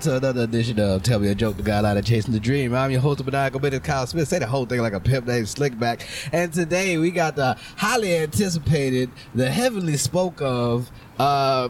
to 0.00 0.16
another 0.16 0.44
edition 0.44 0.80
of 0.80 1.02
Tell 1.02 1.18
Me 1.18 1.28
a 1.28 1.34
Joke, 1.34 1.58
the 1.58 1.62
guy 1.62 1.78
out 1.78 1.96
of 1.96 2.04
Chasing 2.06 2.32
the 2.32 2.40
Dream. 2.40 2.74
I'm 2.74 2.90
your 2.90 3.02
host 3.02 3.22
Maniacal 3.22 3.60
Menace, 3.60 3.80
Kyle 3.80 4.06
Smith. 4.06 4.28
Say 4.28 4.38
the 4.38 4.46
whole 4.46 4.64
thing 4.64 4.80
like 4.80 4.94
a 4.94 5.00
pimp 5.00 5.26
named 5.26 5.46
Slickback. 5.46 6.00
And 6.32 6.50
today 6.50 6.96
we 6.96 7.10
got 7.10 7.36
the 7.36 7.58
highly 7.76 8.16
anticipated, 8.16 9.10
the 9.34 9.50
heavily 9.50 9.98
spoke 9.98 10.40
of, 10.40 10.90
uh, 11.18 11.68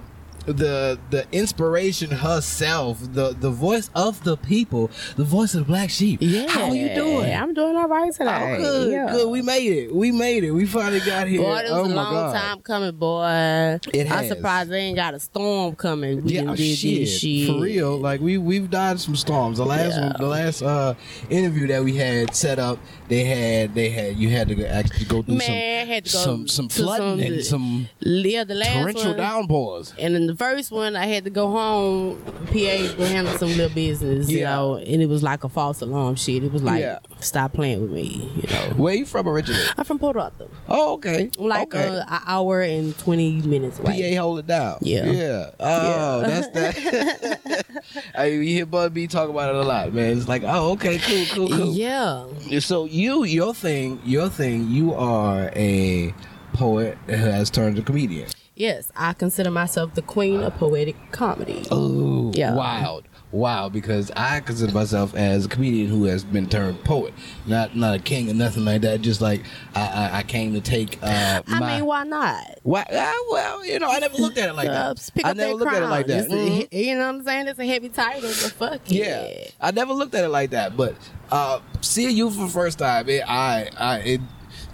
the 0.52 0.98
the 1.10 1.26
inspiration 1.32 2.10
herself, 2.10 2.98
the 3.00 3.34
the 3.38 3.50
voice 3.50 3.90
of 3.94 4.22
the 4.24 4.36
people, 4.36 4.90
the 5.16 5.24
voice 5.24 5.54
of 5.54 5.60
the 5.60 5.66
black 5.66 5.90
sheep. 5.90 6.18
Yeah. 6.22 6.48
How 6.48 6.70
are 6.70 6.74
you 6.74 6.94
doing? 6.94 7.32
I'm 7.34 7.54
doing 7.54 7.76
all 7.76 7.88
right 7.88 8.12
today. 8.12 8.56
Oh, 8.58 8.62
good, 8.62 8.92
yeah. 8.92 9.10
good. 9.12 9.28
We 9.30 9.42
made 9.42 9.72
it. 9.72 9.94
We 9.94 10.12
made 10.12 10.44
it. 10.44 10.50
We 10.52 10.66
finally 10.66 11.00
got 11.00 11.26
here. 11.28 11.40
Boy, 11.42 11.58
it 11.58 11.62
was 11.64 11.72
oh 11.72 11.84
a 11.84 11.94
long 11.94 12.12
God. 12.14 12.34
time 12.34 12.60
coming, 12.60 12.96
boy. 12.96 13.78
It 13.92 14.10
I'm 14.10 14.26
surprised 14.28 14.70
they 14.70 14.78
ain't 14.80 14.96
got 14.96 15.14
a 15.14 15.20
storm 15.20 15.74
coming. 15.76 16.22
We 16.24 16.32
Yeah, 16.34 16.54
did 16.54 16.76
shit, 16.76 17.00
this 17.00 17.18
shit. 17.18 17.48
for 17.48 17.60
real. 17.60 17.96
Like 17.98 18.20
we 18.20 18.38
we've 18.38 18.70
died 18.70 19.00
some 19.00 19.16
storms. 19.16 19.58
The 19.58 19.66
last 19.66 19.96
Yeah. 19.96 20.06
one, 20.08 20.16
the 20.18 20.26
last 20.26 20.62
uh 20.62 20.94
interview 21.28 21.66
that 21.68 21.82
we 21.84 21.96
had 21.96 22.34
set 22.34 22.58
up, 22.58 22.78
they 23.10 23.24
had 23.24 23.74
they 23.74 23.90
had 23.90 24.16
you 24.16 24.30
had 24.30 24.48
to 24.48 24.66
actually 24.66 25.04
go 25.04 25.20
through 25.22 25.34
Man, 25.36 25.86
to 25.86 26.00
go 26.00 26.08
some 26.08 26.48
some 26.48 26.70
some 26.70 26.84
flooding 26.86 27.18
some- 27.18 27.32
and 27.34 27.44
some 27.44 27.88
Yeah, 27.98 28.44
the 28.44 28.54
last 28.54 28.72
torrential 28.72 29.08
one. 29.10 29.16
downpours. 29.16 29.92
And 29.98 30.14
in 30.16 30.26
the 30.28 30.36
first 30.36 30.70
one, 30.70 30.96
I 30.96 31.06
had 31.06 31.24
to 31.24 31.30
go 31.30 31.50
home. 31.50 32.22
PA 32.46 32.52
to 32.52 33.06
handle 33.06 33.36
some 33.36 33.48
little 33.48 33.68
business, 33.74 34.30
you 34.30 34.42
know, 34.44 34.76
and 34.76 35.02
it 35.02 35.08
was 35.08 35.22
like 35.22 35.44
a 35.44 35.48
false 35.48 35.80
alarm 35.82 36.14
shit. 36.16 36.42
It 36.44 36.52
was 36.52 36.62
like, 36.62 36.80
Yeah. 36.80 36.98
stop 37.20 37.52
playing 37.52 37.82
with 37.82 37.90
me, 37.90 38.30
you 38.36 38.48
know. 38.48 38.74
Where 38.76 38.94
you 38.94 39.04
from 39.06 39.28
originally? 39.28 39.60
I'm 39.76 39.84
from 39.84 39.98
Port 39.98 40.16
Arthur. 40.16 40.46
Oh, 40.68 40.94
okay. 40.94 41.30
Like 41.38 41.74
okay. 41.74 41.88
uh, 41.88 42.04
an 42.08 42.22
hour 42.26 42.62
and 42.62 42.96
20 42.98 43.42
minutes 43.42 43.78
away. 43.78 44.14
PA 44.14 44.20
hold 44.22 44.38
it 44.38 44.46
down. 44.46 44.78
Yeah. 44.80 45.04
Yeah. 45.10 45.50
Oh, 45.60 46.20
Yeah. 46.22 46.28
that's 46.28 46.48
that. 46.48 47.66
I 48.14 48.30
mean, 48.30 48.42
you 48.44 48.54
hear 48.54 48.66
Bud 48.66 48.94
B 48.94 49.06
talk 49.06 49.28
about 49.28 49.50
it 49.54 49.56
a 49.60 49.64
lot, 49.64 49.92
man. 49.92 50.16
It's 50.16 50.28
like, 50.28 50.42
oh, 50.44 50.72
okay, 50.72 50.98
cool, 50.98 51.24
cool, 51.34 51.48
cool. 51.56 51.72
Yeah. 51.74 52.26
So 52.60 52.84
you, 52.84 52.99
your 53.00 53.54
thing, 53.54 54.00
your 54.04 54.28
thing, 54.28 54.68
you 54.68 54.92
are 54.94 55.50
a 55.56 56.14
poet 56.52 56.98
who 57.06 57.12
has 57.14 57.48
turned 57.50 57.76
to 57.76 57.82
comedian. 57.82 58.28
Yes, 58.54 58.92
I 58.94 59.14
consider 59.14 59.50
myself 59.50 59.94
the 59.94 60.02
queen 60.02 60.42
of 60.42 60.54
poetic 60.56 60.96
comedy. 61.12 61.64
Oh, 61.70 62.30
Yeah. 62.34 62.54
wild, 62.54 63.04
wow! 63.32 63.68
Because 63.68 64.10
I 64.16 64.40
consider 64.40 64.72
myself 64.72 65.14
as 65.14 65.46
a 65.46 65.48
comedian 65.48 65.88
who 65.88 66.04
has 66.04 66.24
been 66.24 66.48
turned 66.48 66.82
poet, 66.84 67.14
not 67.46 67.76
not 67.76 67.96
a 67.96 67.98
king 67.98 68.28
or 68.30 68.34
nothing 68.34 68.64
like 68.64 68.82
that. 68.82 69.00
Just 69.00 69.20
like 69.20 69.42
I, 69.74 69.80
I, 70.12 70.18
I 70.18 70.22
came 70.22 70.52
to 70.54 70.60
take. 70.60 70.98
Uh, 71.02 71.42
I 71.46 71.60
my, 71.60 71.76
mean, 71.76 71.86
why 71.86 72.04
not? 72.04 72.44
why? 72.62 72.82
Uh, 72.82 73.12
well, 73.30 73.64
you 73.64 73.78
know, 73.78 73.88
I 73.88 73.98
never 73.98 74.16
looked 74.16 74.38
at 74.38 74.48
it 74.48 74.54
like 74.54 74.68
Uh, 74.68 74.94
that. 74.94 75.10
I 75.24 75.32
never 75.32 75.54
looked 75.54 75.72
at 75.72 75.82
it 75.82 75.86
like 75.86 76.06
that. 76.06 76.28
Mhm. 76.28 76.68
you 76.72 76.94
know 76.94 77.00
what 77.00 77.14
I'm 77.14 77.24
saying? 77.24 77.48
It's 77.48 77.58
a 77.58 77.66
heavy 77.66 77.88
title, 77.88 78.22
but 78.22 78.52
fuck 78.52 78.80
Yeah, 78.86 79.20
it. 79.22 79.54
I 79.60 79.70
never 79.70 79.92
looked 79.92 80.14
at 80.14 80.24
it 80.24 80.28
like 80.28 80.50
that. 80.50 80.76
But 80.76 80.94
uh, 81.30 81.60
seeing 81.80 82.16
you 82.16 82.30
for 82.30 82.42
the 82.46 82.52
first 82.52 82.78
time, 82.78 83.08
it, 83.08 83.22
I, 83.28 83.68
I, 83.78 83.98
it, 83.98 84.20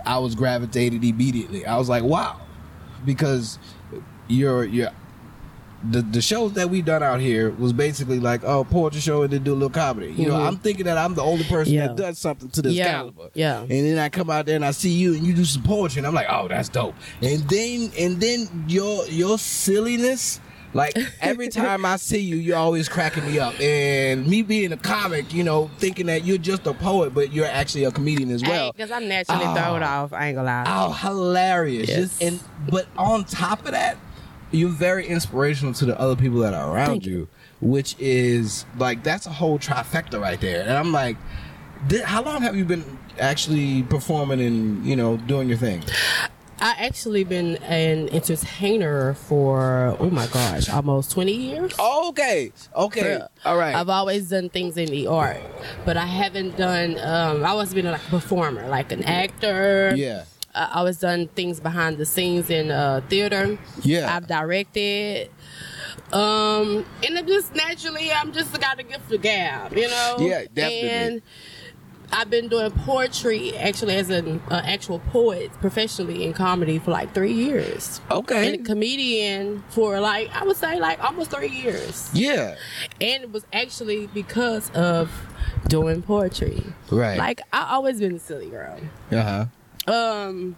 I 0.05 0.19
was 0.19 0.35
gravitated 0.35 1.05
immediately. 1.05 1.67
I 1.67 1.77
was 1.77 1.89
like, 1.89 2.03
wow, 2.03 2.41
because 3.05 3.59
you're, 4.29 4.65
you're. 4.65 4.91
The, 5.91 6.01
the 6.03 6.23
shows 6.23 6.55
that 6.55 6.71
we 6.71 6.81
done 6.83 7.03
out 7.03 7.21
here 7.21 7.51
was 7.51 7.73
basically 7.73 8.19
like 8.19 8.43
oh 8.45 8.65
poetry 8.65 9.01
show 9.01 9.23
and 9.23 9.33
then 9.33 9.45
do 9.45 9.53
a 9.53 9.55
little 9.55 9.69
comedy. 9.71 10.13
You 10.13 10.27
know, 10.29 10.35
Mhm. 10.35 10.47
I'm 10.49 10.57
thinking 10.57 10.87
that 10.87 10.97
I'm 10.99 11.15
the 11.15 11.23
only 11.23 11.45
person 11.45 11.75
Yeah. 11.75 11.89
that 11.89 11.97
does 11.97 12.19
something 12.19 12.49
to 12.49 12.63
this 12.63 12.73
Yeah. 12.73 12.93
caliber. 12.93 13.29
Yeah. 13.35 13.61
And 13.61 13.71
then 13.71 13.99
I 13.99 14.09
come 14.09 14.31
out 14.31 14.47
there 14.47 14.57
and 14.57 14.65
I 14.65 14.71
see 14.71 14.91
you 14.91 15.15
and 15.15 15.23
you 15.25 15.35
do 15.35 15.45
some 15.45 15.63
poetry 15.63 16.01
and 16.01 16.07
I'm 16.07 16.15
like, 16.15 16.27
oh, 16.31 16.49
that's 16.49 16.69
dope. 16.71 16.95
And 17.23 17.41
then 17.49 17.91
and 17.99 18.21
then 18.21 18.65
your 18.67 19.07
your 19.09 19.39
silliness, 19.39 20.41
like 20.73 20.97
every 21.21 21.49
time 21.61 21.85
I 21.85 21.97
see 21.97 22.21
you, 22.21 22.37
you're 22.37 22.57
always 22.57 22.89
cracking 22.89 23.27
me 23.27 23.39
up. 23.39 23.59
And 23.61 24.27
me 24.27 24.43
being 24.43 24.73
a 24.73 24.77
comic, 24.79 25.33
you 25.35 25.45
know, 25.45 25.71
thinking 25.79 26.07
that 26.07 26.25
you're 26.25 26.39
just 26.39 26.67
a 26.67 26.73
poet, 26.73 27.15
but 27.15 27.33
you're 27.35 27.47
actually 27.47 27.85
a 27.85 27.91
comedian 27.93 28.31
as 28.31 28.43
well. 28.43 28.73
Because 28.73 28.91
I'm 28.91 29.07
naturally 29.09 29.45
Oh. 29.45 29.55
thrown 29.55 29.83
off. 29.83 30.13
I 30.15 30.29
ain't 30.29 30.37
gonna 30.37 30.47
lie. 30.47 30.65
Oh, 30.67 30.93
hilarious! 30.93 31.89
Yes. 31.91 31.99
Just, 31.99 32.23
and 32.23 32.41
but 32.71 32.87
on 32.97 33.25
top 33.25 33.67
of 33.67 33.73
that, 33.73 33.99
you're 34.53 34.69
very 34.71 35.07
inspirational 35.07 35.73
to 35.75 35.85
the 35.85 35.99
other 35.99 36.17
people 36.17 36.39
that 36.41 36.55
are 36.55 36.75
around 36.75 37.05
you, 37.05 37.13
you. 37.13 37.29
which 37.61 37.97
is 37.99 38.65
like 38.79 39.03
that's 39.03 39.27
a 39.27 39.31
whole 39.31 39.59
trifecta 39.59 40.21
right 40.21 40.41
there. 40.41 40.63
And 40.63 40.73
I'm 40.73 40.93
like, 40.93 41.17
how 42.05 42.23
long 42.23 42.43
have 42.43 42.57
you 42.57 42.65
been 42.65 42.99
actually 43.19 43.83
performing 43.85 44.41
and 44.41 44.85
you 44.87 44.97
know 44.97 45.17
doing 45.17 45.49
your 45.49 45.59
thing? 45.59 45.83
I 46.59 46.75
actually 46.79 47.23
been 47.25 47.57
an 47.65 48.09
entertainer 48.09 49.13
for 49.13 49.95
oh 50.01 50.09
my 50.09 50.27
gosh, 50.29 50.71
almost 50.71 51.11
20 51.11 51.33
years. 51.33 51.75
Okay, 51.79 52.51
okay, 52.75 53.19
Yeah. 53.19 53.29
all 53.45 53.59
right. 53.59 53.75
I've 53.75 53.91
always 53.91 54.31
done 54.31 54.49
things 54.49 54.79
in 54.79 54.89
the 54.89 55.07
art, 55.07 55.37
but 55.85 55.99
I 55.99 56.07
haven't 56.07 56.57
done. 56.57 56.99
Um, 56.99 57.45
I 57.45 57.51
always 57.51 57.75
been 57.75 57.85
like 57.85 58.01
a 58.07 58.11
performer, 58.11 58.67
like 58.69 58.91
an 58.91 59.03
actor. 59.05 59.93
yeah, 59.97 60.25
I 60.57 60.71
always 60.79 60.99
done 60.99 61.29
things 61.29 61.61
behind 61.61 61.99
the 61.99 62.07
scenes 62.07 62.49
in 62.51 62.71
uh, 62.71 63.03
theater. 63.09 63.59
Yeah. 63.83 64.15
I've 64.17 64.27
directed. 64.27 65.31
Um, 66.13 66.85
and 67.05 67.17
it 67.19 67.27
just 67.27 67.55
naturally, 67.55 68.11
I'm 68.13 68.33
just 68.33 68.59
got 68.61 68.79
a 68.79 68.83
gift 68.83 69.13
of 69.13 69.21
gab, 69.23 69.73
you 69.77 69.89
know. 69.89 70.17
Yeah, 70.21 70.45
definitely. 70.53 70.89
And 70.91 71.23
I've 72.13 72.31
been 72.31 72.49
doing 72.49 72.71
poetry 72.71 73.57
actually 73.57 73.97
as 73.97 74.11
an 74.11 74.41
uh, 74.49 74.63
actual 74.65 75.01
poet 75.01 75.51
professionally 75.61 76.25
in 76.25 76.33
comedy 76.35 76.79
for 76.79 76.93
like 76.93 77.13
three 77.13 77.33
years, 77.33 78.01
okay, 78.11 78.53
and 78.55 78.61
a 78.61 78.65
comedian 78.65 79.65
for 79.71 79.99
like 79.99 80.31
I 80.35 80.45
would 80.45 80.57
say 80.57 80.79
like 80.79 81.03
almost 81.03 81.33
three 81.33 81.49
years. 81.51 82.09
yeah, 82.15 82.55
And 83.01 83.25
it 83.25 83.33
was 83.33 83.45
actually 83.53 84.07
because 84.09 84.71
of 84.71 85.11
doing 85.69 86.01
poetry. 86.03 86.63
right, 86.93 87.19
Like 87.19 87.41
I 87.53 87.73
always 87.75 87.99
been 87.99 88.15
a 88.15 88.21
silly 88.21 88.51
girl 88.51 88.79
uh 89.11 89.23
huh. 89.23 89.45
Um 89.87 90.57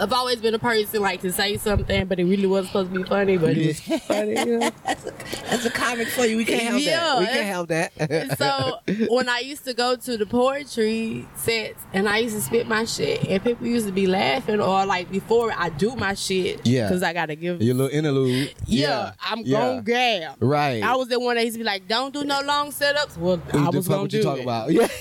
I've 0.00 0.12
always 0.12 0.40
been 0.40 0.54
a 0.54 0.58
person 0.58 1.00
like 1.00 1.20
to 1.20 1.32
say 1.32 1.56
something, 1.58 2.06
but 2.06 2.18
it 2.18 2.24
really 2.24 2.46
wasn't 2.46 2.68
supposed 2.68 2.92
to 2.92 2.98
be 2.98 3.04
funny, 3.08 3.36
but 3.36 3.56
it 3.56 3.66
was 3.66 4.00
funny. 4.02 4.30
You 4.38 4.58
know? 4.58 4.70
That's 4.84 5.64
a 5.66 5.70
comic 5.70 6.08
for 6.08 6.24
you. 6.24 6.36
We 6.36 6.44
can't 6.44 6.62
help 6.62 6.82
that. 6.84 7.18
We 7.20 7.26
can't 7.26 7.36
it's- 7.36 7.48
help 7.48 7.68
that. 7.68 8.38
So 8.38 9.06
when 9.14 9.28
I 9.28 9.40
used 9.40 9.64
to 9.64 9.74
go 9.74 9.96
to 9.96 10.16
the 10.16 10.26
poetry 10.26 11.26
sets 11.36 11.82
and 11.92 12.08
I 12.08 12.18
used 12.18 12.34
to 12.36 12.40
spit 12.42 12.66
my 12.66 12.84
shit, 12.84 13.24
and 13.28 13.42
people 13.42 13.66
used 13.66 13.86
to 13.86 13.92
be 13.92 14.06
laughing, 14.06 14.60
or 14.60 14.84
like 14.86 15.10
before 15.10 15.52
I 15.56 15.68
do 15.68 15.94
my 15.96 16.14
shit, 16.14 16.66
Yeah. 16.66 16.88
because 16.88 17.02
I 17.02 17.12
gotta 17.12 17.34
give. 17.36 17.62
your 17.62 17.74
little 17.74 17.96
interlude. 17.96 18.54
yeah, 18.66 19.12
I'm 19.22 19.40
yeah. 19.40 19.58
gonna 19.58 19.82
grab. 19.82 20.36
Right. 20.40 20.82
I 20.82 20.96
was 20.96 21.08
the 21.08 21.20
one 21.20 21.36
that 21.36 21.44
used 21.44 21.54
to 21.54 21.58
be 21.58 21.64
like, 21.64 21.86
"Don't 21.86 22.12
do 22.12 22.24
no 22.24 22.40
long 22.40 22.70
setups." 22.72 23.16
Well, 23.16 23.40
I 23.52 23.68
was 23.68 23.86
gonna 23.86 24.02
what 24.02 24.10
do 24.10 24.16
you 24.16 24.22
talk 24.22 24.38
it. 24.38 24.42
about. 24.42 24.70
Yeah. 24.72 24.88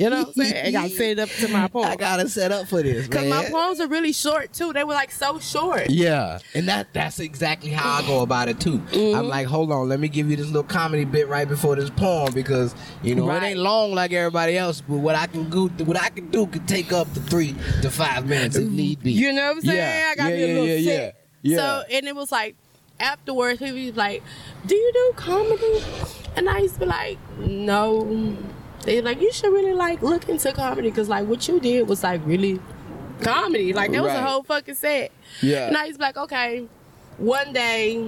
You 0.00 0.08
know 0.08 0.20
what 0.20 0.28
I'm 0.28 0.32
saying? 0.34 0.66
I 0.66 0.70
gotta 0.70 0.88
set 0.88 1.10
it 1.10 1.18
up 1.18 1.28
to 1.28 1.48
my 1.48 1.68
poem. 1.68 1.84
I 1.84 1.96
gotta 1.96 2.26
set 2.28 2.52
up 2.52 2.68
for 2.68 2.82
this, 2.82 3.06
Cause 3.08 3.26
my 3.26 3.44
poems 3.50 3.80
are 3.80 3.86
really 3.88 4.12
short 4.12 4.29
too. 4.52 4.72
They 4.72 4.84
were 4.84 4.94
like 4.94 5.10
so 5.10 5.38
short. 5.38 5.90
Yeah, 5.90 6.38
and 6.54 6.68
that 6.68 6.92
that's 6.92 7.20
exactly 7.20 7.70
how 7.70 8.02
I 8.02 8.06
go 8.06 8.22
about 8.22 8.48
it 8.48 8.60
too. 8.60 8.78
Mm-hmm. 8.78 9.18
I'm 9.18 9.28
like, 9.28 9.46
hold 9.46 9.72
on, 9.72 9.88
let 9.88 10.00
me 10.00 10.08
give 10.08 10.30
you 10.30 10.36
this 10.36 10.46
little 10.46 10.62
comedy 10.62 11.04
bit 11.04 11.28
right 11.28 11.48
before 11.48 11.76
this 11.76 11.90
poem 11.90 12.32
because 12.32 12.74
you 13.02 13.14
know 13.14 13.30
it 13.30 13.42
ain't 13.42 13.58
long 13.58 13.92
like 13.92 14.12
everybody 14.12 14.56
else, 14.56 14.80
but 14.80 14.98
what 14.98 15.14
I 15.14 15.26
can 15.26 15.48
do, 15.50 15.68
what 15.84 16.00
I 16.00 16.08
can 16.08 16.30
do, 16.30 16.46
can 16.46 16.66
take 16.66 16.92
up 16.92 17.12
to 17.14 17.20
three 17.20 17.54
to 17.82 17.90
five 17.90 18.26
minutes 18.26 18.56
if 18.56 18.68
need 18.70 19.02
be. 19.02 19.12
You 19.12 19.32
know 19.32 19.48
what 19.48 19.56
I'm 19.56 19.60
saying? 19.62 19.76
Yeah, 19.76 20.08
I 20.12 20.14
got 20.16 20.30
yeah, 20.30 20.36
me 20.36 20.42
a 20.42 20.46
yeah, 20.46 20.54
little 20.54 20.66
yeah, 20.66 20.94
set. 20.96 21.26
yeah. 21.42 21.56
So 21.56 21.82
and 21.90 22.06
it 22.06 22.16
was 22.16 22.32
like 22.32 22.56
afterwards 23.00 23.58
people 23.58 23.84
was 23.84 23.96
like, 23.96 24.22
Do 24.66 24.74
you 24.74 24.92
do 24.92 25.12
comedy? 25.16 25.82
And 26.36 26.48
I 26.48 26.58
used 26.58 26.74
to 26.74 26.80
be 26.80 26.86
like, 26.86 27.18
No. 27.38 28.36
They 28.84 29.02
like, 29.02 29.20
you 29.20 29.30
should 29.30 29.52
really 29.52 29.74
like 29.74 30.00
look 30.00 30.28
into 30.28 30.52
comedy 30.52 30.88
because 30.88 31.08
like 31.08 31.26
what 31.26 31.46
you 31.48 31.60
did 31.60 31.86
was 31.86 32.02
like 32.02 32.20
really 32.24 32.60
comedy. 33.20 33.72
Like 33.72 33.92
that 33.92 34.02
was 34.02 34.12
Right. 34.12 34.18
a 34.22 34.26
whole 34.26 34.42
fucking 34.42 34.74
set. 34.74 35.12
Yeah. 35.42 35.68
And 35.68 35.76
I 35.76 35.90
be 35.90 35.96
like, 35.98 36.16
okay, 36.16 36.66
one 37.18 37.52
day, 37.52 38.04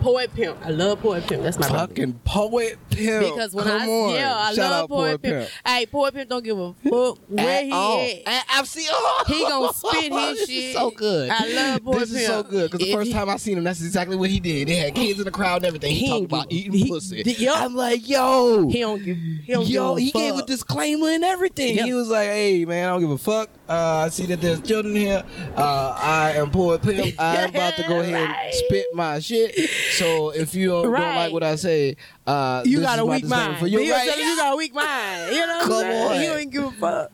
Poet 0.00 0.34
Pimp. 0.34 0.58
I 0.64 0.70
love 0.70 1.00
Poet 1.00 1.24
Pimp. 1.28 1.44
That's 1.44 1.58
my 1.60 1.68
brother. 1.68 1.86
Fucking 1.94 2.14
poet 2.24 2.76
pimp. 2.90 3.24
Because 3.24 3.54
when 3.54 3.64
Come 3.66 3.82
I 3.82 3.86
on. 3.86 4.14
yeah, 4.14 4.36
I 4.36 4.52
Shout 4.52 4.70
love 4.70 4.82
out 4.84 4.88
Poet 4.88 5.22
Pimp. 5.22 5.48
Hey, 5.64 5.86
Poet 5.86 6.12
Pimp 6.14 6.28
don't 6.28 6.42
give 6.42 6.58
a 6.58 6.72
fuck 6.82 7.18
where 7.28 7.48
At 7.58 7.64
he 7.66 7.70
all. 7.70 8.00
at. 8.26 8.44
I've 8.52 8.66
seen. 8.66 8.88
Oh, 8.90 9.24
He 9.28 9.42
gonna 9.44 9.72
spit 9.74 10.12
his 10.12 10.38
this 10.40 10.48
shit. 10.48 10.64
Is 10.70 10.74
so 10.74 10.90
good. 10.90 11.30
I 11.30 11.46
love 11.54 11.84
Poet 11.84 11.98
This 12.00 12.14
is 12.14 12.26
so 12.26 12.42
good 12.42 12.70
because 12.72 12.84
the 12.84 12.92
first 12.92 13.06
he- 13.08 13.12
time 13.12 13.28
I 13.28 13.36
seen 13.36 13.58
him, 13.58 13.62
that's 13.64 13.80
exactly 13.80 14.16
what 14.16 14.28
he 14.28 14.40
did. 14.40 14.66
They 14.66 14.74
had 14.74 14.92
kids 14.92 15.20
in 15.20 15.24
the 15.24 15.30
crowd 15.30 15.58
and 15.58 15.66
everything. 15.66 15.92
He, 15.92 16.00
He 16.06 16.08
talked 16.08 16.24
about 16.24 16.46
eating 16.50 16.72
he- 16.72 16.88
pussy. 16.88 17.48
I'm 17.48 17.76
like, 17.76 18.08
yo, 18.08 18.68
He 18.70 18.80
don't 18.80 19.04
give. 19.04 19.16
He 19.16 19.52
don't 19.52 19.68
Yo, 19.68 19.94
give 19.94 19.98
a 19.98 20.00
he 20.00 20.10
gave 20.10 20.34
a 20.36 20.44
disclaimer 20.44 21.10
and 21.10 21.22
everything. 21.22 21.76
Yeah. 21.76 21.84
He 21.84 21.92
was 21.92 22.08
like, 22.08 22.26
"Hey, 22.28 22.64
man, 22.64 22.88
I 22.88 22.92
don't 22.92 23.02
give 23.02 23.10
a 23.12 23.18
fuck. 23.18 23.50
Uh, 23.72 24.04
I 24.04 24.08
see 24.10 24.26
that 24.26 24.40
there's 24.42 24.60
children 24.60 24.94
here. 24.94 25.22
Uh, 25.56 25.94
I 25.98 26.32
am 26.36 26.50
poet 26.50 26.82
pimp. 26.82 27.14
I'm 27.18 27.48
about 27.48 27.74
to 27.76 27.84
go 27.88 28.00
ahead 28.00 28.14
and 28.14 28.28
Right. 28.30 28.52
spit 28.52 28.86
my 28.92 29.18
shit. 29.18 29.58
So 29.92 30.30
if 30.30 30.54
you 30.54 30.68
don't, 30.68 30.84
don't 30.92 31.14
like 31.14 31.32
what 31.32 31.42
I 31.42 31.56
say, 31.56 31.96
uh, 32.26 32.62
You 32.66 32.80
got 32.82 32.98
a 32.98 33.06
weak 33.06 33.24
mind. 33.24 33.58
For 33.58 33.66
you, 33.66 33.78
right? 33.90 34.06
telling 34.08 34.24
you 34.26 34.36
got 34.36 34.52
a 34.52 34.56
weak 34.56 34.74
mind. 34.74 35.34
You 35.34 35.46
know 35.46 35.60
Come 35.62 35.80
saying? 35.80 36.06
on. 36.12 36.20
He 36.20 36.26
don't 36.26 36.50
give 36.50 36.64
a 36.64 36.70
fuck. 36.72 37.12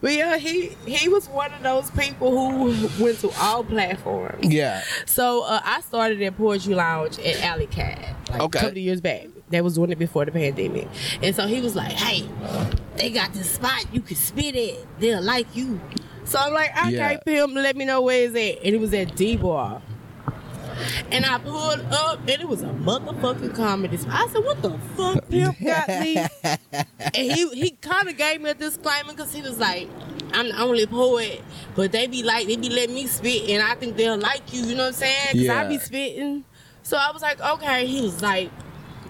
But 0.00 0.12
yeah, 0.12 0.36
he 0.36 0.76
he 0.86 1.08
was 1.08 1.28
one 1.28 1.52
of 1.52 1.62
those 1.62 1.90
people 1.90 2.30
who 2.30 2.88
went 3.02 3.18
to 3.20 3.30
all 3.40 3.64
platforms. 3.64 4.44
Yeah. 4.46 4.82
So 5.06 5.42
uh, 5.42 5.60
I 5.64 5.80
started 5.80 6.20
at 6.22 6.36
Poetry 6.36 6.74
Lounge 6.74 7.18
at 7.18 7.42
Alley 7.42 7.66
Cat 7.66 7.98
like 8.30 8.42
Okay. 8.42 8.58
a 8.58 8.62
couple 8.62 8.68
of 8.78 8.84
years 8.84 9.00
back. 9.00 9.26
They 9.48 9.60
was 9.60 9.74
doing 9.74 9.90
it 9.92 9.98
before 9.98 10.24
the 10.24 10.32
pandemic, 10.32 10.88
and 11.22 11.34
so 11.34 11.46
he 11.46 11.60
was 11.60 11.76
like, 11.76 11.92
"Hey, 11.92 12.28
they 12.96 13.10
got 13.10 13.32
this 13.32 13.50
spot 13.52 13.86
you 13.92 14.00
can 14.00 14.16
spit 14.16 14.56
it. 14.56 14.86
They'll 14.98 15.22
like 15.22 15.46
you." 15.54 15.80
So 16.24 16.38
I'm 16.40 16.52
like, 16.52 16.70
"Okay, 16.76 16.92
Yeah. 16.92 17.16
pimp, 17.24 17.54
let 17.54 17.76
me 17.76 17.84
know 17.84 18.00
where 18.02 18.24
it's 18.24 18.34
at." 18.34 18.64
And 18.64 18.74
it 18.74 18.80
was 18.80 18.92
at 18.92 19.14
D 19.14 19.36
Bar. 19.36 19.80
And 21.10 21.24
I 21.24 21.38
pulled 21.38 21.80
up, 21.92 22.18
and 22.20 22.28
it 22.30 22.48
was 22.48 22.62
a 22.62 22.66
motherfucking 22.66 23.54
comedy 23.54 23.96
spot. 23.96 24.14
I 24.14 24.26
said, 24.32 24.44
"What 24.44 24.60
the 24.62 24.70
fuck, 24.96 25.28
pimp 25.30 25.56
got 25.64 25.88
me?" 25.88 26.16
and 26.42 27.14
he 27.14 27.48
he 27.54 27.70
kind 27.80 28.08
of 28.08 28.16
gave 28.16 28.40
me 28.40 28.50
a 28.50 28.54
disclaimer 28.54 29.12
because 29.12 29.32
he 29.32 29.42
was 29.42 29.58
like, 29.58 29.88
"I'm 30.32 30.48
the 30.48 30.60
only 30.60 30.86
poet, 30.86 31.40
but 31.76 31.92
they 31.92 32.08
be 32.08 32.22
like 32.24 32.46
they 32.48 32.56
be 32.56 32.68
letting 32.68 32.94
me 32.96 33.06
spit, 33.06 33.48
and 33.48 33.62
I 33.62 33.74
think 33.76 33.96
they'll 33.96 34.18
like 34.18 34.52
you. 34.52 34.62
You 34.64 34.74
know 34.74 34.82
what 34.82 34.88
I'm 34.88 34.92
saying? 34.94 35.28
Because 35.34 35.48
I 35.48 35.62
Yeah. 35.62 35.68
be 35.68 35.78
spitting." 35.78 36.44
So 36.82 36.96
I 36.96 37.10
was 37.12 37.22
like, 37.22 37.40
"Okay." 37.40 37.86
He 37.86 38.02
was 38.02 38.20
like, 38.20 38.50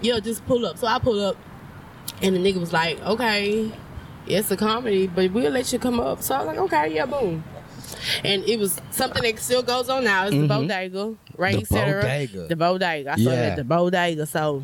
"Yo, 0.03 0.19
just 0.19 0.45
pull 0.45 0.65
up." 0.65 0.77
So 0.77 0.87
I 0.87 0.99
pull 0.99 1.19
up, 1.23 1.37
and 2.21 2.35
the 2.35 2.39
nigga 2.39 2.59
was 2.59 2.73
like, 2.73 2.99
"Okay, 3.05 3.71
it's 4.27 4.49
a 4.51 4.57
comedy, 4.57 5.07
but 5.07 5.31
we'll 5.31 5.51
let 5.51 5.71
you 5.73 5.79
come 5.79 5.99
up." 5.99 6.21
So 6.21 6.35
I 6.35 6.37
was 6.39 6.47
like, 6.47 6.57
"Okay, 6.59 6.95
yeah, 6.95 7.05
boom." 7.05 7.43
And 8.23 8.43
it 8.43 8.59
was 8.59 8.79
something 8.91 9.23
that 9.23 9.39
still 9.39 9.63
goes 9.63 9.87
on 9.89 10.03
now. 10.03 10.25
It's 10.27 10.35
the 10.35 10.47
bodega, 10.47 11.15
right? 11.37 11.55
Mm-hmm. 11.55 11.59
The 11.59 11.65
cetera. 11.65 12.01
bodega. 12.01 12.47
The 12.47 12.55
bodega. 12.55 13.11
I 13.11 13.15
saw 13.15 13.21
Yeah. 13.31 13.31
it 13.31 13.49
at 13.51 13.55
the 13.55 13.63
bodega. 13.63 14.25
So 14.25 14.63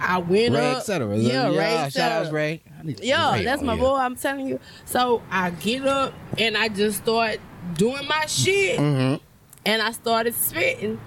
I 0.00 0.18
went 0.18 0.54
Ray, 0.54 0.70
up. 0.72 0.78
etc. 0.78 1.16
Yeah, 1.16 1.48
Ray, 1.48 1.56
Shout 1.56 1.86
etc. 1.86 2.26
out 2.26 2.32
Ray. 2.32 2.62
I 2.78 2.82
need 2.84 2.96
to 2.98 3.06
Yeah, 3.06 3.34
Ray 3.34 3.44
that's 3.44 3.62
my 3.62 3.76
boy. 3.76 3.94
I'm 3.96 4.16
telling 4.16 4.48
you. 4.48 4.58
So 4.84 5.22
I 5.30 5.50
get 5.50 5.86
up 5.86 6.12
and 6.38 6.56
I 6.56 6.68
just 6.68 6.98
start 6.98 7.38
doing 7.74 8.06
my 8.08 8.26
shit. 8.26 8.78
Mm-hmm. 8.80 9.24
And 9.66 9.82
I 9.82 9.92
started 9.92 10.34
spitting. 10.34 11.00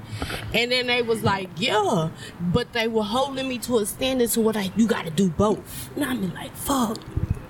And 0.54 0.72
then 0.72 0.88
they 0.88 1.02
was 1.02 1.24
like, 1.24 1.50
yeah. 1.58 2.10
But 2.40 2.74
they 2.74 2.88
were 2.88 3.04
holding 3.04 3.48
me 3.48 3.58
to 3.60 3.80
a 3.80 3.86
standard 3.86 4.30
to 4.32 4.42
what 4.42 4.56
I 4.58 4.72
you 4.76 4.88
gotta 4.88 5.10
do 5.10 5.30
both. 5.30 5.90
And 5.96 6.06
I'm 6.06 6.34
like, 6.34 6.56
fuck. 6.56 6.98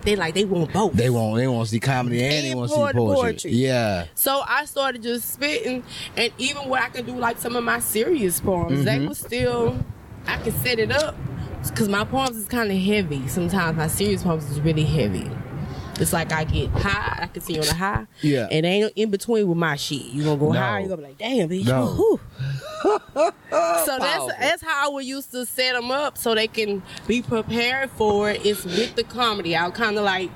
They 0.01 0.15
like, 0.15 0.33
they 0.33 0.45
want 0.45 0.73
both. 0.73 0.93
They 0.93 1.09
want 1.09 1.37
they 1.37 1.47
want 1.47 1.67
to 1.67 1.71
see 1.71 1.79
comedy 1.79 2.23
and, 2.23 2.31
they 2.45 2.49
And 2.51 2.59
want 2.59 2.71
to 2.71 2.75
see 2.75 2.81
poetry. 2.81 3.15
poetry. 3.15 3.51
Yeah. 3.51 4.05
So 4.15 4.41
I 4.47 4.65
started 4.65 5.03
just 5.03 5.31
spitting, 5.31 5.83
and 6.17 6.33
even 6.39 6.69
when 6.69 6.81
I 6.81 6.89
can 6.89 7.05
do 7.05 7.15
like 7.15 7.37
some 7.37 7.55
of 7.55 7.63
my 7.63 7.79
serious 7.79 8.39
poems, 8.39 8.83
they 8.83 8.97
mm-hmm. 8.97 9.09
was 9.09 9.19
still 9.19 9.77
I 10.25 10.37
could 10.37 10.53
set 10.61 10.79
it 10.79 10.91
up 10.91 11.15
because 11.69 11.89
my 11.89 12.03
poems 12.03 12.37
is 12.37 12.47
kind 12.47 12.71
of 12.71 12.77
heavy. 12.77 13.27
Sometimes 13.27 13.77
my 13.77 13.87
serious 13.87 14.23
poems 14.23 14.49
is 14.49 14.59
really 14.61 14.85
heavy. 14.85 15.29
It's 15.99 16.13
like 16.13 16.31
I 16.31 16.45
get 16.45 16.69
high, 16.69 17.23
I 17.23 17.27
can 17.27 17.41
see 17.43 17.59
on 17.59 17.65
the 17.65 17.73
high, 17.75 18.07
Yeah. 18.21 18.47
and 18.49 18.65
ain't 18.65 18.91
in 18.95 19.11
between 19.11 19.47
with 19.47 19.57
my 19.57 19.75
shit. 19.75 20.01
You 20.03 20.23
gonna 20.23 20.37
go 20.39 20.51
No. 20.51 20.59
high, 20.59 20.79
you 20.79 20.87
gonna 20.87 20.97
be 21.01 21.07
like, 21.09 21.17
damn, 21.19 21.49
bitch. 21.49 21.65
No. 21.65 22.19
so 23.85 23.97
that's 23.99 24.25
that's 24.39 24.61
how 24.63 24.93
we 24.95 25.03
used 25.05 25.31
to 25.31 25.45
set 25.45 25.73
them 25.73 25.91
up 25.91 26.17
so 26.17 26.33
they 26.33 26.47
can 26.47 26.81
be 27.07 27.21
prepared 27.21 27.91
for 27.91 28.31
it. 28.31 28.43
It's 28.45 28.63
with 28.65 28.95
the 28.95 29.03
comedy. 29.03 29.55
I'll 29.55 29.71
kind 29.71 29.97
of 29.97 30.03
like 30.03 30.31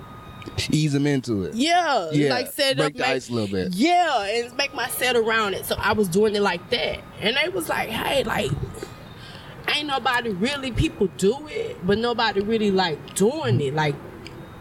Ease 0.69 0.93
them 0.93 1.07
into 1.07 1.43
it. 1.43 1.55
yeah, 1.55 2.11
Yeah, 2.11 2.29
like 2.29 2.51
set 2.51 2.73
it 2.73 2.77
break 2.77 2.87
up, 2.89 2.93
the 2.93 2.99
make- 2.99 3.07
ice 3.09 3.29
a 3.29 3.33
little 3.33 3.47
bit. 3.49 3.73
Yeah, 3.73 4.23
and 4.25 4.55
make 4.55 4.75
my 4.75 4.87
set 4.89 5.15
around 5.15 5.55
it. 5.55 5.65
So 5.65 5.75
I 5.79 5.93
was 5.93 6.07
doing 6.07 6.35
it 6.35 6.41
like 6.41 6.69
that, 6.69 6.99
and 7.19 7.35
they 7.41 7.49
was 7.49 7.67
like, 7.67 7.89
"Hey, 7.89 8.23
like, 8.23 8.51
ain't 9.75 9.87
nobody 9.87 10.29
really 10.29 10.71
people 10.71 11.07
do 11.17 11.35
it, 11.47 11.77
but 11.85 11.97
nobody 11.97 12.41
really 12.41 12.69
like 12.69 13.15
doing 13.15 13.59
it, 13.59 13.73
like 13.73 13.95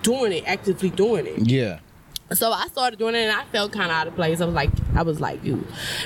doing 0.04 0.30
it, 0.32 0.44
actively 0.46 0.90
doing 0.90 1.26
it." 1.26 1.40
Yeah. 1.48 1.80
So 2.32 2.52
I 2.52 2.66
started 2.68 2.98
doing 2.98 3.14
it, 3.14 3.18
and 3.28 3.32
I 3.32 3.44
felt 3.52 3.72
kind 3.72 3.90
of 3.90 3.96
out 3.96 4.06
of 4.06 4.14
place. 4.14 4.40
I 4.40 4.46
was 4.46 4.54
like, 4.54 4.70
I 4.96 5.02
was 5.02 5.20
like, 5.20 5.44
you. 5.44 5.56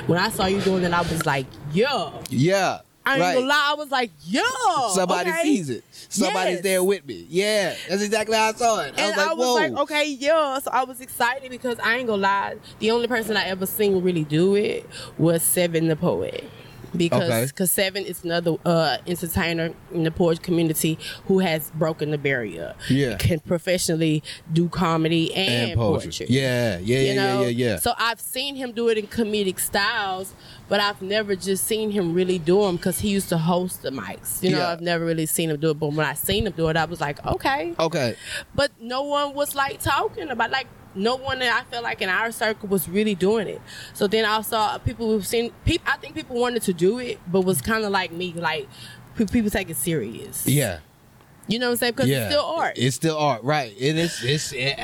When 0.06 0.18
I 0.18 0.30
saw 0.30 0.46
you 0.46 0.60
doing 0.62 0.82
it, 0.84 0.92
I 0.92 1.02
was 1.02 1.24
like, 1.24 1.46
yo. 1.72 2.12
Yeah. 2.30 2.80
I 3.06 3.12
ain't 3.14 3.20
right. 3.22 3.34
gonna 3.36 3.46
lie, 3.46 3.68
I 3.70 3.74
was 3.74 3.90
like, 3.90 4.10
yo. 4.26 4.42
Somebody 4.90 5.30
okay. 5.30 5.42
sees 5.42 5.70
it. 5.70 5.84
Somebody's 6.10 6.54
Yes. 6.56 6.62
there 6.62 6.84
with 6.84 7.06
me. 7.06 7.24
Yeah. 7.30 7.74
That's 7.88 8.02
exactly 8.02 8.36
how 8.36 8.48
I 8.48 8.52
saw 8.52 8.80
it. 8.80 8.94
I 8.98 9.00
And 9.00 9.08
was 9.08 9.16
like, 9.16 9.28
I 9.28 9.32
was 9.34 9.46
whoa. 9.46 9.54
like, 9.54 9.72
okay, 9.72 10.08
yeah. 10.10 10.58
So 10.58 10.70
I 10.70 10.84
was 10.84 11.00
excited 11.00 11.50
because 11.50 11.78
I 11.78 11.96
ain't 11.96 12.06
gonna 12.08 12.20
lie. 12.20 12.56
The 12.80 12.90
only 12.90 13.06
person 13.06 13.36
I 13.36 13.44
ever 13.44 13.64
seen 13.64 14.02
really 14.02 14.24
do 14.24 14.56
it 14.56 14.86
was 15.16 15.42
Seven 15.42 15.88
the 15.88 15.96
Poet. 15.96 16.44
Because 16.96 17.22
Okay. 17.30 17.46
cause 17.54 17.70
Seven 17.70 18.04
is 18.04 18.24
another 18.24 18.56
uh, 18.64 18.96
entertainer 19.06 19.72
in 19.92 20.04
the 20.04 20.10
poetry 20.10 20.42
community 20.42 20.98
who 21.26 21.38
has 21.40 21.70
broken 21.74 22.10
the 22.10 22.18
barrier. 22.18 22.74
Yeah. 22.88 23.16
Can 23.18 23.40
professionally 23.40 24.22
do 24.52 24.68
comedy 24.68 25.34
and, 25.34 25.70
and 25.72 25.78
poetry. 25.78 26.08
poetry. 26.10 26.26
Yeah. 26.30 26.78
Yeah. 26.78 26.98
You 27.00 27.06
Yeah. 27.06 27.14
know? 27.14 27.40
yeah. 27.42 27.48
Yeah. 27.48 27.66
Yeah. 27.72 27.76
So 27.78 27.92
I've 27.98 28.20
seen 28.20 28.56
him 28.56 28.72
do 28.72 28.88
it 28.88 28.96
in 28.98 29.06
comedic 29.06 29.58
styles, 29.60 30.34
but 30.68 30.80
I've 30.80 31.02
never 31.02 31.36
just 31.36 31.64
seen 31.64 31.90
him 31.90 32.14
really 32.14 32.38
do 32.38 32.62
them 32.62 32.76
because 32.76 33.00
he 33.00 33.08
used 33.10 33.28
to 33.30 33.38
host 33.38 33.82
the 33.82 33.90
mics. 33.90 34.42
You 34.42 34.50
know, 34.50 34.58
Yeah. 34.58 34.68
I've 34.72 34.80
never 34.80 35.04
really 35.04 35.26
seen 35.26 35.50
him 35.50 35.58
do 35.60 35.70
it. 35.70 35.78
But 35.78 35.92
when 35.92 36.06
I 36.06 36.14
seen 36.14 36.46
him 36.46 36.54
do 36.56 36.68
it, 36.68 36.76
I 36.76 36.84
was 36.86 37.00
like, 37.00 37.24
okay 37.26 37.74
okay. 37.78 38.14
but 38.54 38.70
no 38.80 39.02
one 39.02 39.34
was 39.34 39.54
like 39.54 39.80
talking 39.80 40.28
about 40.30 40.50
like 40.50 40.66
no 40.94 41.16
one 41.16 41.38
that 41.40 41.52
I 41.52 41.68
felt 41.70 41.84
like 41.84 42.02
in 42.02 42.08
our 42.08 42.30
circle 42.32 42.68
was 42.68 42.88
really 42.88 43.14
doing 43.14 43.48
it. 43.48 43.60
So 43.94 44.06
then 44.06 44.24
I 44.24 44.40
saw 44.42 44.66
uh, 44.66 44.78
people 44.78 45.10
who've 45.10 45.26
seen 45.26 45.52
people. 45.64 45.86
I 45.90 45.96
think 45.96 46.14
people 46.14 46.38
wanted 46.38 46.62
to 46.62 46.72
do 46.72 46.98
it, 46.98 47.18
but 47.30 47.42
was 47.42 47.60
kind 47.60 47.84
of 47.84 47.90
like 47.90 48.12
me, 48.12 48.32
like 48.32 48.68
people 49.16 49.50
take 49.50 49.70
it 49.70 49.76
serious. 49.76 50.46
Yeah. 50.46 50.80
you 51.46 51.58
know 51.58 51.66
what 51.66 51.72
I'm 51.72 51.76
saying? 51.76 51.92
Because 51.92 52.08
yeah. 52.08 52.24
it's 52.24 52.34
still 52.34 52.44
art. 52.44 52.74
It's 52.76 52.96
still 52.96 53.18
art, 53.18 53.42
right? 53.42 53.74
It 53.78 53.96
is. 53.96 54.22
It's. 54.22 54.52
It, 54.52 54.78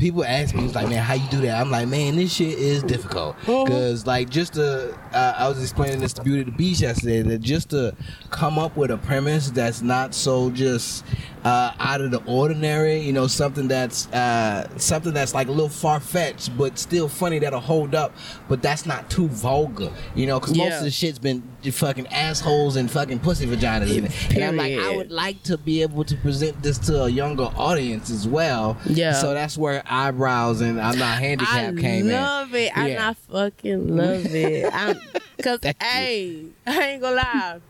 people 0.00 0.24
ask 0.24 0.54
me, 0.54 0.64
it's 0.64 0.74
like, 0.74 0.88
man, 0.88 1.02
how 1.02 1.14
you 1.14 1.28
do 1.30 1.40
that? 1.42 1.60
I'm 1.60 1.70
like, 1.70 1.86
man, 1.86 2.16
this 2.16 2.32
shit 2.32 2.58
is 2.58 2.82
difficult 2.82 3.36
because, 3.40 4.06
like, 4.06 4.30
just 4.30 4.54
to. 4.54 4.98
Uh, 5.12 5.34
I 5.36 5.48
was 5.48 5.60
explaining 5.60 6.00
this 6.00 6.12
to 6.14 6.22
Beauty 6.22 6.40
of 6.40 6.46
the 6.46 6.52
Beach 6.52 6.80
yesterday 6.80 7.22
that 7.22 7.40
just 7.40 7.70
to 7.70 7.94
come 8.30 8.58
up 8.58 8.76
with 8.76 8.90
a 8.90 8.98
premise 8.98 9.50
that's 9.50 9.82
not 9.82 10.14
so 10.14 10.50
just 10.50 11.04
uh, 11.44 11.72
out 11.78 12.00
of 12.00 12.10
the 12.10 12.22
ordinary, 12.24 12.98
you 12.98 13.12
know, 13.12 13.26
something 13.26 13.68
that's 13.68 14.06
uh, 14.08 14.68
something 14.78 15.12
that's 15.12 15.34
like 15.34 15.48
a 15.48 15.50
little 15.50 15.68
far 15.68 16.00
fetched, 16.00 16.56
but 16.56 16.78
still 16.78 17.08
funny 17.08 17.38
that'll 17.38 17.60
hold 17.60 17.94
up, 17.94 18.14
but 18.48 18.62
that's 18.62 18.86
not 18.86 19.10
too 19.10 19.28
vulgar, 19.28 19.92
you 20.14 20.26
know, 20.26 20.38
because 20.38 20.56
most 20.56 20.78
of 20.78 20.84
the 20.84 20.90
shit's 20.90 21.18
been 21.18 21.42
fucking 21.72 22.06
assholes 22.08 22.76
and 22.76 22.90
fucking 22.90 23.18
pussy 23.18 23.46
vaginas 23.46 23.94
in 23.96 24.06
it. 24.06 24.34
And 24.34 24.44
I'm 24.44 24.56
like, 24.56 24.78
I 24.78 24.96
would 24.96 25.10
like 25.10 25.42
to 25.44 25.58
be 25.58 25.82
able 25.82 26.04
to 26.04 26.16
present 26.16 26.62
this 26.62 26.78
to 26.78 27.04
a 27.04 27.08
younger 27.08 27.50
audience 27.56 28.10
as 28.10 28.28
well. 28.28 28.76
Yeah. 28.86 29.12
So 29.12 29.34
that's 29.34 29.58
where 29.58 29.82
eyebrows 29.90 30.60
and 30.60 30.80
I'm 30.80 30.98
not 30.98 31.18
I 31.18 31.20
handicapped 31.20 31.78
came 31.78 32.06
in. 32.08 32.12
love 32.12 32.54
it. 32.54 32.76
I 32.76 32.88
Yeah. 32.88 33.10
I 33.10 33.14
fucking 33.14 33.96
love 33.96 34.26
it. 34.26 34.70
I'm, 34.72 34.98
Cause 35.42 35.58
hey, 35.80 36.46
I 36.66 36.82
ain't 36.82 37.02
gonna 37.02 37.16
lie. 37.16 37.60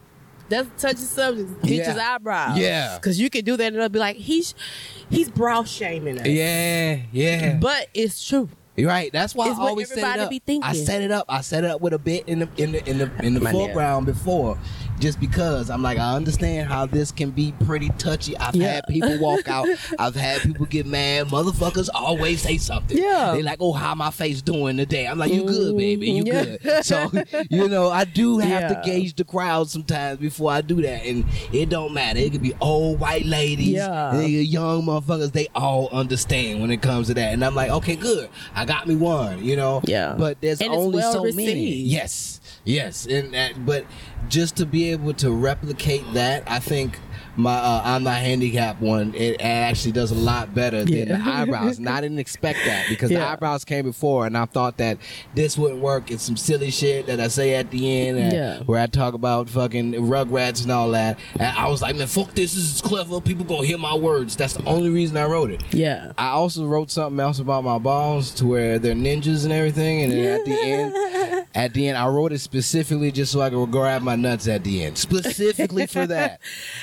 That's 0.49 0.67
a 0.69 0.81
touchy 0.89 1.03
subject. 1.03 1.49
Bitches' 1.63 1.97
Yeah. 1.97 2.15
eyebrows. 2.15 2.59
Yeah. 2.59 2.99
Cause 3.01 3.19
you 3.19 3.31
can 3.31 3.45
do 3.45 3.57
that 3.57 3.67
and 3.69 3.77
it'll 3.77 3.89
be 3.89 3.99
like, 4.01 4.17
he's 4.17 4.55
he's 5.09 5.29
brow 5.31 5.63
shaming 5.65 6.19
us. 6.21 6.27
Yeah, 6.27 6.99
yeah. 7.13 7.57
But 7.61 7.89
it's 7.95 8.27
true. 8.27 8.49
You're 8.77 8.89
right. 8.89 9.13
That's 9.13 9.35
why 9.35 9.51
It's 9.51 9.59
I 9.59 9.63
always 9.63 9.89
set 9.89 9.99
it 9.99 10.21
up. 10.23 10.31
be 10.31 10.39
thinking. 10.39 10.63
I 10.69 10.73
set 10.73 11.03
it 11.03 11.11
up. 11.11 11.27
I 11.29 11.43
set 11.43 11.65
it 11.65 11.71
up 11.71 11.81
with 11.81 11.93
a 11.93 11.99
bit 11.99 12.27
in 12.29 12.39
the 12.41 12.49
in 12.57 12.73
the 12.73 12.89
in 12.89 12.99
the 12.99 13.11
in 13.23 13.35
the 13.35 13.41
My 13.41 13.53
man. 13.53 13.53
foreground 13.53 14.07
before, 14.07 14.59
just 15.01 15.19
because 15.19 15.71
I'm 15.71 15.83
like 15.83 15.99
I 15.99 16.15
understand 16.15 16.69
how 16.69 16.87
this 16.87 17.11
can 17.11 17.31
be 17.31 17.53
pretty 17.65 17.89
touchy. 17.99 18.37
I've 18.37 18.55
Yeah. 18.55 18.75
had 18.75 18.87
people 18.89 19.19
walk 19.19 19.49
out. 19.49 19.67
I've 19.99 20.15
had 20.15 20.43
people 20.43 20.67
get 20.67 20.87
mad. 20.87 21.29
Motherfuckers 21.29 21.89
always 21.95 22.43
say 22.43 22.59
something. 22.59 22.97
Yeah. 22.97 23.33
They 23.33 23.43
like, 23.43 23.59
oh, 23.61 23.73
how 23.73 23.95
my 23.95 24.11
face 24.11 24.43
doing 24.43 24.77
today? 24.77 25.07
I'm 25.07 25.19
like, 25.19 25.33
you 25.33 25.45
good, 25.45 25.77
baby. 25.77 26.11
You 26.11 26.25
mm-hmm. 26.25 26.31
Yeah. 26.53 26.57
good. 26.59 26.85
So 26.85 27.11
you 27.51 27.69
know, 27.69 27.91
I 27.91 28.05
do 28.05 28.39
have 28.39 28.69
to 28.69 28.81
gauge 28.89 29.15
the 29.17 29.25
crowd 29.25 29.69
sometimes 29.71 30.19
before 30.21 30.53
I 30.53 30.61
do 30.61 30.83
that, 30.83 31.05
and 31.05 31.25
it 31.53 31.69
don't 31.69 31.95
matter. 31.95 32.19
It 32.19 32.33
could 32.33 32.43
be 32.43 32.55
old 32.61 33.01
white 33.01 33.25
ladies, 33.27 33.69
Yeah. 33.69 34.13
Eh, 34.15 34.27
young 34.27 34.83
motherfuckers. 34.83 35.33
They 35.33 35.49
all 35.55 35.89
understand 35.89 36.61
when 36.61 36.71
it 36.71 36.83
comes 36.83 37.07
to 37.09 37.15
that, 37.15 37.33
and 37.33 37.45
I'm 37.45 37.55
like, 37.55 37.71
okay, 37.71 37.97
good. 37.97 38.29
I 38.55 38.65
got 38.65 38.87
me 38.87 38.97
one. 38.97 39.43
You 39.45 39.57
know. 39.57 39.81
Yeah. 39.85 40.15
But 40.19 40.41
there's 40.41 40.61
And 40.61 40.73
only 40.73 40.97
well 40.99 41.13
so 41.13 41.23
many. 41.25 41.75
Yes. 41.77 42.40
Yes. 42.71 43.07
And 43.07 43.35
that, 43.35 43.65
but 43.67 43.85
just 44.29 44.57
to 44.57 44.67
be 44.67 44.91
able 44.93 45.15
to 45.15 45.31
replicate 45.33 46.05
that, 46.15 46.45
I 46.47 46.59
think 46.59 46.99
my 47.37 47.55
uh, 47.55 47.83
I'm 47.85 48.03
not 48.03 48.19
handicapped 48.19 48.81
one. 48.83 49.15
It 49.15 49.41
actually 49.41 49.93
does 49.93 50.11
a 50.11 50.15
lot 50.17 50.53
better 50.55 50.85
than 50.85 51.09
the 51.09 51.15
eyebrows. 51.15 51.79
And 51.79 51.89
I 51.89 52.01
didn't 52.03 52.19
expect 52.19 52.59
that 52.67 52.87
because 52.89 53.09
the 53.09 53.25
eyebrows 53.25 53.65
came 53.65 53.85
before, 53.85 54.27
and 54.27 54.37
I 54.37 54.45
thought 54.47 54.77
that 54.79 54.99
this 55.35 55.57
wouldn't 55.57 55.81
work. 55.81 56.11
It's 56.11 56.25
some 56.25 56.37
silly 56.37 56.71
shit 56.71 57.07
that 57.07 57.21
I 57.21 57.29
say 57.29 57.55
at 57.55 57.71
the 57.71 58.01
end, 58.09 58.33
Yeah. 58.33 58.59
where 58.65 58.81
I 58.81 58.87
talk 58.87 59.15
about 59.15 59.49
fucking 59.49 59.93
rugrats 59.95 60.63
and 60.63 60.73
all 60.73 60.91
that. 60.91 61.19
And 61.39 61.57
I 61.57 61.69
was 61.69 61.81
like, 61.83 61.97
man, 61.97 62.09
fuck 62.09 62.35
this. 62.35 62.55
This 62.55 62.75
is 62.75 62.81
clever. 62.81 63.21
People 63.21 63.45
gonna 63.45 63.67
hear 63.67 63.79
my 63.79 63.95
words. 63.95 64.37
That's 64.37 64.55
the 64.55 64.65
only 64.65 64.91
reason 64.91 65.17
I 65.17 65.25
wrote 65.27 65.51
it. 65.51 65.63
Yeah. 65.73 66.13
I 66.19 66.31
also 66.31 66.67
wrote 66.67 66.91
something 66.91 67.21
else 67.21 67.39
about 67.39 67.63
my 67.65 67.79
balls 67.79 68.33
to 68.35 68.47
where 68.47 68.79
they're 68.79 68.95
ninjas 68.95 69.45
and 69.45 69.53
everything, 69.53 70.03
and 70.03 70.13
then 70.13 70.41
at 70.41 70.45
the 70.45 70.61
end, 70.61 71.40
At 71.55 71.75
the 71.75 71.89
end, 71.89 71.99
I 71.99 72.07
wrote 72.07 72.33
it 72.33 72.39
specifically 72.39 73.11
just 73.11 73.33
so 73.33 73.41
I 73.41 73.51
could 73.51 73.71
grab 73.73 74.03
my 74.03 74.15
nuts 74.15 74.47
at 74.47 74.63
the 74.63 74.85
end, 74.85 74.97
specifically 74.97 75.87
for 75.87 76.07
that. 76.07 76.41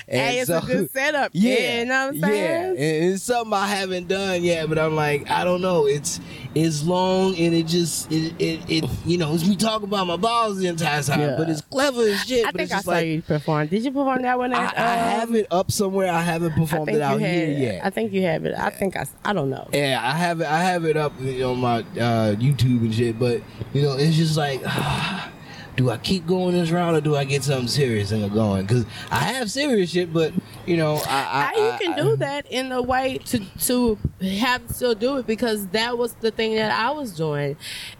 hey, 0.08 0.40
it's 0.40 0.48
so- 0.48 0.58
a 0.58 0.62
good 0.62 0.92
setup. 0.92 1.32
Yeah, 1.38 1.80
you 1.80 1.86
know 1.86 2.06
what 2.08 2.10
I'm 2.10 2.16
yeah, 2.16 2.26
saying? 2.28 2.70
and 2.72 3.14
it's 3.14 3.24
something 3.24 3.54
I 3.54 3.68
haven't 3.68 4.08
done 4.08 4.44
yet, 4.44 4.68
but 4.70 4.78
I'm 4.80 4.96
like, 4.96 5.30
I 5.30 5.44
don't 5.46 5.62
know. 5.62 5.86
It's 5.86 6.20
it's 6.56 6.84
long 6.84 7.36
and 7.38 7.54
it 7.54 7.68
just 7.68 8.12
it 8.12 8.34
it, 8.40 8.60
it 8.70 8.90
you 9.06 9.18
know 9.18 9.34
it's 9.34 9.48
me 9.48 9.56
talking 9.56 9.88
about 9.88 10.08
my 10.08 10.18
balls 10.18 10.58
the 10.58 10.68
entire 10.68 11.02
time, 11.04 11.20
Yeah. 11.22 11.36
but 11.38 11.50
it's 11.50 11.62
clever 11.62 12.02
as 12.02 12.24
shit. 12.26 12.46
I 12.46 12.52
but 12.52 12.60
think 12.60 12.72
I 12.74 12.82
saw 12.82 12.92
like 12.92 13.06
you 13.08 13.22
perform. 13.22 13.68
Did 13.68 13.86
you 13.86 13.92
perform 13.92 14.22
that 14.24 14.38
one? 14.38 14.54
I, 14.54 14.64
At, 14.66 14.78
I 14.80 14.94
um, 15.14 15.20
have 15.20 15.36
it 15.36 15.48
up 15.52 15.72
somewhere. 15.72 16.12
I 16.12 16.22
haven't 16.22 16.54
performed 16.54 16.90
it 16.90 17.02
out 17.02 17.20
had 17.22 17.30
here 17.48 17.58
yet. 17.58 17.86
I 17.86 17.90
think 17.90 18.12
you 18.12 18.24
have 18.24 18.46
it. 18.46 18.56
I 18.58 18.70
think 18.70 18.98
I. 18.98 19.06
I 19.24 19.34
don't 19.34 19.50
know. 19.50 19.68
Yeah, 19.72 20.00
I 20.04 20.12
have 20.14 20.42
it. 20.42 20.48
I 20.48 20.64
have 20.64 20.84
it 20.86 20.98
up 20.98 21.14
you 21.22 21.40
know, 21.40 21.52
on 21.52 21.60
my 21.60 21.80
uh, 21.80 22.36
YouTube 22.36 22.80
and 22.82 22.94
shit. 22.94 23.18
But 23.20 23.42
you 23.74 23.82
know, 23.84 23.96
it's 23.98 24.16
just 24.18 24.36
like, 24.38 24.62
ah, 24.68 25.32
do 25.78 25.92
I 25.92 25.98
keep 25.98 26.26
going 26.26 26.54
this 26.54 26.72
round 26.72 26.98
or 26.98 27.02
do 27.02 27.16
I 27.16 27.24
get 27.24 27.44
something 27.44 27.68
serious 27.68 28.12
and 28.12 28.32
going? 28.34 28.66
Because 28.66 28.86
I 29.12 29.20
have 29.20 29.52
serious 29.52 29.92
shit, 29.92 30.12
but 30.12 30.34
you 30.66 30.76
know, 30.76 30.96
I, 31.08 31.10
I, 31.10 31.52
I, 31.56 31.72
you 31.74 31.80
can 31.80 31.94
I- 31.94 32.02
do 32.04 32.16
that 32.18 32.46
in 32.52 32.72
a 32.72 32.82
way 32.82 33.20
to 33.26 33.40
to 33.40 33.98
have 34.40 34.64
still 34.72 34.96
do 34.96 35.18
it 35.18 35.28
because 35.28 35.68
that 35.68 35.98
was 35.98 36.14
the 36.16 36.32
thing 36.32 36.56
that 36.56 36.72
I 36.72 36.90
was 36.92 37.16
doing. 37.16 37.56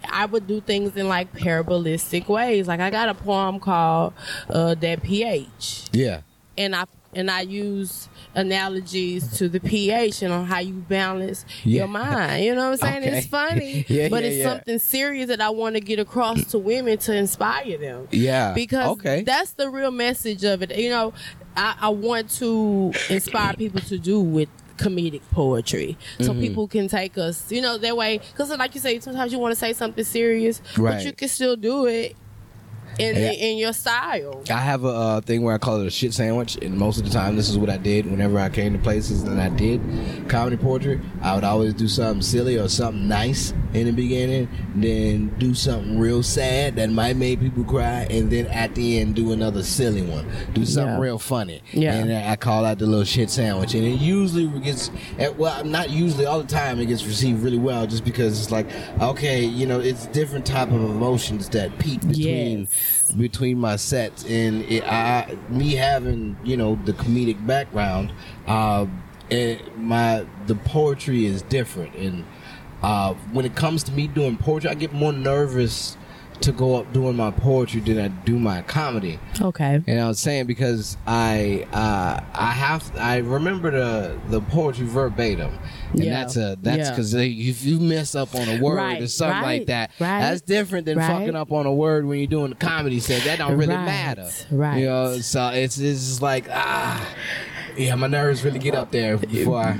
I 0.10 0.26
would 0.26 0.48
do 0.48 0.60
things 0.62 0.96
in 0.98 1.08
like 1.08 1.32
parabolistic 1.34 2.28
ways. 2.28 2.68
Like 2.68 2.80
I 2.80 2.90
got 2.90 3.10
a 3.10 3.14
poem 3.14 3.60
called 3.60 4.14
uh, 4.50 4.74
"That 4.76 5.04
pH," 5.04 5.84
Yeah, 5.94 6.22
and 6.58 6.76
I 6.76 6.86
and 7.14 7.30
I 7.32 7.42
use 7.42 8.10
analogies 8.38 9.38
to 9.38 9.50
the 9.50 9.60
pH 9.60 10.22
and 10.22 10.32
on 10.34 10.46
how 10.46 10.60
you 10.60 10.74
balance 10.74 11.46
Yeah. 11.64 11.80
your 11.80 11.88
mind. 11.88 12.44
You 12.46 12.56
know 12.56 12.70
what 12.70 12.84
I'm 12.84 12.88
saying? 12.90 13.04
Okay. 13.08 13.18
It's 13.18 13.28
funny, 13.42 13.86
Yeah, 13.88 14.10
but 14.10 14.24
yeah, 14.24 14.30
it's 14.30 14.44
something 14.44 14.80
serious 14.80 15.28
that 15.28 15.42
I 15.42 15.50
want 15.50 15.76
to 15.76 15.82
get 15.82 16.00
across 16.00 16.46
to 16.52 16.58
women 16.60 16.98
to 17.00 17.16
inspire 17.16 17.78
them 17.78 18.08
yeah. 18.12 18.54
because 18.54 18.88
okay, 19.00 19.24
that's 19.24 19.52
the 19.54 19.70
real 19.70 19.92
message 19.92 20.44
of 20.44 20.62
it. 20.64 20.76
You 20.78 20.90
know, 20.90 21.14
I, 21.56 21.76
I 21.82 21.90
want 21.90 22.30
to 22.38 22.94
inspire 23.10 23.54
people 23.54 23.82
to 23.82 23.98
do 23.98 24.20
with 24.22 24.50
comedic 24.78 25.22
poetry 25.32 25.98
so 26.20 26.30
Mm-hmm. 26.32 26.40
people 26.40 26.68
can 26.68 26.88
take 26.88 27.18
us 27.18 27.52
you 27.52 27.62
know 27.64 27.80
that 27.80 27.98
way 27.98 28.20
because 28.20 28.56
like 28.56 28.76
you 28.76 28.80
say 28.80 29.00
sometimes 29.00 29.34
you 29.34 29.40
want 29.40 29.52
to 29.52 29.56
say 29.60 29.74
something 29.74 30.04
serious 30.04 30.62
Right. 30.78 30.98
but 30.98 31.04
you 31.04 31.14
can 31.14 31.30
still 31.30 31.56
do 31.56 31.88
it 31.88 32.16
in 33.00 33.16
Yeah. 33.16 33.32
in 33.32 33.58
your 33.58 33.74
style 33.74 34.42
I 34.50 34.58
have 34.58 34.84
a 34.84 34.88
uh, 34.88 35.22
thing 35.22 35.44
where 35.44 35.54
I 35.54 35.58
call 35.58 35.82
it 35.82 35.88
a 35.88 35.92
shit 35.92 36.14
sandwich, 36.14 36.58
and 36.62 36.78
most 36.78 36.98
of 36.98 37.04
the 37.06 37.10
time, 37.12 37.36
this 37.36 37.50
is 37.50 37.58
what 37.58 37.70
I 37.70 37.78
did 37.78 38.06
whenever 38.10 38.40
I 38.40 38.50
came 38.50 38.74
to 38.74 38.80
places 38.80 39.24
and 39.24 39.40
I 39.42 39.50
did 39.50 39.82
comedy 40.30 40.58
poetry. 40.58 41.00
I 41.22 41.36
would 41.36 41.44
always 41.44 41.74
do 41.74 41.88
something 41.88 42.22
silly 42.22 42.58
or 42.58 42.68
something 42.70 43.08
nice 43.08 43.54
in 43.74 43.86
the 43.86 43.92
beginning, 43.92 44.48
then 44.76 45.28
do 45.38 45.54
something 45.54 46.00
real 46.00 46.24
sad 46.24 46.76
that 46.78 46.90
might 46.90 47.16
make 47.18 47.40
people 47.40 47.64
cry, 47.64 48.08
and 48.10 48.32
then 48.32 48.48
at 48.48 48.74
the 48.76 49.00
end 49.00 49.16
do 49.16 49.32
another 49.32 49.62
silly 49.64 50.02
one, 50.02 50.26
do 50.54 50.66
something 50.66 50.96
Yeah. 50.96 51.00
real 51.02 51.20
funny. 51.20 51.62
Yeah. 51.74 51.94
and 51.96 52.12
I 52.14 52.36
call 52.38 52.64
that 52.64 52.80
the 52.80 52.86
little 52.86 53.04
shit 53.06 53.30
sandwich, 53.30 53.74
and 53.76 53.84
it 53.86 54.00
usually 54.00 54.48
gets 54.60 54.90
well, 55.38 55.64
not 55.66 55.90
usually 55.90 56.26
all 56.26 56.40
the 56.42 56.48
time, 56.48 56.80
it 56.80 56.86
gets 56.88 57.06
received 57.06 57.44
really 57.44 57.58
well, 57.60 57.86
just 57.86 58.04
because 58.06 58.40
it's 58.42 58.52
like 58.52 58.68
okay, 59.02 59.44
you 59.44 59.66
know, 59.68 59.80
it's 59.80 60.06
different 60.08 60.46
type 60.46 60.70
of 60.70 60.82
emotions 60.82 61.50
that 61.50 61.78
peak 61.80 62.00
between 62.08 62.60
Yes. 62.62 62.68
Between 63.18 63.60
my 63.60 63.76
sets. 63.76 64.24
And 64.26 64.64
it, 64.64 64.84
I, 64.84 65.38
me 65.50 65.76
having 65.76 66.38
you 66.44 66.58
know 66.58 66.80
the 66.86 66.94
comedic 66.94 67.46
background 67.46 68.12
uh, 68.48 68.86
it, 69.30 69.78
my 69.78 70.26
the 70.46 70.56
poetry 70.56 71.26
is 71.26 71.42
different. 71.42 71.96
And 71.96 72.26
uh, 72.82 73.14
when 73.32 73.46
it 73.46 73.56
comes 73.56 73.84
to 73.84 73.92
me 73.92 74.08
doing 74.08 74.38
poetry 74.38 74.70
I 74.70 74.76
get 74.76 74.94
more 74.94 75.14
nervous 75.14 75.97
to 76.42 76.52
go 76.52 76.76
up 76.76 76.92
doing 76.94 77.16
my 77.16 77.32
poetry 77.32 77.82
than 77.82 77.98
I 78.00 78.08
do 78.10 78.38
my 78.38 78.62
comedy 78.62 79.20
okay 79.42 79.82
and 79.88 80.00
I 80.00 80.08
was 80.08 80.20
saying 80.20 80.46
because 80.46 80.96
I 81.08 81.66
uh, 81.74 82.22
I 82.34 82.52
have 82.52 82.96
I 82.98 83.18
remember 83.18 83.72
the 83.72 84.18
the 84.30 84.42
poetry 84.42 84.86
verbatim, 84.86 85.58
and 85.94 86.04
Yeah. 86.04 86.12
that's 86.12 86.38
a 86.38 86.58
that's 86.62 86.78
Yeah. 86.78 86.90
because 86.92 87.14
if 87.14 87.64
you 87.64 87.80
mess 87.80 88.14
up 88.16 88.36
on 88.36 88.48
a 88.48 88.62
word 88.62 89.02
or 89.02 89.08
something 89.08 89.42
right, 89.42 89.58
like 89.60 89.68
that, 89.68 89.92
right, 90.00 90.20
that's 90.22 90.42
different 90.42 90.86
than 90.86 90.98
right. 90.98 91.08
fucking 91.08 91.36
up 91.36 91.52
on 91.52 91.66
a 91.66 91.74
word 91.74 92.06
when 92.06 92.20
you're 92.20 92.28
doing 92.28 92.52
a 92.52 92.56
comedy 92.56 93.00
set. 93.00 93.24
That 93.24 93.40
don't 93.40 93.58
really 93.58 93.76
Right, 93.76 93.86
matter, 93.86 94.30
right. 94.52 94.78
You 94.80 94.86
know, 94.88 95.18
so 95.20 95.50
it's 95.50 95.78
it's 95.80 96.08
just 96.08 96.22
like 96.22 96.46
ah, 96.52 97.08
yeah, 97.78 97.96
my 97.96 98.08
nerves 98.08 98.44
really 98.44 98.60
get 98.60 98.76
up 98.76 98.92
there 98.92 99.18
before 99.18 99.58
I. 99.60 99.80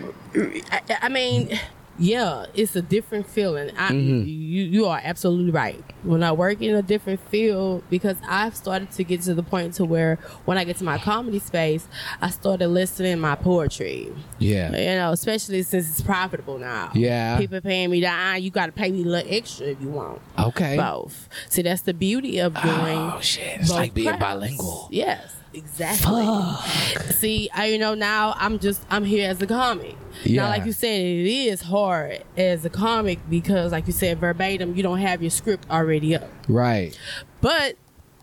I, 0.72 0.82
I 1.04 1.10
mean, 1.10 1.58
yeah, 1.98 2.46
it's 2.54 2.76
a 2.76 2.82
different 2.82 3.28
feeling. 3.28 3.72
I, 3.78 3.88
Mm-hmm. 3.92 4.28
you 4.28 4.64
you 4.64 4.86
are 4.86 5.02
absolutely 5.04 5.52
right. 5.52 5.84
When 6.04 6.22
I 6.24 6.32
work 6.32 6.62
in 6.62 6.76
a 6.76 6.82
different 6.82 7.20
field, 7.30 7.84
because 7.90 8.18
I've 8.28 8.56
started 8.56 8.92
to 8.92 9.04
get 9.04 9.22
to 9.24 9.34
the 9.34 9.44
point 9.44 9.74
to 9.76 9.86
where 9.86 10.18
when 10.46 10.58
I 10.58 10.64
get 10.64 10.78
to 10.78 10.84
my 10.84 10.98
comedy 11.00 11.40
space, 11.40 11.88
I 12.22 12.30
started 12.30 12.68
listening 12.68 13.20
my 13.20 13.36
poetry. 13.36 14.12
Yeah, 14.40 14.72
You 14.72 14.96
know, 15.00 15.12
especially 15.12 15.64
since 15.64 15.90
it's 15.90 16.02
profitable 16.02 16.58
now. 16.60 16.92
Yeah. 16.94 17.38
people 17.38 17.62
paying 17.62 17.90
me. 17.90 18.06
Ah, 18.06 18.36
you 18.36 18.52
got 18.52 18.68
to 18.68 18.72
pay 18.72 18.92
me 18.92 19.02
a 19.02 19.06
little 19.06 19.32
extra 19.34 19.68
if 19.68 19.82
you 19.82 19.90
want. 19.90 20.22
okay. 20.38 20.78
Both. 20.78 21.28
See, 21.50 21.62
that's 21.64 21.82
the 21.82 21.94
beauty 21.94 22.40
of 22.40 22.54
doing. 22.62 22.98
Oh 22.98 23.20
shit! 23.22 23.62
It's 23.62 23.72
like 23.72 23.94
being 23.94 24.08
crafts. 24.08 24.24
bilingual. 24.24 24.88
Yes, 24.92 25.34
exactly. 25.58 26.26
See, 27.14 27.50
I 27.54 27.68
you 27.68 27.78
know 27.78 27.94
now 27.96 28.36
I'm 28.38 28.60
just 28.60 28.82
I'm 28.90 29.04
here 29.04 29.30
as 29.30 29.42
a 29.42 29.48
comic. 29.48 29.96
Yeah. 30.24 30.44
Now, 30.44 30.50
like 30.50 30.66
you 30.66 30.72
said, 30.72 31.00
it 31.02 31.28
is 31.28 31.62
hard 31.62 32.24
as 32.36 32.66
a 32.66 32.70
comic 32.70 33.20
because, 33.30 33.72
like 33.72 33.86
you 33.88 33.94
said, 33.94 34.20
verbatim, 34.20 34.76
you 34.76 34.84
don't 34.84 34.98
have 35.00 35.22
your 35.22 35.30
script 35.30 35.70
already 35.70 36.16
up. 36.16 36.30
Right. 36.48 36.98
But 37.42 37.76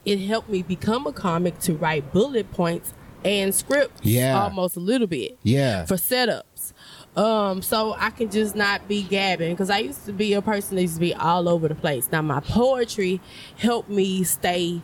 it 0.04 0.18
helped 0.18 0.48
me 0.48 0.62
become 0.62 1.06
a 1.06 1.12
comic 1.12 1.58
to 1.60 1.74
write 1.74 2.12
bullet 2.12 2.50
points 2.52 2.92
and 3.24 3.54
scripts 3.54 4.02
Yeah. 4.04 4.42
almost 4.42 4.76
a 4.76 4.80
little 4.80 5.06
bit 5.06 5.38
Yeah. 5.44 5.84
for 5.86 5.94
setups. 5.94 6.72
Um, 7.16 7.62
so 7.62 7.94
I 7.96 8.10
can 8.10 8.28
just 8.28 8.56
not 8.56 8.88
be 8.88 9.02
gabbing 9.04 9.50
because 9.52 9.70
I 9.70 9.78
used 9.78 10.04
to 10.06 10.12
be 10.12 10.32
a 10.34 10.42
person 10.42 10.74
that 10.76 10.82
used 10.82 10.94
to 10.94 11.00
be 11.00 11.14
all 11.14 11.48
over 11.48 11.68
the 11.68 11.76
place. 11.76 12.08
Now 12.10 12.22
my 12.22 12.40
poetry 12.40 13.20
helped 13.56 13.88
me 13.88 14.24
stay 14.24 14.82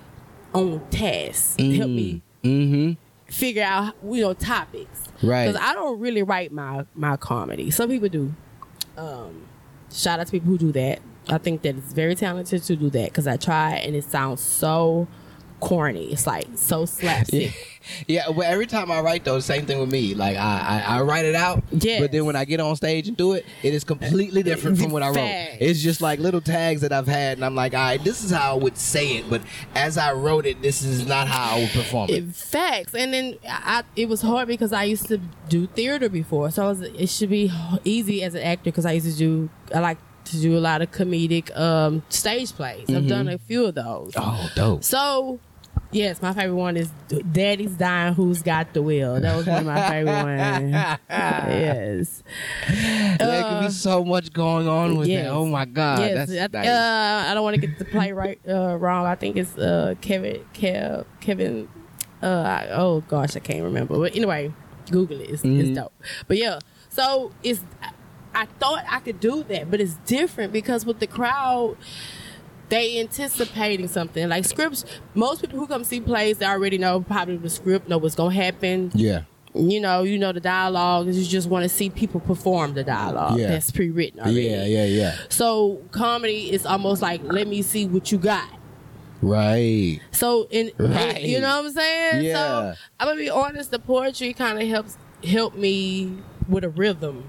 on 0.55 0.81
task, 0.91 1.59
help 1.61 1.91
me 1.91 2.23
Mm-hmm. 2.43 2.93
figure 3.31 3.63
out 3.63 3.95
you 4.05 4.23
know 4.23 4.35
topics. 4.35 5.05
Right. 5.23 5.47
Because 5.47 5.61
I 5.63 5.75
don't 5.75 6.01
really 6.01 6.23
write 6.23 6.53
my 6.53 6.85
my 6.95 7.17
comedy. 7.17 7.71
Some 7.71 7.89
people 7.91 8.09
do. 8.09 8.35
Um, 8.97 9.47
shout 9.93 10.21
out 10.21 10.27
to 10.27 10.33
people 10.33 10.49
who 10.49 10.59
do 10.59 10.73
that. 10.73 11.01
I 11.29 11.39
think 11.39 11.63
that 11.63 11.77
it's 11.77 11.93
very 11.93 12.15
talented 12.15 12.63
to 12.63 12.77
do 12.77 12.91
that 12.91 13.11
because 13.11 13.27
I 13.27 13.37
try 13.37 13.73
and 13.77 13.95
it 13.95 14.05
sounds 14.05 14.41
so 14.41 15.07
corny. 15.61 16.13
It's 16.13 16.27
like 16.27 16.47
so 16.57 16.85
slapstick. 16.87 17.55
Yeah, 18.07 18.29
well, 18.31 18.51
every 18.51 18.67
time 18.67 18.91
I 18.91 19.01
write 19.01 19.25
though, 19.25 19.39
same 19.41 19.67
thing 19.67 19.79
with 19.79 19.91
me. 19.91 20.15
Like 20.15 20.37
I, 20.37 20.83
I, 20.87 20.99
I 20.99 21.03
write 21.03 21.25
it 21.25 21.35
out, 21.35 21.63
Yes. 21.71 22.01
but 22.01 22.13
then 22.13 22.25
when 22.25 22.37
I 22.37 22.45
get 22.45 22.61
on 22.61 22.75
stage 22.77 23.09
and 23.09 23.17
do 23.17 23.33
it, 23.33 23.45
it 23.63 23.75
is 23.75 23.85
completely 23.85 24.43
different 24.43 24.79
from 24.79 24.91
what 24.91 25.03
I 25.03 25.09
wrote. 25.09 25.59
It's 25.61 25.81
just 25.81 26.01
like 26.01 26.19
little 26.19 26.41
tags 26.41 26.81
that 26.81 26.93
I've 26.93 27.07
had, 27.07 27.39
and 27.39 27.45
I'm 27.45 27.55
like, 27.55 27.75
all 27.75 27.81
right, 27.81 28.03
this 28.03 28.23
is 28.25 28.31
how 28.31 28.53
I 28.53 28.59
would 28.59 28.77
say 28.77 29.17
it, 29.19 29.31
but 29.31 29.43
as 29.75 29.97
I 29.99 30.13
wrote 30.13 30.47
it, 30.47 30.61
this 30.63 30.83
is 30.83 31.07
not 31.07 31.29
how 31.29 31.57
I 31.57 31.61
would 31.61 31.71
perform 31.71 32.11
it. 32.11 32.35
Facts, 32.35 32.95
and 32.95 33.13
then 33.15 33.39
I, 33.49 33.85
it 33.97 34.09
was 34.09 34.23
hard 34.23 34.49
because 34.49 34.73
I 34.73 34.85
used 34.85 35.07
to 35.09 35.19
do 35.49 35.67
theater 35.67 36.09
before, 36.09 36.51
so 36.51 36.65
I 36.65 36.69
was, 36.69 36.81
it 36.83 37.09
should 37.09 37.31
be 37.31 37.53
easy 37.85 38.23
as 38.23 38.35
an 38.35 38.43
actor 38.43 38.65
because 38.65 38.87
I 38.87 38.93
used 38.93 39.07
to 39.07 39.17
do 39.17 39.49
I 39.75 39.79
like 39.81 39.99
to 40.27 40.41
do 40.41 40.57
a 40.57 40.61
lot 40.61 40.83
of 40.83 40.91
comedic 40.93 41.57
um, 41.59 42.03
stage 42.09 42.53
plays. 42.53 42.89
I've 42.91 43.09
done 43.09 43.27
a 43.29 43.39
few 43.39 43.65
of 43.67 43.75
those. 43.75 44.13
Oh, 44.17 44.51
dope. 44.55 44.85
So, 44.85 45.41
yes, 45.93 46.21
my 46.23 46.33
favorite 46.33 46.55
one 46.57 46.77
is 46.77 46.91
Daddy's 47.33 47.73
Dying, 47.73 48.15
Who's 48.15 48.43
Got 48.43 48.73
the 48.73 48.83
Will. 48.83 49.21
That 49.21 49.37
was 49.37 49.47
one 49.47 49.59
of 49.59 49.67
my 49.67 49.89
favorite 49.89 50.13
ones. 50.25 50.99
yes. 51.09 52.23
there 53.19 53.43
could 53.45 53.61
be 53.67 53.71
so 53.71 54.05
much 54.05 54.33
going 54.33 54.69
on 54.69 54.97
with 54.97 55.09
yes. 55.09 55.25
that. 55.25 55.31
Oh 55.33 55.47
my 55.47 55.65
god, 55.65 55.99
yes. 56.01 56.29
that's 56.31 56.55
I, 56.55 56.59
nice. 56.59 56.69
uh, 56.69 57.25
I 57.31 57.35
don't 57.35 57.43
want 57.45 57.55
to 57.57 57.61
get 57.67 57.79
the 57.79 57.85
play 57.85 58.13
right 58.13 58.41
uh, 58.49 58.77
wrong. 58.77 59.07
I 59.07 59.15
think 59.15 59.37
it's 59.37 59.57
uh, 59.59 59.95
Kevin, 60.01 60.45
Kev, 60.55 61.05
Kevin. 61.21 61.69
Uh, 62.23 62.27
I- 62.27 62.69
oh 62.73 63.01
gosh, 63.09 63.37
I 63.37 63.41
can't 63.41 63.63
remember. 63.65 63.97
But 63.99 64.15
anyway, 64.17 64.53
Google 64.91 65.21
it. 65.21 65.31
It's, 65.31 65.43
Mm-hmm. 65.43 65.61
it's 65.61 65.71
dope. 65.79 65.93
But 66.29 66.37
yeah, 66.37 66.59
so 66.89 67.33
it's. 67.43 67.65
I 68.33 68.47
thought 68.61 68.85
I 68.89 69.01
could 69.01 69.19
do 69.19 69.43
that, 69.49 69.71
but 69.73 69.81
it's 69.81 69.95
different 70.07 70.53
because 70.53 70.87
with 70.87 71.01
the 71.01 71.09
crowd, 71.09 71.77
they 72.71 72.99
anticipating 73.01 73.87
something 73.89 74.29
like 74.29 74.45
scripts. 74.47 74.85
Most 75.15 75.43
people 75.43 75.59
who 75.59 75.67
come 75.67 75.85
see 75.85 76.01
plays, 76.01 76.39
they 76.39 76.47
already 76.47 76.79
know 76.79 77.01
probably 77.03 77.37
the 77.37 77.51
script, 77.51 77.89
know 77.89 77.99
what's 77.99 78.15
gonna 78.15 78.35
happen. 78.35 78.91
yeah, 78.95 79.23
You 79.55 79.81
know, 79.81 80.03
you 80.05 80.19
know 80.19 80.33
the 80.33 80.41
dialogue. 80.41 81.07
You 81.09 81.25
just 81.25 81.49
want 81.49 81.65
to 81.65 81.69
see 81.69 81.91
people 81.91 82.21
perform 82.21 82.75
the 82.75 82.85
dialogue 82.85 83.39
Yeah. 83.39 83.49
that's 83.49 83.71
pre-written 83.71 84.21
already. 84.21 84.43
yeah, 84.43 84.65
yeah, 84.65 84.85
yeah. 84.85 85.17
So 85.29 85.83
comedy 85.91 86.51
is 86.53 86.65
almost 86.65 87.03
like 87.03 87.21
let 87.25 87.47
me 87.49 87.61
see 87.63 87.87
what 87.87 88.11
you 88.13 88.19
got. 88.19 88.49
Right. 89.23 90.01
So 90.13 90.47
in 90.51 90.71
Right. 90.79 91.21
you 91.23 91.41
know 91.41 91.57
what 91.57 91.67
I'm 91.67 91.73
saying? 91.73 92.25
Yeah. 92.25 92.35
So 92.35 92.75
I'm 92.99 93.07
gonna 93.09 93.21
be 93.21 93.29
honest, 93.31 93.71
the 93.71 93.79
poetry 93.79 94.33
kind 94.33 94.61
of 94.63 94.67
helps 94.69 94.97
help 95.25 95.55
me 95.55 96.17
with 96.49 96.65
a 96.65 96.71
rhythm. 96.71 97.25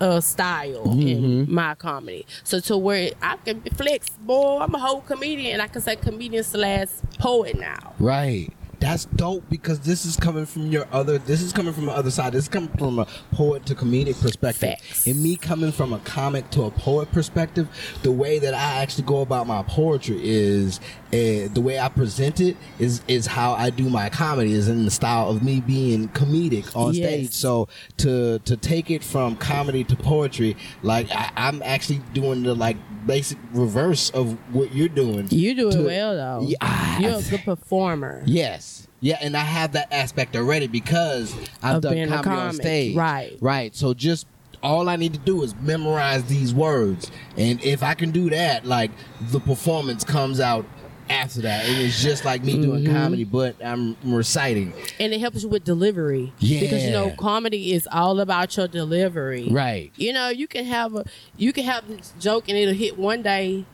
Uh, 0.00 0.20
style 0.20 0.84
Mm-hmm. 0.86 1.08
in 1.08 1.52
my 1.54 1.74
comedy. 1.74 2.26
So 2.44 2.60
to 2.60 2.76
where 2.78 3.10
I 3.22 3.36
can 3.36 3.60
be 3.60 3.70
flexible, 3.70 4.58
I'm 4.60 4.74
a 4.74 4.78
whole 4.78 5.00
comedian, 5.02 5.52
and 5.54 5.62
I 5.62 5.68
can 5.68 5.82
say 5.82 5.96
comedian 5.96 6.44
slash 6.44 6.88
poet 7.18 7.58
now. 7.58 7.94
Right. 7.98 8.52
That's 8.80 9.04
dope 9.04 9.44
because 9.50 9.80
this 9.80 10.06
is 10.06 10.16
coming 10.16 10.46
from 10.46 10.68
your 10.72 10.86
other. 10.90 11.18
This 11.18 11.42
is 11.42 11.52
coming 11.52 11.74
from 11.74 11.84
the 11.84 11.92
other 11.92 12.10
side. 12.10 12.32
This 12.32 12.44
is 12.44 12.48
coming 12.48 12.70
from 12.78 12.98
a 12.98 13.06
poet 13.30 13.66
to 13.66 13.74
comedic 13.74 14.18
perspective. 14.22 14.70
Facts. 14.78 15.06
And 15.06 15.22
me 15.22 15.36
coming 15.36 15.70
from 15.70 15.92
a 15.92 15.98
comic 15.98 16.48
to 16.52 16.62
a 16.62 16.70
poet 16.70 17.12
perspective, 17.12 17.68
the 18.02 18.10
way 18.10 18.38
that 18.38 18.54
I 18.54 18.80
actually 18.80 19.04
go 19.04 19.20
about 19.20 19.46
my 19.46 19.62
poetry 19.64 20.18
is 20.22 20.80
uh, 21.12 21.48
the 21.52 21.60
way 21.60 21.78
I 21.78 21.88
present 21.88 22.40
it 22.40 22.56
is 22.78 23.02
is 23.08 23.26
how 23.26 23.52
I 23.54 23.70
do 23.70 23.88
my 23.90 24.08
comedy 24.10 24.52
is 24.52 24.68
in 24.68 24.84
the 24.84 24.90
style 24.90 25.28
of 25.28 25.42
me 25.42 25.60
being 25.60 26.08
comedic 26.10 26.74
on 26.76 26.94
Yes. 26.94 27.06
stage. 27.08 27.32
So 27.32 27.68
to 27.98 28.38
to 28.40 28.56
take 28.56 28.90
it 28.90 29.02
from 29.02 29.36
comedy 29.36 29.82
to 29.84 29.96
poetry, 29.96 30.56
like 30.82 31.10
I, 31.10 31.30
I'm 31.36 31.62
actually 31.62 32.00
doing 32.12 32.42
the 32.44 32.54
like 32.54 32.76
basic 33.06 33.38
reverse 33.52 34.10
of 34.10 34.38
what 34.54 34.74
you're 34.74 34.88
doing. 34.88 35.26
You 35.30 35.54
do 35.54 35.68
it 35.68 35.72
To- 35.72 35.82
well 35.84 36.14
though. 36.14 36.46
Yeah, 36.46 36.56
I- 36.60 36.98
You're 37.00 37.18
a 37.18 37.22
good 37.22 37.44
performer. 37.44 38.22
Yes. 38.26 38.86
Yeah, 39.02 39.16
and 39.22 39.34
I 39.36 39.40
have 39.40 39.72
that 39.72 39.92
aspect 39.92 40.36
already 40.36 40.66
because 40.66 41.34
I've 41.62 41.76
Of 41.76 41.82
done 41.82 41.96
a 41.98 42.06
comedy 42.22 42.30
on 42.30 42.52
stage. 42.54 42.94
Right. 42.94 43.36
Right. 43.40 43.74
So 43.74 43.94
just 43.94 44.26
all 44.62 44.90
I 44.90 44.96
need 44.96 45.14
to 45.14 45.18
do 45.18 45.42
is 45.42 45.54
memorize 45.62 46.24
these 46.24 46.52
words. 46.52 47.10
And 47.38 47.64
if 47.64 47.82
I 47.82 47.94
can 47.94 48.10
do 48.10 48.28
that, 48.28 48.66
like 48.66 48.90
the 49.30 49.40
performance 49.40 50.04
comes 50.04 50.38
out 50.38 50.66
after 51.10 51.42
that. 51.42 51.64
And 51.66 51.78
it's 51.82 52.02
just 52.02 52.24
like 52.24 52.42
me 52.44 52.52
doing 52.54 52.84
Mm-hmm. 52.84 52.94
comedy, 52.94 53.24
but 53.24 53.56
I'm 53.64 53.96
reciting. 54.04 54.72
and 54.98 55.12
it 55.12 55.20
helps 55.20 55.42
you 55.42 55.48
with 55.48 55.64
delivery. 55.64 56.32
Yeah. 56.38 56.60
Because 56.60 56.84
you 56.84 56.90
know, 56.90 57.10
comedy 57.18 57.72
is 57.72 57.88
all 57.90 58.20
about 58.20 58.56
your 58.56 58.68
delivery. 58.68 59.48
Right. 59.50 59.92
You 59.96 60.12
know, 60.12 60.28
you 60.28 60.46
can 60.46 60.64
have 60.64 60.94
a 60.94 61.04
you 61.36 61.52
can 61.52 61.64
have 61.64 61.86
this 61.88 62.12
joke 62.20 62.48
and 62.48 62.56
it'll 62.56 62.74
hit 62.74 62.98
one 62.98 63.22
day 63.22 63.64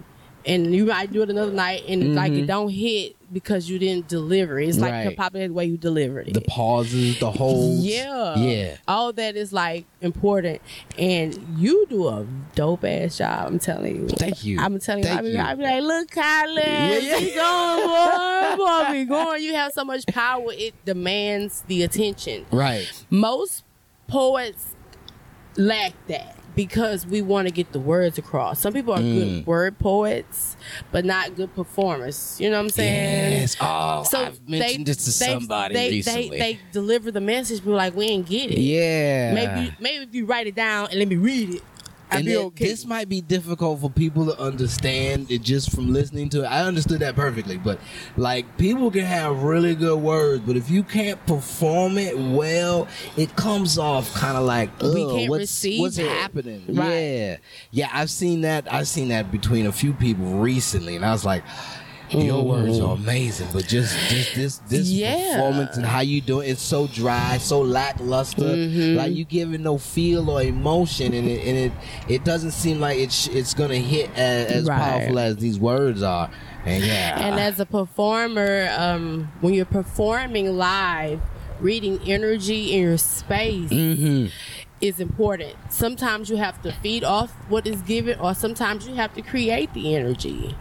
and 0.45 0.75
you 0.75 0.87
might 0.87 1.13
do 1.13 1.23
it 1.23 1.31
another 1.31 1.53
night 1.53 1.83
and 1.89 2.03
it's 2.03 2.15
like 2.17 2.33
it 2.33 2.47
don't 2.47 2.71
hit 2.71 3.16
because 3.33 3.69
you 3.69 3.79
didn't 3.79 4.09
deliver. 4.09 4.59
It's 4.59 4.79
like. 4.79 4.93
Right. 4.93 5.17
probably 5.17 5.47
the 5.47 5.53
way 5.53 5.65
you 5.67 5.77
delivered 5.77 6.29
it. 6.29 6.35
The 6.35 6.41
pauses, 6.43 7.19
the 7.19 7.31
holds. 7.31 7.85
yeah. 7.85 8.37
Yeah. 8.37 8.77
All 8.89 9.13
that 9.15 9.37
is 9.37 9.53
like 9.53 9.87
important. 10.01 10.61
And 10.99 11.37
you 11.59 11.87
do 11.89 12.09
a 12.09 12.27
dope 12.55 12.85
ass 12.85 13.19
job, 13.19 13.47
I'm 13.49 13.59
telling 13.59 13.97
you. 14.03 14.09
Thank 14.09 14.45
you. 14.45 14.59
I'm 14.61 14.79
telling 14.79 15.05
you. 15.05 15.09
Thank 15.11 15.27
you. 15.27 15.39
I 15.39 15.55
be 15.55 15.63
like, 15.63 15.83
look, 15.83 16.11
Kylie, 16.11 16.57
Yeah, 16.65 17.17
yeah. 17.19 17.35
going, 17.37 18.59
boy, 18.59 18.65
boy, 18.65 18.93
be 18.93 19.05
going. 19.05 19.43
You 19.43 19.55
have 19.55 19.73
so 19.73 19.85
much 19.85 20.07
power, 20.07 20.49
it 20.53 20.75
demands 20.85 21.63
the 21.67 21.83
attention. 21.83 22.47
Right. 22.51 22.91
Most 23.11 23.65
poets 24.09 24.75
lack 25.57 25.93
that 26.09 26.36
because 26.57 27.07
we 27.07 27.23
want 27.23 27.47
to 27.47 27.53
get 27.55 27.71
the 27.73 27.79
words 27.79 28.19
across. 28.19 28.59
Some 28.61 28.73
people 28.73 28.95
are 28.95 28.99
Mm. 28.99 29.15
good 29.15 29.47
word 29.47 29.79
poets, 29.79 30.57
but 30.91 31.05
not 31.05 31.37
good 31.37 31.55
performers. 31.55 32.37
You 32.41 32.51
know 32.51 32.57
what 32.57 32.65
I'm 32.65 32.71
saying? 32.71 33.33
Yes. 33.33 33.57
Oh, 33.61 34.05
I've 34.13 34.49
mentioned 34.49 34.87
this 34.87 35.05
to 35.05 35.13
somebody 35.13 35.75
they, 35.75 35.91
recently. 35.91 36.31
They, 36.31 36.39
they 36.39 36.59
deliver 36.73 37.13
the 37.13 37.21
message, 37.21 37.63
but 37.65 37.73
like 37.73 37.95
we 37.95 38.07
ain't 38.07 38.27
get 38.27 38.51
it. 38.51 38.59
yeah. 38.59 39.35
Maybe 39.35 39.75
maybe 39.79 40.05
if 40.05 40.15
you 40.15 40.27
write 40.27 40.47
it 40.49 40.55
down 40.57 40.89
and 40.91 40.99
let 40.99 41.07
me 41.07 41.17
read 41.17 41.57
it, 41.57 41.63
I'd 42.11 42.19
and 42.19 42.27
be 42.27 42.33
it- 42.33 42.39
okay. 42.39 42.65
this 42.67 42.85
might 42.87 43.09
be 43.09 43.21
difficult 43.21 43.81
for 43.81 43.91
people 43.91 44.27
to 44.27 44.41
understand 44.41 45.31
it 45.31 45.43
just 45.43 45.73
from 45.73 45.93
listening 45.93 46.29
to 46.31 46.43
it. 46.45 46.47
I 46.47 46.63
understood 46.65 47.01
that 47.01 47.17
perfectly, 47.17 47.57
but 47.59 47.81
like 48.17 48.57
people 48.59 48.91
can 48.91 49.05
have 49.05 49.43
really 49.43 49.75
good 49.75 49.99
words, 50.01 50.43
but 50.47 50.57
if 50.57 50.71
you 50.71 50.83
can't 50.83 51.25
perform 51.27 51.99
it 51.99 52.17
well, 52.19 52.87
it 53.17 53.35
comes 53.37 53.77
off 53.79 54.13
kind 54.15 54.37
of 54.37 54.45
like 54.45 54.71
We 54.83 55.05
can't 55.05 55.31
what's, 55.31 55.41
receive 55.41 55.81
what's 55.81 55.99
it." 55.99 56.07
happening. 56.09 56.65
Right. 56.69 56.93
Yeah, 56.93 57.37
yeah, 57.73 57.89
I've 57.93 58.11
seen 58.11 58.43
that. 58.43 58.73
I've 58.73 58.89
seen 58.89 59.09
that 59.09 59.33
between 59.33 59.67
a 59.67 59.73
few 59.73 59.93
people 59.93 60.27
recently, 60.39 60.97
and 60.97 61.05
I 61.05 61.13
was 61.13 61.25
like. 61.25 61.43
Your 62.11 62.43
words 62.45 62.79
are 62.81 62.95
amazing, 62.95 63.49
but 63.53 63.67
just 63.67 63.97
just 64.09 64.35
this 64.35 64.59
this 64.69 64.89
Mm-hmm. 64.89 64.99
Yeah. 64.99 65.35
performance 65.37 65.77
and 65.77 65.85
how 65.87 66.01
you 66.01 66.21
do 66.21 66.41
it, 66.41 66.49
it's 66.51 66.63
so 66.63 66.87
dry, 66.87 67.39
so 67.39 67.61
lackluster. 67.61 68.43
Mm-hmm. 68.43 68.97
Like 68.97 69.13
you 69.15 69.25
giving 69.25 69.63
no 69.63 69.77
feel 69.79 70.31
or 70.31 70.43
emotion, 70.43 71.13
and 71.15 71.27
it 71.29 71.47
and 71.47 71.57
it, 71.59 71.73
it 72.09 72.25
doesn't 72.25 72.53
seem 72.53 72.81
like 72.81 72.99
it's 72.99 73.27
it's 73.29 73.55
gonna 73.55 73.75
hit 73.77 74.11
as, 74.17 74.53
as 74.53 74.69
Right. 74.69 74.79
powerful 74.79 75.19
as 75.19 75.37
these 75.37 75.59
words 75.59 76.03
are. 76.03 76.31
And 76.65 76.83
yeah, 76.85 77.29
And 77.29 77.39
as 77.39 77.61
a 77.61 77.67
performer, 77.67 78.69
um, 78.77 79.31
when 79.41 79.55
you're 79.55 79.65
performing 79.65 80.57
live, 80.57 81.21
reading 81.61 81.99
energy 82.07 82.73
in 82.73 82.83
your 82.83 82.99
space 82.99 83.71
Mhm. 83.71 84.31
Is 84.81 85.01
important. 85.01 85.55
Sometimes 85.71 86.29
you 86.29 86.37
have 86.37 86.61
to 86.63 86.71
feed 86.71 87.03
off 87.03 87.31
what 87.49 87.67
is 87.67 87.81
given, 87.83 88.19
or 88.21 88.35
sometimes 88.35 88.87
you 88.87 88.95
have 88.95 89.15
to 89.15 89.23
create 89.23 89.73
the 89.73 89.95
energy. 89.95 90.55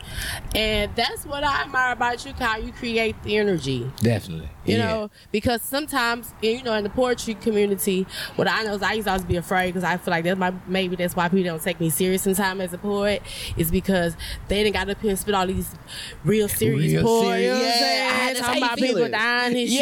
And 0.55 0.95
that's 0.95 1.25
what 1.25 1.43
I 1.43 1.63
admire 1.63 1.91
about 1.91 2.25
you, 2.25 2.31
Kyle. 2.33 2.61
You 2.63 2.71
create 2.71 3.21
the 3.23 3.37
energy. 3.37 3.91
definitely, 4.01 4.49
You 4.65 4.77
Yeah. 4.77 4.85
know, 4.87 5.11
because 5.31 5.61
sometimes, 5.61 6.33
you 6.41 6.63
know, 6.63 6.73
in 6.75 6.83
the 6.85 6.89
poetry 6.89 7.33
community, 7.35 8.07
what 8.37 8.47
I 8.49 8.63
know 8.63 8.75
is 8.75 8.81
I 8.81 8.93
used 8.93 9.05
to 9.07 9.11
always 9.11 9.25
be 9.25 9.35
afraid 9.35 9.73
because 9.73 9.83
I 9.83 9.97
feel 9.97 10.11
like 10.11 10.23
that's 10.23 10.39
my 10.39 10.53
maybe 10.67 10.95
that's 10.95 11.15
why 11.15 11.27
people 11.27 11.43
don't 11.43 11.61
take 11.61 11.79
me 11.79 11.89
serious 11.89 12.21
sometimes 12.23 12.61
as 12.61 12.73
a 12.73 12.77
poet 12.77 13.21
is 13.57 13.69
because 13.69 14.15
they 14.47 14.63
didn't 14.63 14.73
got 14.75 14.89
up 14.89 14.99
here 15.01 15.09
and 15.11 15.19
spit 15.19 15.35
all 15.35 15.45
these 15.45 15.75
real 16.23 16.47
serious 16.47 16.93
Real 16.93 17.03
poems. 17.03 17.27
serious. 17.27 17.45
You 17.45 17.49
know 17.49 17.57
what 17.57 17.65
I'm 17.65 17.79
Yeah, 17.79 17.79
saying? 17.79 18.33
that's 18.33 18.39
how 18.39 18.45
Talking 18.47 18.63
about 18.63 18.79
feel 18.79 18.87
people 18.87 19.03
it. 19.03 19.11
dying 19.11 19.57
and 19.57 19.69
Yeah. 19.69 19.79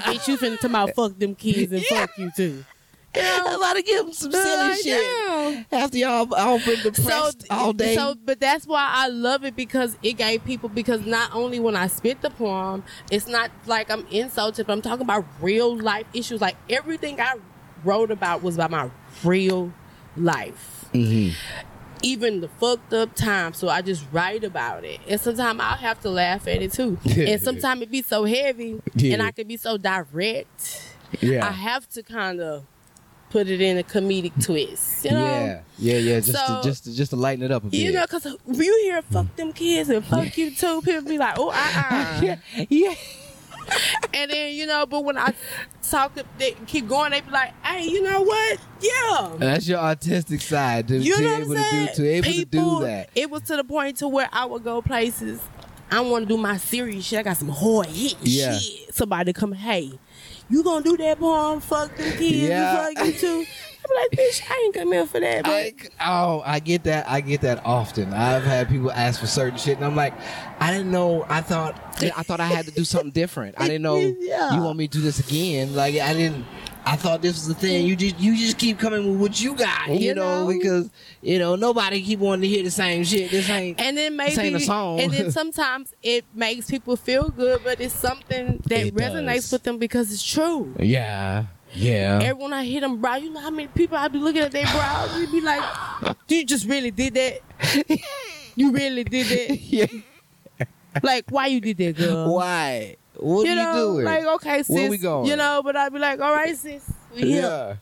shit. 0.00 0.04
Bitch, 0.04 0.28
you 0.28 0.38
finna 0.38 0.56
talk 0.60 0.70
about 0.70 0.94
fuck 0.96 1.18
them 1.18 1.34
kids 1.34 1.72
and 1.72 1.84
fuck 1.84 2.10
you 2.18 2.30
too. 2.36 2.64
I'm 3.16 3.56
about 3.56 3.74
to 3.76 3.82
give 3.82 4.04
them 4.04 4.12
some 4.14 4.32
silly 4.32 4.56
Like, 4.68 4.78
shit 4.80 5.02
yeah. 5.02 5.62
after 5.72 5.98
y'all 5.98 6.32
all 6.34 6.58
been 6.58 6.94
so 6.94 7.30
all 7.50 7.72
day. 7.72 7.94
so 7.94 8.14
but 8.24 8.40
that's 8.40 8.66
why 8.66 8.86
I 8.92 9.08
love 9.08 9.44
it 9.44 9.56
because 9.56 9.96
it 10.02 10.14
gave 10.14 10.44
people 10.44 10.68
because 10.68 11.04
not 11.06 11.34
only 11.34 11.60
when 11.60 11.76
I 11.76 11.86
spit 11.86 12.22
the 12.22 12.30
poem, 12.30 12.82
it's 13.10 13.26
not 13.28 13.50
like 13.66 13.90
I'm 13.90 14.06
insulted, 14.08 14.66
but 14.66 14.72
I'm 14.72 14.82
talking 14.82 15.02
about 15.04 15.24
real 15.40 15.76
life 15.76 16.06
issues. 16.14 16.40
Like 16.40 16.56
everything 16.68 17.20
I 17.20 17.36
wrote 17.84 18.10
about 18.10 18.42
was 18.42 18.54
about 18.56 18.70
my 18.70 18.90
real 19.22 19.72
life. 20.16 20.86
Mhm. 20.92 21.34
Even 22.02 22.40
the 22.42 22.48
fucked 22.48 22.92
up 22.92 23.14
time, 23.14 23.54
so 23.54 23.68
I 23.68 23.80
just 23.80 24.04
write 24.12 24.44
about 24.44 24.84
it. 24.84 25.00
And 25.08 25.18
sometimes 25.20 25.58
I'll 25.60 25.76
have 25.76 26.00
to 26.00 26.10
laugh 26.10 26.46
at 26.46 26.60
it 26.60 26.72
too. 26.72 26.98
and 27.16 27.40
sometimes 27.40 27.80
it 27.82 27.90
be 27.90 28.02
so 28.02 28.24
heavy, 28.24 28.80
Yeah. 28.94 29.14
and 29.14 29.22
I 29.22 29.30
can 29.30 29.46
be 29.48 29.56
so 29.56 29.78
direct. 29.78 30.90
Yeah. 31.20 31.46
I 31.46 31.52
have 31.52 31.88
to 31.90 32.02
kind 32.02 32.40
of 32.40 32.64
put 33.34 33.48
it 33.48 33.60
in 33.60 33.78
a 33.78 33.82
comedic 33.82 34.32
twist. 34.44 35.04
You 35.04 35.10
know? 35.10 35.26
yeah, 35.26 35.60
yeah, 35.78 35.98
yeah. 35.98 36.20
Just 36.20 36.38
So- 36.46 36.60
to, 36.62 36.68
just 36.68 36.84
to, 36.84 36.94
just 36.96 37.10
to 37.10 37.16
lighten 37.16 37.42
it 37.44 37.50
up 37.50 37.64
a 37.64 37.66
bit. 37.66 37.80
You 37.80 37.90
know, 37.92 38.02
because 38.02 38.24
you 38.46 38.80
hear 38.84 39.02
fuck 39.02 39.34
them 39.34 39.52
kids 39.52 39.88
and 39.90 40.04
fuck 40.04 40.38
you 40.38 40.52
too, 40.52 40.80
people 40.82 41.02
be 41.02 41.18
like, 41.18 41.34
oh, 41.36 41.48
uh-uh. 41.50 42.20
yeah, 42.22 42.36
yeah. 42.70 42.94
And 44.12 44.30
then, 44.30 44.54
you 44.54 44.66
know, 44.66 44.86
but 44.86 45.04
when 45.04 45.16
I 45.18 45.32
talk, 45.82 46.12
they 46.38 46.52
keep 46.66 46.86
going, 46.86 47.10
they 47.10 47.22
be 47.22 47.30
like, 47.30 47.52
hey, 47.64 47.84
you 47.88 48.02
know 48.02 48.22
what? 48.22 48.58
Yeah. 48.80 49.32
And 49.32 49.42
that's 49.42 49.66
your 49.66 49.80
artistic 49.80 50.40
side 50.42 50.86
to, 50.88 50.96
You 50.98 51.16
to 51.16 51.22
know 51.22 51.30
what 51.32 51.40
able 51.40 51.50
I'm 51.52 51.56
to 51.56 51.62
saying? 51.70 51.86
do 51.86 51.94
to 51.94 52.08
able 52.08 52.28
People, 52.28 52.60
to 52.78 52.78
do 52.80 52.86
that. 52.86 53.10
It 53.16 53.30
was 53.30 53.42
to 53.42 53.56
the 53.56 53.64
point 53.64 53.96
to 53.96 54.06
where 54.08 54.28
I 54.32 54.44
would 54.44 54.62
go 54.62 54.80
places. 54.82 55.40
I 55.90 56.00
want 56.00 56.28
to 56.28 56.34
do 56.34 56.36
my 56.40 56.56
serious 56.58 57.04
shit. 57.06 57.18
I 57.20 57.22
got 57.24 57.36
some 57.38 57.48
hard 57.48 57.86
hit 57.86 58.16
Yeah. 58.22 58.56
shit. 58.58 58.94
Somebody 58.94 59.32
come, 59.32 59.52
hey, 59.52 59.98
you 60.48 60.62
gonna 60.62 60.84
do 60.84 60.96
that 60.98 61.18
poem? 61.18 61.60
Fuck 61.60 61.96
them 61.96 62.10
kids 62.16 62.36
Yeah. 62.48 62.86
and 62.88 62.96
fuck 62.98 63.06
you 63.06 63.12
too. 63.12 63.44
I'm 63.86 63.96
like, 63.96 64.10
bitch, 64.18 64.42
I 64.50 64.62
ain't 64.64 64.74
come 64.74 64.92
here 64.92 65.04
for 65.06 65.20
that. 65.20 65.42
I, 65.46 65.74
oh, 66.00 66.42
I 66.46 66.58
get 66.58 66.84
that. 66.84 67.06
I 67.06 67.20
get 67.20 67.42
that 67.42 67.60
often. 67.66 68.14
I've 68.14 68.42
had 68.42 68.70
people 68.70 68.90
ask 68.90 69.20
for 69.20 69.26
certain 69.26 69.58
shit, 69.58 69.76
and 69.76 69.84
I'm 69.84 69.94
like, 69.94 70.14
I 70.58 70.72
didn't 70.72 70.90
know. 70.90 71.26
I 71.28 71.42
thought 71.42 71.78
I 72.16 72.22
thought 72.22 72.40
I 72.40 72.46
had 72.46 72.64
to 72.64 72.70
do 72.70 72.82
something 72.84 73.10
different. 73.10 73.56
I 73.58 73.66
didn't 73.66 73.82
know 73.82 73.98
Yeah. 74.20 74.54
you 74.54 74.62
want 74.62 74.78
me 74.78 74.88
to 74.88 74.98
do 74.98 75.02
this 75.04 75.20
again. 75.20 75.74
Like 75.74 75.96
I 75.96 76.14
didn't. 76.14 76.46
I 76.86 76.96
thought 76.96 77.22
this 77.22 77.34
was 77.34 77.48
the 77.48 77.54
thing. 77.54 77.86
You 77.86 77.96
just 77.96 78.18
you 78.20 78.36
just 78.36 78.58
keep 78.58 78.78
coming 78.78 79.08
with 79.10 79.18
what 79.20 79.40
you 79.40 79.54
got. 79.54 79.88
You, 79.88 79.94
You 80.08 80.14
know, 80.14 80.42
know? 80.46 80.52
because 80.56 80.90
you 81.22 81.38
know 81.38 81.56
nobody 81.56 82.02
keep 82.02 82.18
wanting 82.18 82.42
to 82.42 82.48
hear 82.48 82.62
the 82.62 82.70
same 82.70 83.04
shit. 83.04 83.30
This 83.30 83.48
ain't. 83.48 83.80
And 83.80 83.96
then 83.96 84.16
maybe, 84.16 84.38
ain't 84.40 84.56
a 84.56 84.60
song. 84.60 85.00
and 85.00 85.10
then 85.12 85.32
sometimes 85.40 85.94
it 86.02 86.24
makes 86.34 86.70
people 86.70 86.96
feel 86.96 87.30
good, 87.30 87.62
but 87.64 87.80
it's 87.80 87.94
something 87.94 88.62
that 88.66 88.86
It 88.88 88.94
resonates 88.94 89.34
does. 89.34 89.52
with 89.52 89.62
them 89.62 89.78
because 89.78 90.12
it's 90.12 90.22
true. 90.22 90.74
yeah. 90.78 91.46
Yeah. 91.76 92.20
Everyone 92.22 92.52
I 92.52 92.64
hit 92.64 92.82
them 92.82 93.00
brow, 93.00 93.16
you 93.16 93.30
know 93.30 93.40
how 93.40 93.50
many 93.50 93.66
people 93.66 93.96
I 93.98 94.06
be 94.06 94.18
looking 94.18 94.42
at 94.42 94.52
their 94.52 94.64
brows, 94.66 95.18
you 95.18 95.26
be 95.32 95.40
like, 95.40 95.60
"You 96.28 96.44
just 96.44 96.66
really 96.68 96.92
did 96.92 97.14
that? 97.14 97.40
you 98.54 98.70
really 98.70 99.02
did 99.02 99.26
that? 99.26 99.58
yeah. 99.60 99.86
Like, 101.02 101.24
why 101.30 101.48
you 101.48 101.60
did 101.60 101.78
that, 101.78 101.96
girl? 101.96 102.32
Why? 102.32 102.94
What 103.16 103.46
you 103.46 103.54
know, 103.54 103.92
doing? 103.94 104.04
like, 104.04 104.24
okay, 104.24 104.58
sis, 104.62 104.68
Where 104.74 104.90
we 104.90 104.98
going? 104.98 105.26
you 105.26 105.36
know, 105.36 105.62
but 105.64 105.76
I'd 105.76 105.92
be 105.92 105.98
like, 105.98 106.20
all 106.20 106.32
right, 106.34 106.56
sis, 106.56 106.82
we 107.14 107.22
here. 107.22 107.42
yeah. 107.42 107.76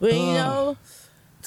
But 0.00 0.12
you 0.12 0.18
know, 0.20 0.76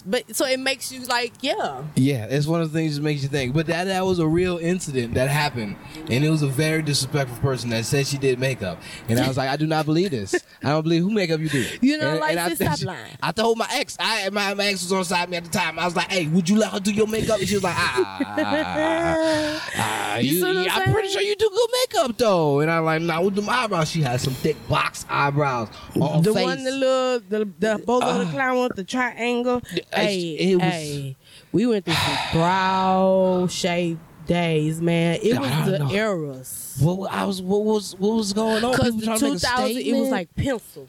but 0.08 0.36
so 0.36 0.46
it 0.46 0.60
makes 0.60 0.91
you 0.91 1.02
like, 1.06 1.34
yeah. 1.41 1.84
Yeah, 1.96 2.26
it's 2.26 2.48
one 2.48 2.62
of 2.62 2.72
the 2.72 2.78
things 2.80 2.96
that 2.96 3.02
makes 3.04 3.22
you 3.24 3.30
think. 3.30 3.54
But 3.54 3.67
that 3.67 3.84
that 3.86 4.06
was 4.06 4.20
a 4.20 4.28
real 4.28 4.58
incident 4.58 5.13
that 5.15 5.30
happened, 5.30 5.76
and 6.10 6.24
it 6.24 6.30
was 6.30 6.41
a 6.41 6.48
very 6.48 6.82
disrespectful 6.82 7.38
person 7.39 7.70
that 7.72 7.86
said 7.86 8.08
she 8.08 8.17
did 8.17 8.39
makeup, 8.39 8.82
and 9.10 9.20
I 9.20 9.28
was 9.28 9.38
like, 9.38 9.50
I 9.50 9.58
do 9.58 9.67
not 9.67 9.86
believe 9.86 10.12
this. 10.12 10.34
I 10.63 10.70
don't 10.70 10.82
believe 10.84 11.04
who 11.04 11.12
makeup 11.12 11.39
you 11.39 11.50
do. 11.50 11.65
You 11.82 11.98
know, 12.00 12.12
and, 12.12 12.20
like, 12.20 12.38
I, 12.38 12.50
just 12.50 12.62
stop 12.62 12.82
lying. 12.96 13.12
I 13.22 13.32
told 13.32 13.58
my 13.58 13.67
ex, 13.74 13.96
I 14.00 14.30
my, 14.32 14.54
my 14.56 14.65
ex 14.67 14.82
was 14.84 14.91
on 14.91 15.04
side 15.06 15.30
me 15.30 15.38
at 15.38 15.43
the 15.43 15.50
time. 15.52 15.78
I 15.78 15.86
was 15.86 15.96
like, 15.96 16.12
Hey, 16.12 16.26
would 16.28 16.50
you 16.50 16.58
let 16.58 16.72
her 16.72 16.80
do 16.80 16.91
your 16.91 17.08
makeup? 17.08 17.39
And 17.39 17.48
she 17.48 17.56
was 17.56 17.63
like, 17.63 17.76
Ah, 17.78 19.62
ah, 19.76 20.17
You 20.17 20.32
you, 20.32 20.41
see 20.41 20.67
I'm 20.70 20.91
pretty 20.93 21.10
sure 21.10 21.22
you 21.22 21.36
do 21.36 21.50
good 21.50 21.70
makeup 21.74 22.17
though. 22.17 22.60
And 22.62 22.72
I'm 22.72 22.86
like, 22.86 23.02
Nah, 23.02 23.22
with 23.22 23.36
them 23.36 23.50
eyebrows, 23.50 23.89
she 23.91 24.02
had 24.02 24.20
some 24.22 24.34
thick 24.34 24.56
box 24.67 25.06
eyebrows 25.10 25.70
the 25.93 26.34
face. 26.34 26.43
one, 26.43 26.63
the 26.63 26.72
little, 26.72 27.20
the, 27.20 27.46
the 27.60 27.84
both 27.86 28.04
of 28.04 28.20
the 28.20 28.26
Ah. 28.26 28.32
clown 28.32 28.63
with 28.63 28.76
the 28.76 28.84
triangle. 28.84 29.62
I- 29.96 29.97
Hey, 30.06 30.30
it 30.32 30.56
was- 30.56 30.64
hey, 30.64 31.16
we 31.52 31.66
went 31.68 31.86
through 31.86 31.94
some 31.94 32.18
brow 32.34 33.48
shape 33.50 33.98
days, 34.28 34.82
man. 34.82 35.20
It 35.24 35.40
was 35.40 35.50
the 35.72 35.80
know. 35.80 35.92
eras. 35.92 36.78
what 36.82 37.12
I 37.12 37.24
was, 37.26 37.42
what 37.42 37.64
was, 37.64 37.96
what 37.98 38.16
was 38.16 38.34
going 38.34 38.64
on? 38.64 38.74
Cause 38.76 38.86
People 38.96 39.00
the 39.00 39.06
trying 39.06 39.20
to 39.20 39.26
make 39.26 39.36
a 39.36 39.40
2000, 39.40 39.78
it 39.78 40.00
was 40.00 40.10
like 40.10 40.36
pencil. 40.36 40.88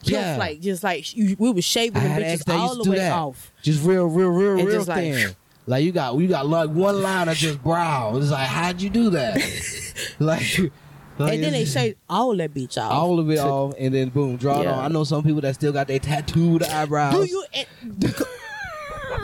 Just 0.00 0.12
Yeah. 0.12 0.36
like 0.36 0.60
just 0.60 0.84
like 0.84 1.16
you, 1.16 1.34
we 1.40 1.50
were 1.50 1.60
shaving 1.60 1.94
the 2.00 2.08
had 2.08 2.22
an 2.22 2.28
ex 2.28 2.44
bitches 2.44 2.58
all 2.58 2.82
the 2.84 2.90
way 2.90 2.96
that. 2.98 3.12
off. 3.12 3.52
Just 3.62 3.82
real, 3.84 4.06
real, 4.06 4.28
real, 4.28 4.58
And 4.58 4.68
real 4.68 4.76
just 4.78 4.88
like- 4.88 4.98
thin. 4.98 5.34
Like 5.66 5.84
you 5.84 5.92
got, 5.92 6.16
you 6.16 6.28
got 6.28 6.46
like 6.46 6.70
one 6.70 7.02
line 7.02 7.28
of 7.28 7.36
just 7.36 7.62
brow. 7.62 8.16
It's 8.16 8.30
like, 8.30 8.46
how'd 8.46 8.80
you 8.80 8.88
do 8.88 9.10
that? 9.10 9.36
like, 10.18 10.58
like 11.18 11.34
and 11.34 11.42
then 11.44 11.52
they 11.52 11.66
shaved 11.66 11.98
all 12.08 12.34
that 12.36 12.54
bitch 12.54 12.78
off. 12.80 12.90
all 12.90 13.18
of 13.20 13.28
it 13.30 13.38
off, 13.38 13.74
and 13.78 13.92
then 13.92 14.08
boom, 14.08 14.36
draw 14.36 14.60
it 14.60 14.64
Yeah. 14.64 14.72
on. 14.78 14.84
I 14.84 14.88
know 14.88 15.04
some 15.04 15.22
people 15.24 15.42
that 15.42 15.56
still 15.56 15.72
got 15.72 15.88
their 15.88 15.98
tattooed 15.98 16.62
eyebrows. 16.62 17.12
Do 17.12 17.24
you? 17.24 17.44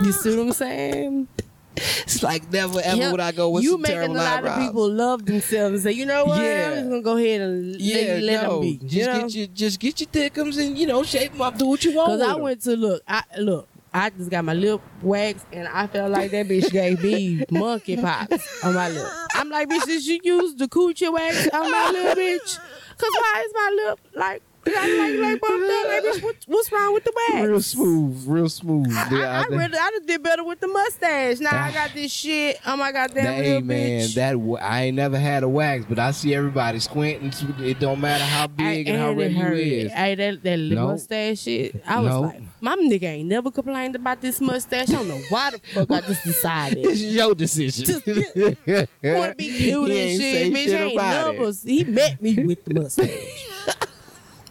you 0.02 0.12
see 0.12 0.36
what 0.36 0.46
I'm 0.46 0.52
saying? 0.52 1.28
It's 1.76 2.22
like 2.22 2.50
never 2.52 2.80
ever 2.80 2.96
Yeah, 2.96 3.10
would 3.10 3.20
I 3.20 3.32
go 3.32 3.50
with 3.50 3.64
you 3.64 3.72
some 3.72 3.82
making 3.82 3.98
a 3.98 4.08
lot 4.12 4.38
eyebrows. 4.38 4.58
of 4.58 4.64
people 4.66 4.90
love 4.92 5.26
themselves 5.26 5.74
and 5.74 5.82
say, 5.82 5.92
you 5.92 6.06
know 6.06 6.24
what? 6.24 6.40
Yeah. 6.40 6.68
I'm 6.68 6.74
just 6.76 6.88
gonna 6.90 7.02
go 7.02 7.16
ahead 7.16 7.40
and 7.40 7.80
Yeah, 7.80 7.96
let, 8.14 8.22
let 8.22 8.42
no, 8.44 8.50
them 8.52 8.60
be. 8.60 8.76
just 8.78 8.94
you 8.94 9.06
know? 9.06 9.20
get 9.22 9.34
your, 9.34 9.46
just 9.48 9.80
get 9.80 10.00
your 10.00 10.06
thickums 10.08 10.58
and 10.64 10.78
you 10.78 10.86
know 10.86 11.02
shape 11.02 11.32
them 11.32 11.42
up, 11.42 11.58
do 11.58 11.66
what 11.66 11.84
you 11.84 11.94
want. 11.96 12.10
Cause 12.10 12.20
I 12.20 12.34
went 12.36 12.60
to 12.62 12.76
look, 12.76 13.02
I 13.08 13.24
look, 13.38 13.68
I 13.92 14.10
just 14.10 14.30
got 14.30 14.44
my 14.44 14.54
lip 14.54 14.80
waxed 15.02 15.46
and 15.52 15.66
I 15.66 15.88
felt 15.88 16.12
like 16.12 16.30
that 16.30 16.46
bitch 16.46 16.70
gave 16.70 17.02
me 17.02 17.44
monkey 17.50 17.96
pox 17.96 18.64
on 18.64 18.74
my 18.74 18.88
lip. 18.88 19.08
I'm 19.34 19.48
like, 19.48 19.68
bitch, 19.68 19.84
did 19.84 20.06
you 20.06 20.20
use 20.22 20.54
the 20.54 20.68
coochie 20.68 21.12
wax 21.12 21.48
on 21.48 21.70
my 21.72 21.90
lip, 21.90 22.16
bitch? 22.16 22.58
Cause 22.96 23.10
why 23.10 23.42
is 23.44 23.52
my 23.52 23.82
lip 23.84 23.98
like 24.14 24.42
like 24.66 25.40
like? 25.42 26.22
Like, 26.22 26.36
what's 26.46 26.72
wrong 26.72 26.94
with 26.94 27.04
the 27.04 27.12
wax? 27.30 27.46
real 27.48 27.60
smooth, 27.60 28.24
real 28.26 28.48
smooth. 28.48 28.86
I, 28.92 29.08
Yeah, 29.10 29.40
I, 29.40 29.44
think- 29.44 29.60
really, 29.60 29.78
I 29.78 29.98
did 30.06 30.22
better 30.22 30.44
with 30.44 30.60
the 30.60 30.68
mustache. 30.68 31.40
Now 31.40 31.64
I 31.64 31.72
got 31.72 31.92
this 31.94 32.12
shit. 32.12 32.58
Oh 32.66 32.76
my 32.76 32.92
goddamn 32.92 33.24
That, 33.24 33.34
hey 33.44 33.60
man, 33.60 34.00
bitch. 34.00 34.14
that 34.14 34.62
I 34.62 34.82
ain't 34.84 34.96
never 34.96 35.18
had 35.18 35.42
a 35.42 35.48
wax, 35.48 35.84
but 35.88 35.98
I 35.98 36.10
see 36.12 36.34
everybody 36.34 36.78
squinting. 36.80 37.32
It 37.64 37.78
don't 37.80 38.00
matter 38.00 38.24
how 38.24 38.46
big 38.46 38.88
and, 38.88 38.98
how 38.98 39.12
red 39.12 39.32
you 39.32 39.46
is. 39.46 39.92
Hey, 39.92 40.14
that, 40.14 40.42
that 40.42 40.58
little 40.58 40.84
No. 40.84 40.90
mustache 40.92 41.40
shit. 41.40 41.82
I 41.86 42.00
was 42.00 42.10
No. 42.10 42.20
like, 42.22 42.40
my 42.60 42.76
nigga 42.76 43.04
ain't 43.04 43.28
never 43.28 43.50
complained 43.50 43.96
about 43.96 44.20
this 44.20 44.40
mustache. 44.40 44.88
I 44.90 44.92
don't 44.94 45.08
know 45.08 45.20
why 45.28 45.50
the 45.50 45.58
fuck 45.72 45.90
I 45.90 46.00
just 46.02 46.24
decided. 46.24 46.78
It's 46.86 47.00
your 47.00 47.34
decision. 47.34 47.84
Just- 47.84 48.06
Want 48.06 49.32
to 49.32 49.34
be 49.38 49.56
cute 49.56 49.90
and 49.90 50.20
shit, 50.20 50.52
bitch. 50.52 50.64
shit 50.64 50.80
ain't 50.80 50.92
about 50.94 51.34
it. 51.34 51.56
He 51.64 51.84
met 51.84 52.22
me 52.22 52.44
with 52.44 52.64
the 52.64 52.74
mustache. 52.74 53.48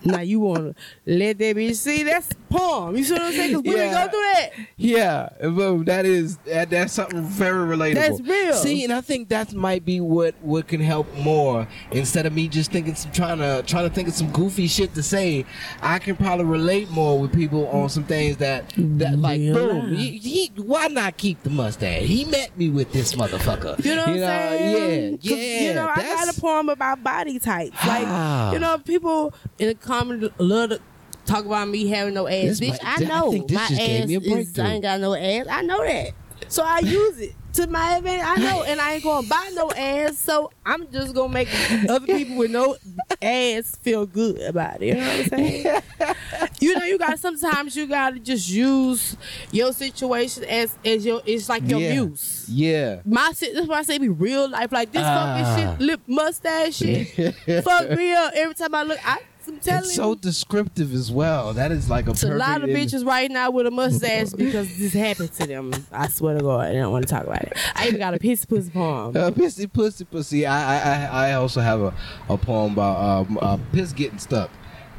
Now 0.06 0.20
you 0.22 0.40
want 0.40 0.76
to 0.76 0.76
let 1.06 1.38
that 1.40 1.56
bitch 1.56 1.76
see? 1.76 2.04
That's 2.04 2.30
porn. 2.50 2.96
You 2.96 3.04
see 3.04 3.14
what 3.14 3.22
I'm 3.24 3.32
saying? 3.34 3.50
Because 3.62 3.64
women 3.64 3.88
Yeah. 3.92 4.06
go 4.06 4.12
through 4.12 4.20
that. 4.34 4.50
Yeah, 4.78 5.30
boom. 5.42 5.86
That 5.86 6.06
is 6.06 6.38
that, 6.46 6.70
that's 6.70 6.94
something 6.94 7.24
very 7.24 7.68
relatable. 7.78 7.94
That's 7.96 8.22
real. 8.22 8.54
See, 8.54 8.84
and 8.84 8.94
I 8.94 9.02
think 9.02 9.30
that 9.30 9.54
might 9.54 9.86
be 9.86 10.00
what 10.02 10.36
what 10.42 10.68
can 10.68 10.82
help 10.82 11.12
more. 11.18 11.68
Instead 11.92 12.26
of 12.26 12.34
me 12.34 12.48
just 12.48 12.72
thinking 12.72 12.96
some 12.96 13.12
trying 13.12 13.40
to 13.40 13.64
trying 13.66 13.88
to 13.88 13.94
think 13.94 14.08
of 14.08 14.14
some 14.14 14.32
goofy 14.32 14.68
shit 14.68 14.94
to 14.96 15.04
say, 15.04 15.46
I 15.82 16.00
can 16.00 16.16
probably 16.16 16.46
relate 16.46 16.90
more 16.90 17.20
with 17.20 17.34
people 17.34 17.68
on 17.70 17.90
some 17.90 18.04
things 18.04 18.38
that 18.38 18.72
that 18.78 19.18
like 19.20 19.40
Real 19.40 19.54
boom. 19.54 19.94
He, 19.96 20.18
he, 20.18 20.52
why 20.58 20.88
not 20.88 21.18
keep 21.18 21.42
the 21.44 21.50
mustache? 21.50 22.04
He 22.04 22.26
met 22.26 22.58
me 22.58 22.70
with 22.70 22.92
this 22.92 23.14
motherfucker. 23.14 23.84
You 23.84 23.96
know 23.96 24.02
what 24.02 24.10
I'm 24.10 24.20
saying? 24.20 25.20
Yeah, 25.22 25.36
yeah. 25.36 25.68
You 25.70 25.74
know, 25.74 25.88
I 25.94 26.02
got 26.26 26.38
a 26.38 26.40
poem 26.42 26.70
about 26.70 27.04
body 27.04 27.40
types. 27.40 27.72
Like, 27.86 28.06
Ah. 28.08 28.52
you 28.54 28.60
know, 28.60 28.78
people 28.78 29.34
in 29.60 29.68
the 29.70 29.76
comment 29.94 30.34
love 30.40 30.70
to 30.72 30.80
talk 31.26 31.46
about 31.46 31.68
me 31.68 31.88
having 31.88 32.14
no 32.14 32.28
ass. 32.28 32.60
This 32.60 32.62
Bitch, 32.62 32.84
might- 32.84 33.02
I 33.02 33.06
know 33.06 33.34
I 33.34 33.54
my 33.54 33.62
ass 33.62 33.70
gave 33.78 34.08
me 34.08 34.16
a 34.16 34.20
is. 34.38 34.60
I 34.60 34.72
ain't 34.74 34.82
got 34.84 35.00
no 35.00 35.14
ass. 35.14 35.46
I 35.50 35.62
know 35.62 35.84
that. 35.84 36.12
So 36.50 36.64
I 36.64 36.80
use 36.80 37.20
it 37.20 37.34
to 37.54 37.68
my 37.68 37.98
advantage. 37.98 38.26
I 38.26 38.36
know, 38.44 38.64
and 38.64 38.82
I 38.82 38.94
ain't 38.96 39.04
gonna 39.04 39.26
buy 39.28 39.50
no 39.54 39.72
ass. 39.72 40.18
So 40.18 40.52
I'm 40.66 40.92
just 40.92 41.14
gonna 41.16 41.32
make 41.32 41.48
other 41.90 42.06
people 42.06 42.36
with 42.36 42.52
no 42.52 42.76
ass 43.22 43.78
feel 43.82 44.06
good 44.06 44.42
about 44.42 44.82
it. 44.82 44.88
You 44.88 44.94
know 44.96 45.08
what 45.08 45.20
I'm 45.20 45.30
saying? 45.30 45.82
you 46.60 46.78
know, 46.78 46.86
you 46.86 46.98
got 46.98 47.18
sometimes 47.20 47.76
you 47.76 47.88
gotta 47.88 48.20
just 48.20 48.50
use 48.50 49.16
your 49.52 49.72
situation 49.72 50.44
as 50.46 50.76
as 50.84 51.06
your 51.06 51.22
it's 51.26 51.48
like 51.48 51.64
your 51.70 51.80
Yeah. 51.80 51.94
muse 51.94 52.46
Yeah. 52.50 53.00
my 53.06 53.32
shit. 53.38 53.56
That's 53.56 53.68
why 53.68 53.78
I 53.80 53.84
say 53.84 53.98
be 54.00 54.10
real 54.10 54.50
life. 54.50 54.72
Like 54.72 54.92
this 54.92 55.02
Ah. 55.06 55.56
fucking 55.56 55.78
shit, 55.78 55.88
lip 55.88 56.02
mustache 56.08 56.76
shit. 56.76 57.36
fuck 57.64 57.90
me 57.92 58.14
up 58.14 58.34
every 58.36 58.54
time 58.56 58.76
I 58.76 58.84
look. 58.84 59.00
I, 59.08 59.20
I'm 59.48 59.60
telling 59.60 59.84
It's 59.84 59.96
so 59.96 60.10
you, 60.12 60.16
descriptive 60.16 60.94
as 60.94 61.12
well. 61.12 61.54
That 61.54 61.72
is 61.72 61.90
like 61.90 62.08
a 62.08 62.12
it's 62.12 62.24
a 62.24 62.30
lot 62.34 62.58
of 62.64 62.70
perfect 62.70 62.94
im- 62.94 63.00
bitches 63.02 63.06
right 63.06 63.30
now 63.30 63.52
with 63.52 63.68
a 63.68 63.72
mustache 63.72 64.30
because 64.32 64.78
this 64.78 64.94
happened 64.94 65.32
to 65.34 65.48
them. 65.48 65.74
I 65.92 66.08
swear 66.08 66.36
to 66.38 66.42
God, 66.44 66.68
I 66.68 66.74
don't 66.74 66.92
want 66.92 67.08
to 67.08 67.14
talk 67.14 67.24
about 67.26 67.42
it. 67.44 67.54
I 67.76 67.88
even 67.88 68.00
got 68.00 68.14
a 68.14 68.20
piece 68.20 68.46
pussy 68.46 68.70
poem. 68.72 69.16
Uh, 69.16 69.32
pissy 69.32 69.72
pussy 69.72 70.06
pussy. 70.06 70.46
I 70.46 70.58
I 70.58 70.80
I 71.06 71.30
I 71.30 71.34
also 71.34 71.62
have 71.62 71.82
a, 71.82 71.94
a 72.30 72.38
poem 72.38 72.74
about 72.74 73.28
um, 73.28 73.38
uh, 73.42 73.58
piss 73.72 73.92
getting 73.94 74.20
stuck. 74.20 74.50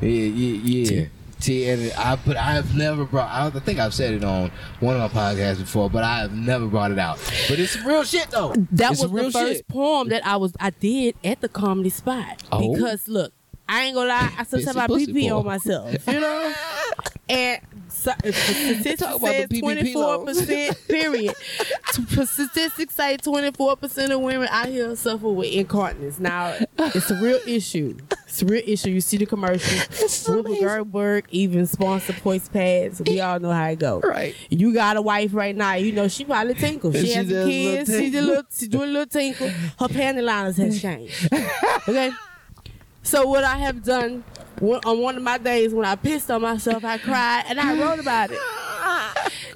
Yeah 0.00 0.08
yeah 0.08 0.60
yeah. 0.92 1.06
See, 1.40 1.68
and 1.68 1.92
I 1.98 2.16
but 2.16 2.38
I 2.38 2.52
have 2.54 2.74
never 2.74 3.04
brought. 3.04 3.30
I 3.30 3.50
think 3.60 3.78
I've 3.78 3.92
said 3.92 4.14
it 4.14 4.24
on 4.24 4.50
one 4.80 4.98
of 4.98 5.12
my 5.14 5.20
podcasts 5.34 5.58
before, 5.58 5.90
but 5.90 6.02
I 6.02 6.20
have 6.20 6.32
never 6.32 6.66
brought 6.66 6.90
it 6.90 6.98
out. 6.98 7.18
But 7.50 7.58
it's 7.58 7.76
real 7.84 8.02
shit 8.04 8.30
though. 8.30 8.54
That 8.72 8.92
It's 8.92 9.02
was 9.02 9.10
real 9.10 9.24
the 9.26 9.32
first 9.32 9.56
shit. 9.56 9.68
poem 9.68 10.08
that 10.08 10.24
I 10.26 10.36
was 10.36 10.54
I 10.58 10.70
did 10.70 11.16
at 11.22 11.42
the 11.42 11.50
comedy 11.50 11.90
spot 11.90 12.42
Oh. 12.50 12.72
because 12.74 13.08
look, 13.08 13.33
I 13.68 13.84
ain't 13.84 13.94
gonna 13.94 14.08
lie. 14.08 14.32
I 14.38 14.44
sometimes 14.44 14.76
Pissy 14.76 14.80
I 14.80 14.86
pussy 14.86 15.12
pee 15.12 15.30
on 15.30 15.44
myself, 15.44 16.06
you 16.06 16.20
know. 16.20 16.54
And 17.26 17.58
so, 17.88 18.10
uh, 18.10 18.14
statistics 18.32 19.00
Talk 19.00 19.16
about 19.16 19.20
the 19.20 19.32
says 19.40 19.48
PPP 19.48 19.60
twenty 19.60 19.92
four 19.94 20.24
percent. 20.26 20.78
Period. 20.88 21.34
Uh, 21.88 22.26
statistics 22.26 22.94
say 22.94 23.16
twenty 23.16 23.50
four 23.52 23.76
percent 23.76 24.12
of 24.12 24.20
women 24.20 24.46
out 24.50 24.66
here 24.66 24.94
suffer 24.94 25.28
with 25.30 25.50
incontinence. 25.50 26.18
Now 26.20 26.54
it's 26.78 27.10
a 27.10 27.14
real 27.22 27.40
issue. 27.46 27.96
It's 28.26 28.42
a 28.42 28.44
real 28.44 28.62
issue. 28.66 28.90
You 28.90 29.00
see 29.00 29.16
the 29.16 29.24
commercials. 29.24 29.72
Whoopi. 30.28 30.60
Goldberg 30.60 31.24
even 31.30 31.66
sponsored 31.66 32.16
Poise 32.16 32.50
pads. 32.50 33.00
We 33.06 33.22
all 33.22 33.40
know 33.40 33.52
how 33.52 33.68
it 33.70 33.78
goes. 33.78 34.02
Right. 34.04 34.34
You 34.50 34.74
got 34.74 34.98
a 34.98 35.02
wife 35.02 35.32
right 35.32 35.56
now. 35.56 35.74
You 35.74 35.92
know 35.92 36.08
she 36.08 36.26
probably 36.26 36.54
tinkle. 36.54 36.92
She, 36.92 37.06
She 37.06 37.12
has 37.12 37.26
does 37.26 37.32
a 37.32 37.34
little 37.36 37.48
kids. 37.48 37.90
She 37.90 38.10
did 38.10 38.22
a 38.22 38.26
little. 38.26 38.42
She 38.52 38.68
doing 38.68 38.90
a 38.90 38.92
little 38.92 39.06
tinkle. 39.06 39.48
Her 39.48 39.88
panty 39.88 40.22
liners 40.22 40.58
has 40.58 40.82
changed. 40.82 41.26
Okay. 41.88 42.10
So 43.04 43.26
what 43.26 43.44
I 43.44 43.58
have 43.58 43.84
done 43.84 44.24
on 44.60 44.98
one 45.00 45.16
of 45.16 45.22
my 45.22 45.38
days 45.38 45.72
when 45.72 45.84
I 45.84 45.94
pissed 45.94 46.30
on 46.30 46.42
myself, 46.42 46.84
I 46.84 46.98
cried 46.98 47.44
and 47.48 47.60
I 47.60 47.78
wrote 47.80 48.00
about 48.00 48.30
it. 48.30 48.38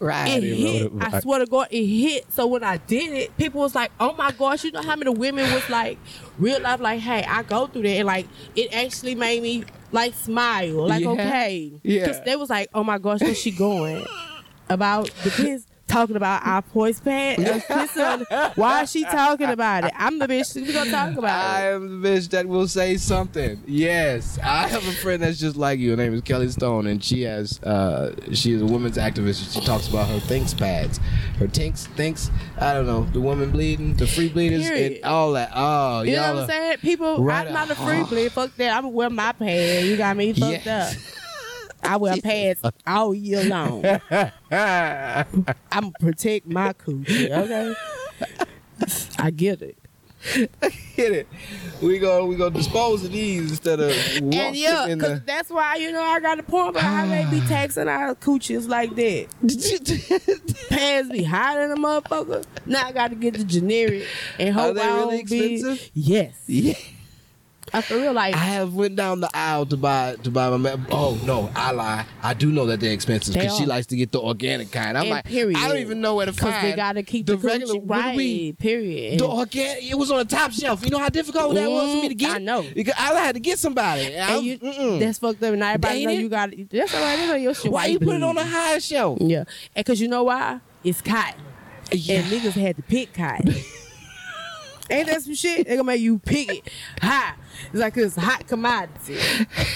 Right. 0.00 0.28
It 0.42 0.54
hit. 0.56 0.92
I 1.00 1.20
swear 1.20 1.40
to 1.40 1.46
God, 1.46 1.68
it 1.72 1.84
hit. 1.84 2.32
So 2.32 2.46
when 2.46 2.62
I 2.62 2.76
did 2.76 3.12
it, 3.12 3.36
people 3.36 3.60
was 3.62 3.74
like, 3.74 3.90
"Oh 3.98 4.12
my 4.14 4.30
gosh!" 4.30 4.62
You 4.62 4.70
know 4.70 4.82
how 4.82 4.94
many 4.94 5.10
women 5.10 5.52
was 5.52 5.68
like, 5.68 5.98
real 6.38 6.60
life, 6.60 6.78
like, 6.80 7.00
"Hey, 7.00 7.24
I 7.28 7.42
go 7.42 7.66
through 7.66 7.82
that," 7.82 7.96
and 7.96 8.06
like, 8.06 8.28
it 8.54 8.72
actually 8.72 9.16
made 9.16 9.42
me 9.42 9.64
like 9.90 10.14
smile, 10.14 10.86
like, 10.86 11.02
Yeah. 11.02 11.08
okay, 11.10 11.72
Yeah. 11.82 12.06
Because 12.06 12.20
they 12.24 12.36
was 12.36 12.48
like, 12.48 12.70
"Oh 12.74 12.84
my 12.84 12.98
gosh, 12.98 13.20
where's 13.20 13.38
she 13.38 13.50
going?" 13.50 14.06
About 14.68 15.10
the 15.24 15.30
piss. 15.30 15.66
Talking 15.88 16.16
about 16.16 16.46
our 16.46 16.60
poise 16.60 17.00
pad, 17.00 17.38
on- 17.98 18.50
why 18.56 18.82
is 18.82 18.90
she 18.92 19.04
talking 19.04 19.48
about 19.48 19.84
it? 19.84 19.92
I'm 19.96 20.18
the 20.18 20.28
bitch. 20.28 20.54
We 20.54 20.70
gonna 20.72 20.90
talk 20.90 21.16
about 21.16 21.30
I 21.46 21.70
it. 21.70 21.74
am 21.76 22.02
the 22.02 22.08
bitch 22.08 22.28
that 22.28 22.46
will 22.46 22.68
say 22.68 22.98
something. 22.98 23.60
Yes, 23.66 24.38
I 24.42 24.68
have 24.68 24.86
a 24.86 24.92
friend 24.92 25.22
that's 25.22 25.38
just 25.38 25.56
like 25.56 25.78
you. 25.78 25.90
Her 25.92 25.96
name 25.96 26.12
is 26.12 26.20
Kelly 26.20 26.50
Stone, 26.50 26.86
and 26.86 27.02
she 27.02 27.22
has 27.22 27.58
uh, 27.62 28.14
she 28.34 28.52
is 28.52 28.60
a 28.60 28.66
women's 28.66 28.98
activist. 28.98 29.54
She 29.54 29.60
talks 29.64 29.88
about 29.88 30.08
her 30.08 30.18
Thinx 30.18 30.56
pads, 30.56 31.00
her 31.38 31.48
tinks 31.48 31.88
Thinx. 31.96 32.30
I 32.60 32.74
don't 32.74 32.86
know 32.86 33.04
the 33.04 33.20
woman 33.20 33.50
bleeding, 33.50 33.94
the 33.94 34.06
free 34.06 34.28
bleeders, 34.28 34.68
Period. 34.68 34.92
and 34.96 35.04
all 35.06 35.32
that. 35.32 35.50
Oh, 35.54 36.02
You 36.02 36.16
know 36.16 36.34
what 36.34 36.42
I'm 36.42 36.48
saying? 36.48 36.78
People, 36.78 37.24
right 37.24 37.46
I'm 37.46 37.52
not 37.54 37.70
a 37.70 37.74
free 37.74 38.04
bleed. 38.04 38.32
Fuck 38.32 38.54
that. 38.56 38.76
I'm 38.76 38.82
gonna 38.82 38.88
wear 38.94 39.08
my 39.10 39.32
pad. 39.32 39.84
You 39.86 39.96
got 39.96 40.16
me 40.18 40.34
fucked 40.34 40.66
Yes. 40.66 40.94
up. 40.96 41.14
I 41.88 41.96
wear 41.96 42.16
pads 42.22 42.60
all 42.86 43.14
year 43.14 43.44
long. 43.44 43.84
I'm 44.50 45.92
protect 46.00 46.46
my 46.46 46.72
coochie, 46.74 47.30
okay? 47.30 47.74
I 49.18 49.30
get 49.30 49.62
it. 49.62 49.78
Hit 50.20 51.12
it. 51.12 51.28
We 51.80 51.98
go. 52.00 52.26
We 52.26 52.34
gonna 52.34 52.50
dispose 52.50 53.04
of 53.04 53.12
these 53.12 53.50
instead 53.52 53.78
of 53.78 53.92
And 54.16 54.56
yeah, 54.56 54.92
cause 54.98 55.20
that's 55.24 55.48
why 55.48 55.76
you 55.76 55.92
know 55.92 56.02
I 56.02 56.18
got 56.18 56.40
a 56.40 56.42
point, 56.42 56.74
but 56.74 56.82
how 56.82 57.06
they 57.06 57.24
be 57.30 57.40
taxing 57.46 57.86
our 57.88 58.16
coochies 58.16 58.68
like 58.68 58.90
that? 58.96 59.26
the. 59.40 60.66
Pants 60.68 61.10
be 61.10 61.22
hotter 61.22 61.68
than 61.68 61.80
the 61.80 61.88
motherfucker. 61.88 62.44
Now 62.66 62.86
I 62.88 62.92
got 62.92 63.08
to 63.10 63.14
get 63.16 63.34
the 63.34 63.44
generic 63.44 64.04
and 64.40 64.48
Are 64.50 64.52
hope 64.62 64.74
they 64.74 64.82
I 64.82 64.96
really 64.98 65.18
don't 65.18 65.30
be- 65.30 65.54
expensive? 65.54 65.90
Yes, 65.94 66.34
yeah. 66.48 66.74
I 67.72 67.80
for 67.82 67.96
real 67.96 68.12
like 68.12 68.34
I 68.34 68.38
have 68.38 68.74
went 68.74 68.96
down 68.96 69.20
the 69.20 69.30
aisle 69.34 69.66
to 69.66 69.76
buy 69.76 70.16
to 70.22 70.30
buy 70.30 70.50
my. 70.50 70.56
Ma- 70.76 70.84
oh 70.90 71.18
no, 71.24 71.50
I 71.54 71.72
lie. 71.72 72.04
I 72.22 72.34
do 72.34 72.50
know 72.50 72.66
that 72.66 72.80
they're 72.80 72.92
expensive 72.92 73.34
because 73.34 73.56
she 73.56 73.66
likes 73.66 73.86
to 73.86 73.96
get 73.96 74.12
the 74.12 74.20
organic 74.20 74.70
kind. 74.70 74.96
I'm 74.96 75.02
And 75.02 75.10
like, 75.10 75.24
period. 75.24 75.56
I 75.58 75.68
don't 75.68 75.78
even 75.78 76.00
know 76.00 76.14
where 76.16 76.26
to 76.26 76.32
because 76.32 76.50
find. 76.52 76.66
they 76.66 76.76
got 76.76 76.92
to 76.94 77.02
keep 77.02 77.26
the, 77.26 77.36
regular. 77.36 77.74
coochie 77.74 77.90
right. 77.90 78.16
we- 78.16 78.52
period. 78.52 79.20
The 79.20 79.26
organic, 79.26 79.84
it 79.84 79.94
was 79.96 80.10
on 80.10 80.18
the 80.18 80.24
top 80.24 80.52
shelf. 80.52 80.84
You 80.84 80.90
know 80.90 80.98
how 80.98 81.08
difficult 81.08 81.54
that 81.54 81.68
was 81.70 81.94
for 81.96 82.02
me 82.02 82.08
to 82.08 82.14
Mm, 82.14 82.18
get. 82.18 82.34
I 82.36 82.38
know. 82.38 82.64
Because 82.74 82.94
I 82.98 83.14
had 83.14 83.34
to 83.34 83.40
get 83.40 83.58
somebody. 83.58 84.14
And 84.14 84.44
you, 84.44 84.98
that's 84.98 85.18
fucked 85.18 85.42
up. 85.42 85.50
And 85.50 85.60
now 85.60 85.68
everybody 85.68 86.06
know 86.06 86.12
you 86.12 86.28
got 86.28 86.52
it. 86.52 86.70
That's 86.70 86.94
all 86.94 87.00
right. 87.00 87.18
Know 87.28 87.34
your 87.34 87.54
shit. 87.54 87.70
Why 87.72 87.86
you 87.86 87.98
put 87.98 88.16
it 88.16 88.22
on 88.22 88.34
the 88.34 88.44
higher 88.44 88.80
shelf? 88.80 89.18
Yeah, 89.20 89.38
and 89.38 89.46
because 89.86 90.00
you 90.00 90.08
know 90.08 90.24
why? 90.24 90.60
It's 90.84 91.00
cotton. 91.02 91.40
Yeah. 91.92 92.18
And 92.20 92.26
niggas 92.26 92.52
had 92.52 92.76
to 92.76 92.82
pick 92.82 93.12
cotton. 93.14 93.54
Ain't 94.90 95.06
that 95.08 95.22
some 95.22 95.34
shit? 95.34 95.66
They 95.66 95.76
gonna 95.76 95.84
make 95.84 96.00
you 96.00 96.18
pick 96.18 96.50
it 96.50 96.72
high. 97.00 97.34
It's 97.66 97.74
like 97.74 97.96
it's 97.96 98.16
hot 98.16 98.46
commodity. 98.46 99.18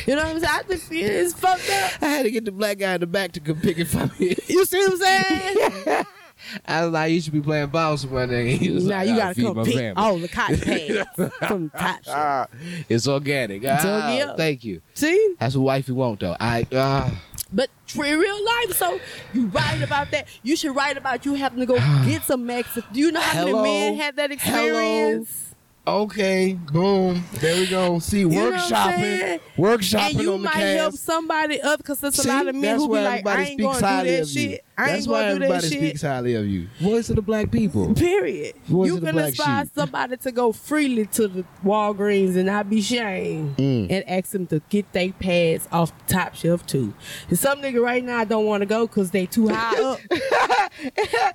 You 0.06 0.16
know 0.16 0.22
what 0.22 0.36
I'm 0.36 0.40
saying? 0.40 0.52
I 0.52 0.62
just 0.68 0.84
feel 0.88 1.10
it's 1.10 1.34
fucked 1.34 1.68
up. 1.70 2.02
I 2.02 2.06
had 2.06 2.22
to 2.24 2.30
get 2.30 2.44
the 2.44 2.52
black 2.52 2.78
guy 2.78 2.94
in 2.94 3.00
the 3.00 3.06
back 3.06 3.32
to 3.32 3.40
come 3.40 3.60
pick 3.60 3.78
it 3.78 3.86
for 3.86 4.10
me. 4.18 4.34
You 4.48 4.64
see 4.64 4.78
what 4.78 4.92
I'm 4.92 4.98
saying? 4.98 6.04
I 6.66 6.84
was 6.84 6.92
like, 6.92 7.12
you 7.12 7.20
should 7.20 7.32
be 7.32 7.40
playing 7.40 7.68
bounce 7.68 8.02
with 8.02 8.12
my 8.12 8.26
nigga. 8.26 8.82
Now 8.82 8.96
like, 8.96 9.08
you 9.08 9.16
gotta 9.16 9.40
come 9.40 9.56
my 9.56 9.64
pick 9.64 9.74
family." 9.74 10.02
all 10.02 10.18
the 10.18 10.28
cotton 10.28 10.58
pads 10.58 11.08
from 11.46 11.70
the 11.74 11.78
top 12.08 12.50
it's 12.88 13.06
organic. 13.06 13.62
Ah, 13.66 14.12
yeah. 14.12 14.34
Thank 14.36 14.64
you. 14.64 14.82
See? 14.94 15.34
That's 15.38 15.54
what 15.56 15.62
wifey 15.62 15.92
want 15.92 16.20
though. 16.20 16.36
I 16.38 16.66
ah. 16.72 17.10
But 17.52 17.70
in 17.94 18.18
real 18.18 18.44
life, 18.44 18.72
so 18.76 18.98
you 19.34 19.46
write 19.48 19.82
about 19.82 20.10
that. 20.12 20.26
You 20.42 20.56
should 20.56 20.74
write 20.74 20.96
about 20.96 21.24
you 21.26 21.34
having 21.34 21.60
to 21.60 21.66
go 21.66 21.76
get 22.06 22.22
some 22.22 22.46
Max. 22.46 22.78
Do 22.92 23.00
you 23.00 23.12
know 23.12 23.20
how 23.20 23.46
Hello? 23.46 23.62
many 23.62 23.90
men 23.90 23.94
had 24.00 24.16
that 24.16 24.30
experience? 24.30 25.51
Okay, 25.84 26.52
boom. 26.72 27.24
There 27.34 27.56
we 27.60 27.66
go. 27.66 27.98
See, 27.98 28.20
You 28.20 28.28
know 28.28 28.50
what 28.50 28.54
I'm 28.54 28.60
workshopping, 29.00 29.40
workshopping 29.56 30.10
and 30.12 30.20
you 30.22 30.34
on 30.34 30.42
might 30.42 30.52
cast. 30.52 30.76
help 30.78 30.94
somebody 30.94 31.60
up 31.60 31.78
because 31.78 31.98
there's 31.98 32.16
a 32.20 32.22
See, 32.22 32.28
lot 32.28 32.46
of 32.46 32.54
men 32.54 32.76
who 32.76 32.86
be 32.86 33.02
like, 33.02 33.26
I 33.26 33.42
ain't 33.42 33.60
gonna 33.60 33.74
do 33.74 33.80
that 33.80 34.06
of 34.06 34.06
you. 34.06 34.24
shit. 34.26 34.64
I 34.78 34.86
That's 34.86 34.98
ain't 35.00 35.08
why 35.08 35.20
gonna 35.22 35.32
do 35.34 35.38
that 35.40 35.44
everybody 35.46 35.68
shit. 35.68 35.78
speaks 35.80 36.02
highly 36.02 36.34
of 36.36 36.46
you. 36.46 36.68
Voice 36.80 37.10
of 37.10 37.16
the 37.16 37.22
black 37.22 37.50
people. 37.50 37.94
Period. 37.94 38.54
Voice 38.66 38.86
you 38.86 38.94
of 38.94 39.00
the 39.00 39.06
can 39.08 39.14
black 39.16 39.28
inspire 39.30 39.64
sheep. 39.64 39.72
somebody 39.74 40.16
to 40.18 40.30
go 40.30 40.52
freely 40.52 41.06
to 41.06 41.26
the 41.26 41.44
Walgreens 41.64 42.36
and 42.36 42.46
not 42.46 42.70
be 42.70 42.80
shamed 42.80 43.56
Mm. 43.56 43.90
and 43.90 44.08
ask 44.08 44.30
them 44.30 44.46
to 44.46 44.62
get 44.68 44.92
their 44.92 45.10
pads 45.10 45.66
off 45.72 45.92
the 46.06 46.14
top 46.14 46.36
shelf 46.36 46.64
too. 46.64 46.94
And 47.28 47.36
some 47.36 47.60
nigga 47.60 47.82
right 47.82 48.04
now 48.04 48.22
don't 48.22 48.46
want 48.46 48.60
to 48.60 48.66
go 48.66 48.86
because 48.86 49.10
they 49.10 49.26
too 49.26 49.48
high 49.48 49.82
up 49.82 49.98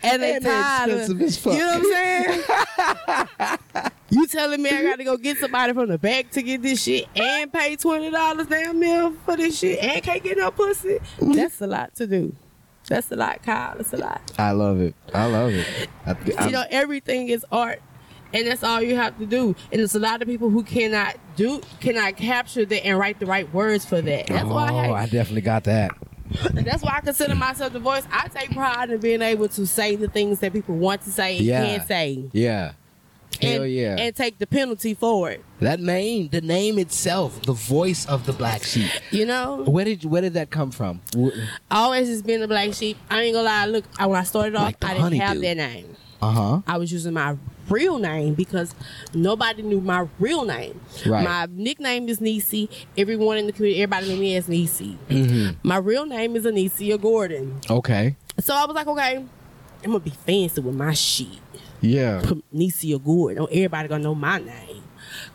and 0.03 0.21
they 0.23 0.35
And 0.37 0.45
they're 0.45 0.87
tired. 0.87 0.89
of- 1.11 1.21
as 1.21 1.37
fuck. 1.37 1.51
You 1.53 1.59
know 1.59 1.79
what 1.79 2.45
I'm 2.87 3.57
saying? 3.75 3.91
you 4.09 4.27
telling 4.27 4.61
me 4.61 4.69
I 4.69 4.83
got 4.83 4.97
to 4.97 5.03
go 5.03 5.17
get 5.17 5.37
somebody 5.37 5.73
from 5.73 5.89
the 5.89 5.97
back 5.97 6.31
to 6.31 6.41
get 6.41 6.61
this 6.61 6.83
shit 6.83 7.07
and 7.15 7.51
pay 7.51 7.75
twenty 7.75 8.09
dollars 8.09 8.47
damn 8.47 8.79
meal 8.79 9.13
for 9.25 9.35
this 9.37 9.59
shit 9.59 9.79
and 9.83 10.01
can't 10.03 10.23
get 10.23 10.37
no 10.37 10.51
pussy? 10.51 10.99
That's 11.19 11.61
a 11.61 11.67
lot 11.67 11.95
to 11.95 12.07
do. 12.07 12.35
That's 12.87 13.11
a 13.11 13.17
lot, 13.17 13.43
Kyle. 13.43 13.75
That's 13.75 13.91
a 13.91 13.97
lot. 13.97 14.21
I 14.39 14.51
love 14.51 14.79
it. 14.79 14.95
I 15.13 15.25
love 15.25 15.51
it. 15.51 15.67
I, 16.05 16.15
I, 16.37 16.45
you 16.45 16.51
know 16.51 16.63
everything 16.69 17.27
is 17.27 17.45
art 17.51 17.81
and 18.33 18.47
that's 18.47 18.63
all 18.63 18.81
you 18.81 18.95
have 18.95 19.17
to 19.19 19.25
do 19.25 19.55
and 19.71 19.79
there's 19.79 19.95
a 19.95 19.99
lot 19.99 20.21
of 20.21 20.27
people 20.27 20.49
who 20.49 20.63
cannot 20.63 21.15
do 21.35 21.61
cannot 21.79 22.15
capture 22.17 22.65
that 22.65 22.85
and 22.85 22.97
write 22.97 23.19
the 23.19 23.25
right 23.25 23.51
words 23.53 23.85
for 23.85 24.01
that 24.01 24.27
that's 24.27 24.45
oh, 24.45 24.53
why 24.53 24.69
I, 24.69 24.87
oh, 24.87 24.93
I 24.93 25.05
definitely 25.05 25.41
got 25.41 25.63
that. 25.65 25.91
that's 26.53 26.83
why 26.83 26.95
I 26.97 27.01
consider 27.01 27.35
myself 27.35 27.73
the 27.73 27.79
voice 27.79 28.05
I 28.11 28.27
take 28.27 28.51
pride 28.51 28.89
in 28.89 28.99
being 28.99 29.21
able 29.21 29.47
to 29.49 29.65
say 29.65 29.95
the 29.95 30.09
things 30.09 30.39
that 30.39 30.51
people 30.53 30.75
want 30.75 31.01
to 31.03 31.11
say 31.11 31.37
and 31.37 31.45
Yeah. 31.45 31.65
can't 31.65 31.87
say 31.87 32.29
Yeah. 32.33 32.73
Hell 33.37 33.63
and, 33.63 33.71
yeah. 33.71 33.95
and 33.97 34.15
take 34.15 34.37
the 34.37 34.47
penalty 34.47 34.93
for 34.93 35.31
it 35.31 35.43
that 35.59 35.79
name, 35.79 36.29
the 36.29 36.41
name 36.41 36.77
itself, 36.77 37.41
the 37.41 37.53
voice 37.53 38.05
of 38.05 38.25
the 38.25 38.33
black 38.33 38.63
sheep. 38.63 38.91
you 39.11 39.25
know 39.25 39.63
Where 39.65 39.85
did 39.85 40.05
where 40.05 40.21
did 40.21 40.33
that 40.35 40.49
come 40.51 40.71
from? 40.71 41.01
Always 41.71 42.07
has 42.09 42.21
been 42.21 42.41
the 42.41 42.47
black 42.47 42.73
sheep 42.73 42.97
I 43.09 43.21
ain't 43.23 43.33
gonna 43.33 43.45
lie 43.45 43.65
look 43.65 43.85
when 43.99 44.15
I 44.15 44.23
started 44.23 44.55
off 44.55 44.63
Like 44.65 44.83
I 44.83 44.93
didn't 44.93 45.13
have 45.13 45.41
that 45.41 45.57
name 45.57 45.95
Uh 46.21 46.31
huh. 46.31 46.61
I 46.67 46.77
was 46.77 46.91
using 46.91 47.13
my 47.13 47.37
real 47.69 47.97
name 47.99 48.33
because 48.33 48.73
nobody 49.13 49.61
knew 49.61 49.81
my 49.81 50.07
real 50.19 50.45
name. 50.45 50.79
Right. 51.05 51.23
My 51.23 51.47
nickname 51.51 52.09
is 52.09 52.21
Nisi. 52.21 52.69
Everyone 52.97 53.37
in 53.37 53.45
the 53.47 53.51
community, 53.51 53.81
everybody 53.83 54.07
knew 54.13 54.19
me 54.19 54.35
as 54.35 54.47
Nisi. 54.47 54.97
Mm-hmm. 55.09 55.67
My 55.67 55.77
real 55.77 56.05
name 56.05 56.35
is 56.35 56.45
Anicia 56.45 56.99
Gordon. 56.99 57.59
Okay. 57.69 58.15
So 58.39 58.53
I 58.55 58.65
was 58.65 58.75
like, 58.75 58.87
okay, 58.87 59.17
I'm 59.17 59.27
gonna 59.85 59.99
be 59.99 60.11
fancy 60.11 60.61
with 60.61 60.75
my 60.75 60.93
shit. 60.93 61.27
Yeah. 61.81 62.21
Put 62.23 62.43
Nisia 62.53 63.03
Gordon. 63.03 63.43
Oh, 63.43 63.45
everybody 63.45 63.87
gonna 63.87 64.03
know 64.03 64.15
my 64.15 64.39
name. 64.39 64.83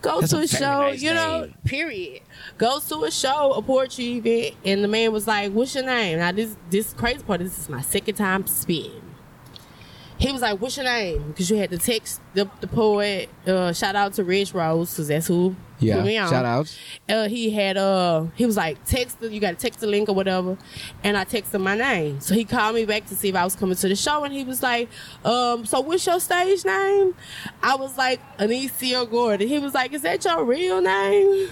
Go 0.01 0.19
That's 0.19 0.31
to 0.33 0.39
a 0.39 0.41
a, 0.41 0.47
show, 0.47 0.81
nice 0.81 1.01
you 1.01 1.13
know, 1.13 1.41
name. 1.41 1.55
period. 1.65 2.21
Goes 2.57 2.87
to 2.89 3.03
a 3.03 3.11
show, 3.11 3.53
a 3.53 3.61
poetry 3.61 4.17
event, 4.17 4.55
and 4.65 4.83
the 4.83 4.87
man 4.87 5.11
was 5.11 5.25
like, 5.27 5.51
What's 5.51 5.73
your 5.73 5.85
name? 5.85 6.19
Now 6.19 6.31
this 6.31 6.55
this 6.69 6.93
crazy 6.93 7.23
part, 7.23 7.39
this 7.39 7.57
is 7.57 7.69
my 7.69 7.81
second 7.81 8.15
time 8.15 8.45
spitting. 8.47 9.01
He 10.17 10.31
was 10.31 10.41
like, 10.41 10.61
"What's 10.61 10.77
your 10.77 10.85
name?" 10.85 11.29
Because 11.29 11.49
you 11.49 11.57
had 11.57 11.69
to 11.71 11.77
text 11.77 12.21
the, 12.33 12.49
the 12.61 12.67
poet. 12.67 13.29
Uh, 13.45 13.73
shout 13.73 13.95
out 13.95 14.13
to 14.13 14.23
Rich 14.23 14.53
Rose, 14.53 14.91
because 14.91 15.09
that's 15.09 15.27
who 15.27 15.53
Yeah. 15.85 15.95
put 15.97 16.05
me 16.05 16.17
on. 16.17 16.29
Shout 16.29 16.45
outs. 16.45 16.77
Uh, 17.09 17.27
he 17.27 17.49
had 17.51 17.77
uh, 17.77 18.25
he 18.35 18.45
was 18.45 18.57
like, 18.57 18.83
"Text 18.85 19.19
the, 19.19 19.31
you 19.31 19.39
got 19.39 19.51
to 19.51 19.55
text 19.55 19.79
the 19.79 19.87
link 19.87 20.09
or 20.09 20.15
whatever," 20.15 20.57
and 21.03 21.17
I 21.17 21.25
texted 21.25 21.61
my 21.61 21.75
name. 21.75 22.19
So 22.21 22.33
he 22.35 22.45
called 22.45 22.75
me 22.75 22.85
back 22.85 23.05
to 23.07 23.15
see 23.15 23.29
if 23.29 23.35
I 23.35 23.43
was 23.43 23.55
coming 23.55 23.75
to 23.75 23.87
the 23.87 23.95
show, 23.95 24.23
and 24.23 24.33
he 24.33 24.43
was 24.43 24.61
like, 24.63 24.89
"Um, 25.25 25.65
so 25.65 25.81
what's 25.81 26.05
your 26.05 26.19
stage 26.19 26.65
name?" 26.65 27.15
I 27.61 27.75
was 27.75 27.97
like, 27.97 28.19
Anicia 28.37 29.09
Gordon. 29.09 29.47
He 29.47 29.59
was 29.59 29.73
like, 29.73 29.93
"Is 29.93 30.01
that 30.03 30.23
your 30.25 30.43
real 30.43 30.81
name?" 30.81 31.49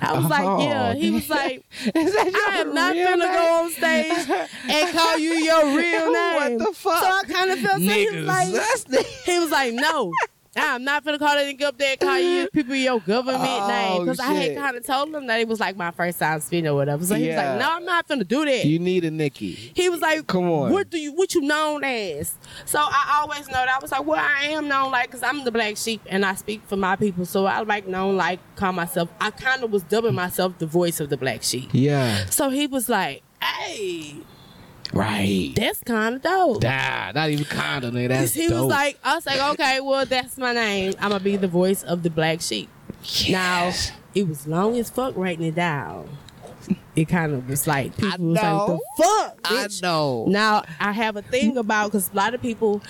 I 0.00 0.12
was 0.14 0.26
Oh. 0.26 0.28
like, 0.28 0.64
"Yeah." 0.68 0.94
He 0.94 1.10
was 1.10 1.28
like. 1.28 1.64
Is 1.94 2.14
that 2.14 2.48
I 2.48 2.58
am 2.60 2.72
not 2.72 2.94
gonna 2.94 3.16
name? 3.16 3.32
go 3.34 3.62
on 3.64 3.70
stage 3.72 4.28
and 4.68 4.92
call 4.96 5.18
you 5.18 5.32
your 5.32 5.64
real 5.76 6.12
name. 6.12 6.56
What 6.56 6.68
the 6.68 6.72
fuck? 6.72 7.02
So 7.02 7.06
I 7.08 7.22
kind 7.32 7.50
of 7.50 7.58
felt 7.58 7.74
so 7.74 7.78
he 7.80 8.06
was 8.06 8.14
Niggas. 8.24 8.92
like, 8.94 9.06
he 9.24 9.38
was 9.40 9.50
like, 9.50 9.74
no. 9.74 10.12
I'm 10.60 10.84
not 10.84 11.04
gonna 11.04 11.18
call 11.18 11.34
that 11.34 11.44
nigga 11.46 11.62
up 11.64 11.78
there 11.78 11.92
and 11.92 12.00
call 12.00 12.18
you 12.18 12.48
people 12.52 12.74
your 12.74 13.00
government 13.00 13.42
Oh, 13.44 13.68
name 13.68 14.04
because 14.04 14.20
I 14.20 14.32
had 14.32 14.56
kind 14.56 14.76
of 14.76 14.84
told 14.86 15.14
him 15.14 15.26
that 15.26 15.40
it 15.40 15.48
was 15.48 15.60
like 15.60 15.76
my 15.76 15.90
first 15.90 16.18
time 16.18 16.40
speaking 16.40 16.66
or 16.66 16.74
whatever. 16.74 17.04
So 17.04 17.14
he 17.14 17.28
was 17.28 17.36
like, 17.36 17.58
no, 17.58 17.68
I'm 17.70 17.84
not 17.84 18.08
gonna 18.08 18.24
do 18.24 18.44
that. 18.44 18.64
you 18.64 18.78
need 18.78 19.04
a 19.04 19.10
Nikki. 19.10 19.52
he 19.52 19.88
was 19.88 20.00
like, 20.00 20.26
Come 20.26 20.50
on. 20.50 20.72
what 20.72 20.90
do 20.90 20.98
you 20.98 21.12
what 21.12 21.34
you 21.34 21.40
known 21.42 21.84
as? 21.84 22.34
So 22.64 22.78
I 22.80 23.20
always 23.22 23.46
know 23.46 23.54
that 23.54 23.68
I 23.68 23.78
was 23.80 23.92
like, 23.92 24.04
well, 24.04 24.18
I 24.20 24.46
am 24.48 24.68
known 24.68 24.90
like 24.90 25.06
because 25.08 25.22
I'm 25.22 25.44
the 25.44 25.52
black 25.52 25.76
sheep 25.76 26.00
and 26.06 26.24
I 26.24 26.34
speak 26.34 26.62
for 26.66 26.76
my 26.76 26.96
people. 26.96 27.24
So 27.26 27.46
I 27.46 27.60
like 27.60 27.86
known 27.86 28.16
like 28.16 28.40
call 28.56 28.72
myself. 28.72 29.08
I 29.20 29.30
kind 29.30 29.62
of 29.62 29.70
was 29.70 29.82
dubbing 29.84 30.14
myself 30.14 30.58
the 30.58 30.66
voice 30.66 31.00
of 31.00 31.08
the 31.10 31.16
black 31.16 31.42
sheep. 31.42 31.68
Yeah. 31.72 32.26
So 32.26 32.50
he 32.50 32.66
was 32.66 32.88
like, 32.88 33.22
hey, 33.42 34.16
Right. 34.92 35.52
that's 35.54 35.82
kind 35.84 36.16
of 36.16 36.22
dope. 36.22 36.62
Nah, 36.62 37.12
not 37.12 37.30
even 37.30 37.44
kinda, 37.44 37.90
nigga. 37.90 38.08
That's 38.08 38.34
he 38.34 38.48
dope. 38.48 38.62
was 38.62 38.66
like, 38.66 38.98
I 39.04 39.14
was 39.14 39.26
like, 39.26 39.40
okay, 39.54 39.80
well, 39.80 40.06
that's 40.06 40.38
my 40.38 40.52
name. 40.52 40.94
I'm 40.98 41.10
gonna 41.10 41.22
be 41.22 41.36
the 41.36 41.48
voice 41.48 41.82
of 41.82 42.02
the 42.02 42.10
black 42.10 42.40
sheep. 42.40 42.68
Now, 43.28 43.72
it 44.14 44.26
was 44.26 44.46
long 44.46 44.76
as 44.76 44.90
fuck 44.90 45.16
writing 45.16 45.46
it 45.46 45.54
down. 45.54 46.08
It 46.96 47.06
kind 47.08 47.32
of 47.32 47.48
was 47.48 47.66
like 47.66 47.96
people 47.96 48.36
I 48.38 48.42
was 48.42 48.42
like, 48.42 48.66
the 48.66 49.02
fuck, 49.04 49.42
Bitch? 49.42 49.82
I 49.84 49.86
know. 49.86 50.24
Now 50.28 50.64
I 50.80 50.92
have 50.92 51.16
a 51.16 51.22
thing 51.22 51.56
about 51.56 51.92
because 51.92 52.10
a 52.12 52.16
lot 52.16 52.34
of 52.34 52.42
people 52.42 52.82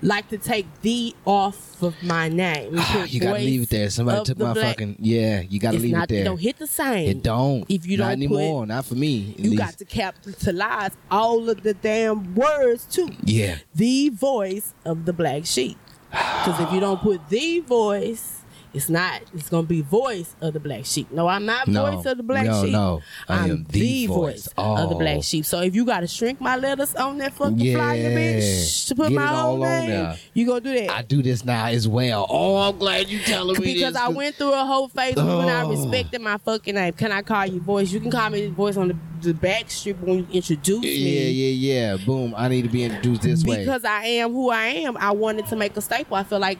like 0.00 0.28
to 0.28 0.38
take 0.38 0.66
the 0.82 1.14
off 1.24 1.82
of 1.82 2.00
my 2.02 2.28
name. 2.28 2.74
you 3.08 3.18
gotta 3.20 3.40
leave 3.40 3.62
it 3.62 3.70
there. 3.70 3.90
Somebody 3.90 4.24
took 4.24 4.38
my 4.38 4.52
black- 4.52 4.76
fucking 4.76 4.96
yeah. 5.00 5.40
You 5.40 5.58
gotta 5.58 5.76
It's 5.76 5.82
leave 5.82 5.92
not, 5.92 6.04
it 6.04 6.08
there. 6.10 6.20
It 6.20 6.24
don't 6.24 6.40
hit 6.40 6.58
the 6.58 6.66
same. 6.68 7.08
It 7.08 7.22
don't. 7.24 7.64
If 7.68 7.84
you 7.84 7.96
not 7.98 8.04
don't 8.04 8.12
anymore. 8.12 8.62
put- 8.62 8.68
not 8.68 8.84
for 8.84 8.94
me. 8.94 9.34
You 9.36 9.50
least. 9.50 9.58
got 9.58 9.78
to 9.78 9.84
capitalize 9.84 10.92
all 11.10 11.50
of 11.50 11.62
the 11.62 11.74
damn 11.74 12.34
words 12.36 12.84
too. 12.86 13.10
Yeah. 13.24 13.56
the 13.74 14.10
voice 14.10 14.72
of 14.84 15.04
the 15.04 15.12
black 15.12 15.46
sheep. 15.46 15.76
Because 16.10 16.60
if 16.60 16.72
you 16.72 16.80
don't 16.80 17.00
put 17.00 17.28
the 17.28 17.60
voice, 17.60 18.37
it's 18.78 18.88
not. 18.88 19.20
It's 19.34 19.48
gonna 19.50 19.66
be 19.66 19.80
voice 19.80 20.34
of 20.40 20.52
the 20.54 20.60
black 20.60 20.86
sheep. 20.86 21.10
No, 21.10 21.26
I'm 21.26 21.44
not 21.44 21.66
No. 21.66 21.90
voice 21.90 22.06
of 22.06 22.16
the 22.16 22.22
black 22.22 22.46
No, 22.46 22.62
sheep. 22.62 22.72
no. 22.72 23.02
I 23.28 23.38
I'm 23.44 23.50
am 23.50 23.66
the, 23.68 24.06
voice, 24.06 24.16
voice. 24.16 24.46
of 24.56 24.88
the 24.90 24.94
Oh. 24.94 24.98
black 24.98 25.22
sheep. 25.24 25.44
So 25.44 25.60
if 25.60 25.74
you 25.74 25.84
gotta 25.84 26.06
shrink 26.06 26.40
my 26.40 26.56
letters 26.56 26.94
on 26.94 27.18
that 27.18 27.32
fucking 27.34 27.58
Yeah. 27.58 27.74
flyer, 27.74 28.10
bitch, 28.16 28.86
to 28.88 28.94
put 28.94 29.08
Get 29.08 29.16
my 29.16 29.26
whole 29.26 29.58
name, 29.58 30.14
you 30.32 30.46
gonna 30.46 30.60
do 30.60 30.72
that. 30.74 30.90
I 30.90 31.02
do 31.02 31.22
this 31.22 31.44
now 31.44 31.66
as 31.66 31.88
well. 31.88 32.26
Oh, 32.30 32.56
I'm 32.56 32.78
glad 32.78 33.08
you 33.08 33.18
telling 33.20 33.60
me 33.60 33.74
because 33.74 33.94
this. 33.94 34.02
I 34.02 34.08
went 34.08 34.36
through 34.36 34.52
a 34.52 34.64
whole 34.64 34.88
phase 34.88 35.16
when 35.16 35.26
I 35.48 35.62
Oh. 35.62 35.70
respected 35.70 36.20
my 36.20 36.38
fucking 36.38 36.74
name. 36.76 36.92
Can 36.92 37.10
I 37.12 37.22
call 37.22 37.46
you 37.46 37.60
voice? 37.60 37.90
You 37.92 38.00
can 38.00 38.10
call 38.10 38.30
me 38.30 38.46
voice 38.46 38.76
on 38.76 38.88
the, 38.88 38.96
the 39.22 39.34
back 39.34 39.70
strip 39.70 40.00
when 40.00 40.18
you 40.18 40.26
introduce 40.32 40.84
Yeah, 40.84 40.90
me. 40.90 41.30
yeah, 41.30 41.48
yeah. 41.48 41.48
Yeah. 41.58 41.96
Boom. 42.06 42.34
I 42.36 42.48
need 42.48 42.62
to 42.62 42.68
be 42.68 42.84
introduced 42.84 43.22
this 43.22 43.44
way. 43.44 43.58
because 43.58 43.84
I 43.84 44.04
am 44.06 44.32
who 44.32 44.50
I 44.50 44.66
am, 44.66 44.96
I 44.96 45.10
wanted 45.10 45.46
to 45.48 45.56
make 45.56 45.76
a 45.76 45.80
staple. 45.80 46.16
I 46.16 46.22
feel 46.22 46.38
like 46.38 46.58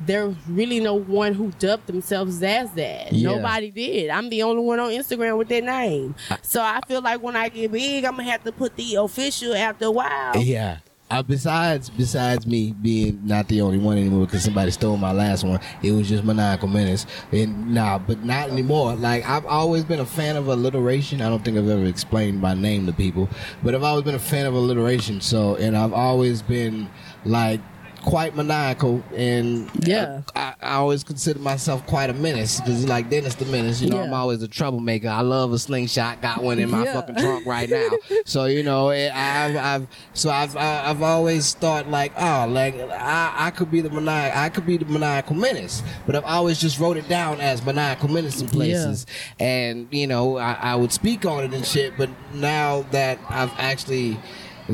there's 0.00 0.34
really 0.48 0.80
no 0.80 0.94
one 0.94 1.34
who 1.34 1.50
dubbed 1.58 1.86
themselves 1.86 2.42
as 2.42 2.70
that. 2.72 3.12
Yeah. 3.12 3.36
Nobody 3.36 3.70
did. 3.70 4.10
I'm 4.10 4.28
the 4.28 4.42
only 4.42 4.62
one 4.62 4.78
on 4.78 4.90
Instagram 4.90 5.38
with 5.38 5.48
that 5.48 5.64
name. 5.64 6.14
So 6.42 6.60
I 6.60 6.80
feel 6.86 7.00
like 7.00 7.22
when 7.22 7.36
I 7.36 7.48
get 7.48 7.72
big, 7.72 8.04
I'm 8.04 8.16
gonna 8.16 8.24
have 8.24 8.44
to 8.44 8.52
put 8.52 8.76
the 8.76 8.96
official 8.96 9.54
after 9.54 9.86
a 9.86 9.90
while. 9.90 10.36
Yeah. 10.36 10.78
Uh, 11.10 11.22
besides, 11.22 11.90
besides 11.90 12.46
me 12.46 12.72
being 12.72 13.20
not 13.24 13.46
the 13.48 13.60
only 13.60 13.78
one 13.78 13.98
anymore 13.98 14.24
because 14.24 14.42
somebody 14.42 14.70
stole 14.70 14.96
my 14.96 15.12
last 15.12 15.44
one, 15.44 15.60
it 15.82 15.92
was 15.92 16.08
just 16.08 16.24
maniacal 16.24 16.66
menace. 16.66 17.06
And 17.30 17.74
nah, 17.74 17.98
but 17.98 18.24
not 18.24 18.48
anymore. 18.48 18.96
Like 18.96 19.24
I've 19.28 19.44
always 19.46 19.84
been 19.84 20.00
a 20.00 20.06
fan 20.06 20.36
of 20.36 20.48
alliteration. 20.48 21.20
I 21.20 21.28
don't 21.28 21.44
think 21.44 21.58
I've 21.58 21.68
ever 21.68 21.84
explained 21.84 22.40
my 22.40 22.54
name 22.54 22.86
to 22.86 22.92
people, 22.92 23.28
but 23.62 23.74
I've 23.74 23.84
always 23.84 24.04
been 24.04 24.14
a 24.14 24.18
fan 24.18 24.46
of 24.46 24.54
alliteration. 24.54 25.20
So, 25.20 25.56
and 25.56 25.76
I've 25.76 25.92
always 25.92 26.40
been 26.40 26.88
like 27.24 27.60
quite 28.04 28.36
maniacal, 28.36 29.02
and 29.16 29.70
Yeah. 29.86 30.22
I, 30.36 30.54
I 30.62 30.74
always 30.74 31.02
consider 31.04 31.38
myself 31.40 31.86
quite 31.86 32.10
a 32.10 32.12
menace 32.12 32.60
because 32.60 32.86
like 32.86 33.08
Dennis 33.10 33.34
the 33.34 33.46
Menace. 33.46 33.80
You 33.80 33.90
know, 33.90 34.00
I'm 34.02 34.12
always 34.12 34.42
a 34.42 34.48
troublemaker. 34.48 35.08
I 35.08 35.22
love 35.22 35.52
a 35.52 35.58
slingshot. 35.58 36.20
Got 36.20 36.42
one 36.42 36.58
in 36.58 36.70
my 36.70 36.84
Yeah. 36.84 36.92
fucking 36.94 37.16
trunk 37.16 37.46
right 37.46 37.68
now. 37.80 37.88
So 38.26 38.44
you 38.44 38.62
know, 38.62 38.90
it, 38.90 39.10
I've, 39.14 39.56
I've, 39.56 39.86
so 40.12 40.30
I've, 40.30 40.56
I've 40.56 41.02
always 41.02 41.54
thought 41.54 41.88
like, 41.88 42.12
oh, 42.18 42.46
like 42.48 42.74
I, 42.78 43.32
I 43.36 43.50
could 43.50 43.70
be 43.70 43.80
the 43.80 43.90
maniac, 43.90 44.36
I 44.36 44.48
could 44.48 44.66
be 44.66 44.76
the 44.76 44.84
maniacal 44.84 45.34
menace, 45.36 45.82
but 46.06 46.14
I've 46.14 46.24
always 46.24 46.60
just 46.60 46.78
wrote 46.78 46.96
it 46.96 47.08
down 47.08 47.40
as 47.40 47.64
maniacal 47.64 48.08
menace 48.10 48.40
in 48.40 48.48
places, 48.48 49.06
and 49.40 49.88
you 49.90 50.06
know, 50.06 50.36
I, 50.36 50.52
I 50.60 50.74
would 50.76 50.92
speak 50.92 51.24
on 51.24 51.44
it 51.44 51.54
and 51.54 51.64
shit. 51.66 51.94
But 51.96 52.10
now 52.34 52.82
that 52.90 53.18
I've 53.28 53.52
actually 53.58 54.18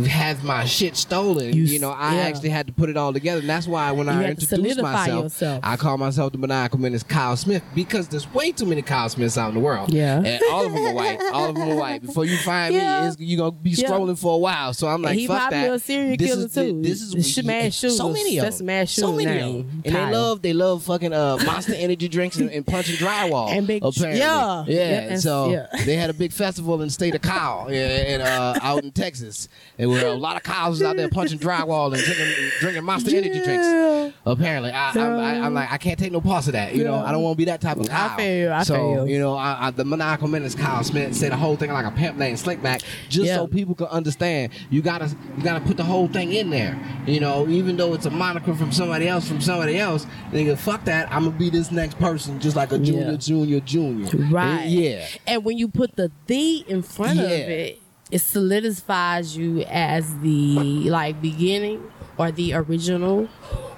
have 0.06 0.44
my 0.44 0.64
shit 0.64 0.96
stolen, 0.96 1.52
You 1.54 1.64
you, 1.64 1.78
know, 1.78 1.90
I 1.90 2.14
yeah. 2.16 2.20
actually 2.22 2.50
had 2.50 2.66
to 2.68 2.72
put 2.72 2.88
it 2.90 2.96
all 2.96 3.12
together, 3.12 3.40
and 3.40 3.48
that's 3.48 3.66
why 3.66 3.90
when 3.92 4.08
I 4.08 4.22
had 4.22 4.38
to 4.38 4.44
introduced 4.44 4.80
myself, 4.82 5.24
yourself. 5.24 5.60
I 5.64 5.76
call 5.76 5.98
myself 5.98 6.32
the 6.32 6.38
maniacal 6.38 6.78
menace 6.78 7.02
Kyle 7.02 7.36
Smith 7.36 7.62
because 7.74 8.08
there's 8.08 8.32
way 8.32 8.52
too 8.52 8.66
many 8.66 8.82
Kyle 8.82 9.08
Smiths 9.08 9.36
out 9.36 9.48
in 9.48 9.54
the 9.54 9.60
world. 9.60 9.92
Yeah. 9.92 10.22
and 10.24 10.42
all 10.50 10.64
of 10.66 10.72
them 10.72 10.82
are 10.86 10.94
white. 10.94 11.18
All 11.32 11.48
of 11.50 11.54
them 11.56 11.68
are 11.70 11.74
white. 11.76 12.02
Before 12.02 12.24
you 12.24 12.36
find 12.38 12.74
Yeah. 12.74 13.10
me, 13.18 13.26
you're 13.26 13.38
gonna 13.38 13.50
be 13.50 13.70
Yeah. 13.70 14.14
for 14.16 14.34
a 14.34 14.38
while. 14.38 14.72
So 14.74 14.86
I'm 14.88 15.02
like, 15.02 15.18
he 15.18 15.26
fuck 15.26 15.50
that. 15.50 15.72
a 15.72 15.78
serial 15.78 16.16
This 16.16 16.28
killer 16.30 16.46
is 16.46 16.54
too. 16.54 16.82
This 16.82 17.02
is 17.02 17.10
The 17.12 17.22
Sh- 17.22 17.44
Mass 17.44 17.76
so 17.76 18.10
many 18.10 18.38
of 18.38 18.44
That's 18.44 18.58
them. 18.58 18.66
Mass 18.66 18.92
so 18.92 19.12
many 19.12 19.24
Shooter's 19.24 19.44
of 19.44 19.52
them. 19.70 19.82
and 19.84 19.94
Kyle. 19.94 20.06
they 20.06 20.12
love 20.16 20.42
they 20.42 20.52
love 20.52 20.82
fucking 20.84 21.12
uh, 21.12 21.38
Monster 21.44 21.74
Energy 21.74 22.08
drinks 22.08 22.36
and, 22.36 22.50
and 22.50 22.66
punching 22.66 22.96
drywall. 22.96 23.50
And 23.50 23.66
big- 23.66 23.84
apparently. 23.84 24.20
yeah. 24.20 24.64
yeah. 24.68 25.16
So 25.16 25.66
they 25.84 25.96
had 25.96 26.10
a 26.10 26.14
big 26.14 26.32
festival 26.32 26.74
in 26.74 26.86
the 26.88 26.90
state 26.92 27.14
of 27.14 27.22
Kyle, 27.22 27.66
yeah, 27.70 27.78
and 27.78 28.22
uh, 28.22 28.54
out 28.62 28.84
in 28.84 28.92
Texas, 28.92 29.48
and 29.80 29.90
where 29.90 30.06
a 30.06 30.12
lot 30.12 30.36
of 30.36 30.68
was 30.68 30.82
out 30.82 30.96
there 30.96 31.08
punching 31.08 31.38
drywall 31.38 31.92
and 31.94 32.02
drinking 32.02 32.50
drinking 32.60 32.84
Monster 32.84 33.16
Energy 33.16 33.42
drinks. 33.42 34.14
Apparently, 34.26 34.70
I, 34.70 34.90
I'm 34.90 35.54
like, 35.54 35.72
I 35.72 35.78
can't 35.78 35.98
take 35.98 36.12
no 36.12 36.20
parts 36.20 36.46
of 36.48 36.52
that. 36.52 36.74
You 36.74 36.84
know, 36.84 36.94
I 36.94 37.12
don't 37.12 37.22
want 37.22 37.36
to 37.36 37.38
be 37.38 37.46
that 37.46 37.60
type 37.62 37.78
of 37.78 37.88
cow. 37.88 38.14
I 38.14 38.16
feel 38.16 38.36
you, 38.36 38.50
I 38.52 38.62
so, 38.62 38.74
feel 38.74 39.08
you. 39.08 39.18
know, 39.18 39.34
I, 39.34 39.68
I, 39.68 39.70
the 39.70 39.84
maniacal 39.84 40.28
menace 40.28 40.54
Kyle 40.54 40.84
Smith 40.84 41.16
said 41.16 41.32
the 41.32 41.36
whole 41.36 41.56
thing 41.56 41.72
like 41.72 41.86
a 41.86 41.90
pimp 41.90 42.18
named 42.18 42.36
Slickback, 42.36 42.84
just 43.08 43.26
Yeah. 43.26 43.36
so 43.36 43.46
people 43.46 43.74
can 43.74 43.86
understand. 43.86 44.52
You 44.68 44.82
gotta, 44.82 45.08
you 45.38 45.42
gotta 45.42 45.64
put 45.64 45.78
the 45.78 45.84
whole 45.84 46.08
thing 46.08 46.32
in 46.34 46.50
there. 46.50 46.78
You 47.06 47.20
know, 47.20 47.48
even 47.48 47.76
though 47.78 47.94
it's 47.94 48.04
a 48.06 48.10
moniker 48.10 48.54
from 48.54 48.72
somebody 48.72 49.08
else, 49.08 49.26
from 49.26 49.40
somebody 49.40 49.78
else, 49.78 50.06
nigga, 50.32 50.58
fuck 50.58 50.84
that. 50.84 51.10
I'm 51.10 51.24
gonna 51.24 51.38
be 51.38 51.48
this 51.48 51.70
next 51.70 51.98
person, 51.98 52.38
just 52.40 52.56
like 52.56 52.72
a 52.72 52.78
junior, 52.78 53.12
Yeah. 53.12 53.16
junior, 53.16 53.60
junior. 53.60 54.10
Right. 54.28 54.66
Yeah. 54.66 55.06
And 55.26 55.44
when 55.44 55.56
you 55.56 55.68
put 55.68 55.96
the 55.96 56.12
the 56.26 56.64
in 56.68 56.82
front 56.82 57.18
of 57.18 57.30
it, 57.30 57.79
it 58.10 58.18
solidifies 58.20 59.36
you 59.36 59.62
as 59.62 60.18
the 60.20 60.88
like 60.90 61.20
beginning 61.22 61.90
or 62.18 62.30
the 62.30 62.54
original. 62.54 63.28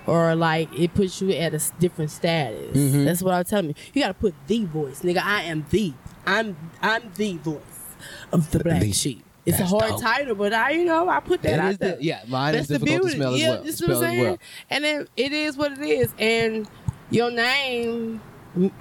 Or 0.04 0.34
like 0.34 0.68
it 0.76 0.94
puts 0.94 1.22
you 1.22 1.30
at 1.30 1.54
a 1.54 1.60
different 1.78 2.10
status. 2.10 2.76
Mm-hmm. 2.76 3.04
That's 3.04 3.22
what 3.22 3.34
I'm 3.34 3.44
telling 3.44 3.68
you. 3.68 3.74
You 3.94 4.02
gotta 4.02 4.14
put 4.14 4.34
the 4.48 4.64
voice, 4.64 5.00
nigga. 5.02 5.22
I 5.22 5.42
am 5.44 5.64
the. 5.70 5.92
I'm 6.26 6.56
I'm 6.82 7.02
the 7.14 7.36
voice 7.36 7.60
of 8.32 8.50
the 8.50 8.58
black 8.64 8.80
The- 8.80 8.90
sheep. 8.92 9.24
It's 9.46 9.60
a 9.60 9.64
hard 9.66 9.90
dope. 9.90 10.00
title, 10.00 10.34
but 10.34 10.52
I, 10.52 10.70
you 10.70 10.84
know, 10.84 11.08
I 11.08 11.20
put 11.20 11.42
that 11.42 11.52
It 11.54 11.58
out 11.60 11.70
is 11.72 11.78
the- 11.78 11.84
there. 11.86 11.96
yeah, 12.00 12.22
mine 12.28 12.54
is 12.56 12.66
That's 12.66 12.80
the 12.80 12.84
difficult 12.86 13.12
to 13.12 13.18
beauty. 13.18 13.38
yeah, 13.42 13.48
well- 13.50 13.62
is 13.62 13.76
spell 13.76 13.88
what 13.88 13.96
I'm 13.96 14.02
saying. 14.02 14.22
well. 14.22 14.38
And 14.70 14.84
then 14.84 15.06
it 15.16 15.32
is 15.32 15.56
what 15.56 15.72
it 15.72 15.80
is. 15.80 16.14
And 16.18 16.68
your 17.10 17.30
name, 17.30 18.20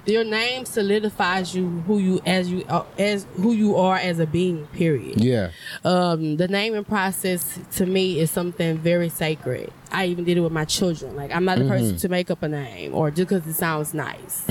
your 0.04 0.24
name 0.24 0.66
solidifies 0.66 1.54
you 1.54 1.68
who 1.86 1.98
you 1.98 2.20
as 2.26 2.50
you 2.50 2.62
uh, 2.68 2.84
as 2.98 3.26
who 3.36 3.52
you 3.52 3.76
are 3.76 3.96
as 3.96 4.18
a 4.18 4.26
being. 4.26 4.66
Period. 4.68 5.22
Yeah. 5.22 5.50
Um, 5.84 6.36
the 6.36 6.46
naming 6.48 6.84
process 6.84 7.58
to 7.76 7.86
me 7.86 8.20
is 8.20 8.30
something 8.30 8.76
very 8.78 9.08
sacred. 9.08 9.72
I 9.90 10.06
even 10.06 10.24
did 10.24 10.36
it 10.36 10.40
with 10.40 10.52
my 10.52 10.64
children. 10.66 11.16
Like 11.16 11.30
I'm 11.34 11.44
not 11.44 11.56
the 11.58 11.64
Mm-hmm. 11.64 11.70
person 11.72 11.96
to 11.96 12.08
make 12.08 12.30
up 12.30 12.42
a 12.42 12.48
name 12.48 12.94
or 12.94 13.10
just 13.10 13.28
because 13.28 13.46
it 13.46 13.54
sounds 13.54 13.94
nice. 13.94 14.44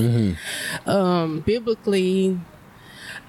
Um, 0.86 1.40
biblically, 1.40 2.40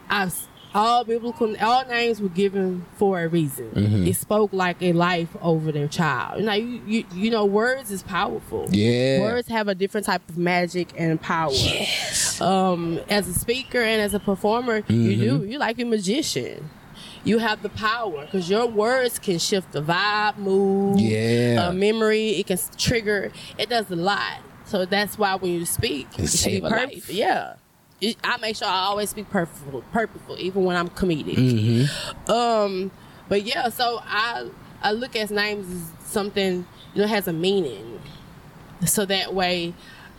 I 0.10 0.32
all 0.76 1.04
biblical 1.04 1.56
all 1.62 1.86
names 1.86 2.22
were 2.22 2.30
given 2.30 2.86
for 2.98 3.22
a 3.22 3.28
reason. 3.28 3.70
Mm-hmm. 3.72 4.08
It 4.08 4.16
spoke 4.16 4.52
like 4.54 4.82
a 4.82 4.94
life 4.94 5.30
over 5.42 5.72
their 5.72 5.88
child. 5.88 6.44
Now 6.44 6.54
you, 6.54 6.82
you 6.88 7.06
you 7.14 7.30
know 7.32 7.46
words 7.46 7.92
is 7.92 8.02
powerful. 8.04 8.68
Yeah. 8.72 9.22
Words 9.22 9.48
have 9.50 9.68
a 9.68 9.76
different 9.76 10.06
type 10.08 10.28
of 10.30 10.38
magic 10.38 10.90
and 10.98 11.22
power. 11.22 11.52
Yes. 11.52 12.42
Um, 12.42 13.00
as 13.10 13.28
a 13.28 13.34
speaker 13.34 13.80
and 13.82 14.02
as 14.02 14.14
a 14.14 14.20
performer, 14.20 14.78
you 14.88 15.12
Mm-hmm. 15.12 15.22
do. 15.40 15.46
You're 15.46 15.60
like 15.60 15.80
a 15.80 15.84
magician. 15.86 16.70
You 17.26 17.38
have 17.38 17.62
the 17.62 17.70
power 17.70 18.26
because 18.26 18.50
your 18.50 18.66
words 18.68 19.18
can 19.20 19.40
shift 19.40 19.72
the 19.72 19.82
vibe, 19.82 20.38
mood, 20.38 21.00
Yeah. 21.00 21.68
uh, 21.70 21.72
memory. 21.72 22.32
It 22.32 22.48
can 22.48 22.58
trigger. 22.78 23.32
It 23.58 23.70
does 23.70 23.90
a 23.92 23.96
lot. 23.96 24.40
So 24.66 24.86
that's 24.86 25.18
why 25.18 25.36
when 25.36 25.52
you 25.52 25.66
speak, 25.66 26.08
it 26.20 26.28
should 26.30 26.50
be 26.52 26.58
a 26.58 26.62
perfect. 26.70 26.94
life. 26.96 27.10
Yeah. 27.10 27.54
It- 28.04 28.18
I 28.24 28.38
make 28.38 28.56
sure 28.56 28.68
I 28.68 28.86
always 28.86 29.10
speak 29.10 29.30
purposeful, 29.30 29.82
purposeful, 29.94 30.38
even 30.40 30.66
when 30.66 30.76
I'm 30.76 30.90
comedic. 30.90 31.36
Mm-hmm. 31.36 32.32
Um, 32.32 32.92
but 33.30 33.44
yeah, 33.44 33.70
so 33.70 34.00
I 34.04 34.50
I 34.82 34.92
look 34.92 35.16
at 35.16 35.32
names 35.32 35.66
as 35.72 36.10
something 36.12 36.66
you 36.94 37.02
know 37.02 37.08
has 37.08 37.28
a 37.28 37.34
meaning, 37.34 38.02
so 38.86 39.06
that 39.06 39.34
way 39.34 39.74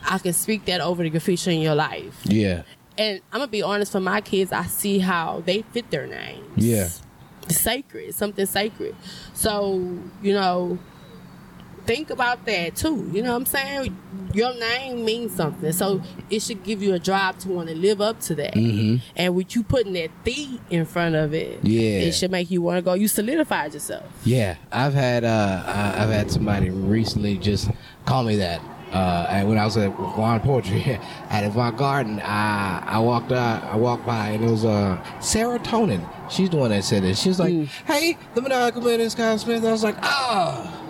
I 0.05 0.19
can 0.19 0.33
speak 0.33 0.65
that 0.67 0.81
over 0.81 1.09
the 1.09 1.21
future 1.21 1.51
in 1.51 1.61
your 1.61 1.75
life. 1.75 2.21
Yeah. 2.25 2.63
And 2.97 3.21
I'm 3.33 3.41
gonna 3.41 3.51
be 3.51 3.63
honest, 3.63 3.93
for 3.93 4.01
my 4.01 4.21
kids, 4.21 4.53
I 4.53 4.65
see 4.65 4.99
how 5.01 5.43
they 5.45 5.63
fit 5.73 5.91
their 5.91 6.07
names. 6.07 6.65
Yeah. 6.65 6.89
It's 7.43 7.61
sacred, 7.61 8.15
something 8.15 8.47
sacred. 8.47 8.97
So 9.35 9.99
you 10.23 10.33
know, 10.33 10.79
think 11.87 12.11
about 12.11 12.45
that 12.47 12.77
too. 12.77 13.11
You 13.13 13.23
know 13.23 13.31
what 13.33 13.37
I'm 13.37 13.47
saying? 13.47 13.97
Your 14.33 14.53
name 14.59 15.05
means 15.05 15.35
something, 15.37 15.71
so 15.73 16.03
it 16.29 16.43
should 16.43 16.65
give 16.65 16.83
you 16.83 16.95
a 16.95 16.99
drive 16.99 17.39
to 17.39 17.49
want 17.51 17.69
to 17.69 17.75
live 17.77 18.01
up 18.01 18.19
to 18.23 18.35
that. 18.35 18.57
And 18.57 19.35
with 19.35 19.55
you 19.55 19.63
putting 19.63 19.93
that 19.93 20.11
"the" 20.25 20.59
in 20.71 20.85
front 20.87 21.15
of 21.15 21.33
it, 21.35 21.59
Mm-hmm. 21.59 21.67
Yeah. 21.69 21.81
it 22.09 22.13
should 22.13 22.31
make 22.33 22.51
you 22.51 22.61
want 22.63 22.79
to 22.79 22.83
go. 22.83 22.95
You 22.95 23.07
solidified 23.09 23.75
yourself. 23.75 24.05
Yeah, 24.25 24.57
I've 24.73 24.95
had 24.95 25.25
uh, 25.25 25.63
I- 25.67 26.03
I've 26.03 26.11
had 26.11 26.31
somebody 26.31 26.71
recently 26.71 27.37
just 27.39 27.71
call 28.07 28.25
me 28.25 28.37
that. 28.37 28.61
Uh, 28.93 29.27
and 29.29 29.49
when 29.49 29.59
I 29.59 29.65
was 29.65 29.77
at 29.77 29.89
Juan 29.99 30.39
Poetry 30.41 30.83
at 31.31 31.45
Avant 31.45 31.77
Garden, 31.77 32.21
I 32.21 32.83
I 32.87 32.99
walked 33.01 33.31
uh, 33.33 33.61
I 33.73 33.77
walked 33.77 34.07
by 34.07 34.29
and 34.31 34.45
it 34.45 34.51
was 34.51 34.65
uh, 34.65 34.99
serotonin. 35.19 36.09
She's 36.31 36.51
the 36.51 36.57
one 36.57 36.71
that 36.71 36.85
said 36.85 37.05
it. 37.05 37.17
She 37.19 37.29
was 37.29 37.39
like, 37.41 37.53
Mm. 37.53 37.67
"Hey, 37.87 38.17
the 38.35 38.41
maniacal 38.43 38.83
menace 38.83 39.15
Kyle 39.15 39.37
Smith." 39.39 39.65
I 39.65 39.73
was 39.73 39.83
like, 39.85 39.97
"Oh, 40.03 40.84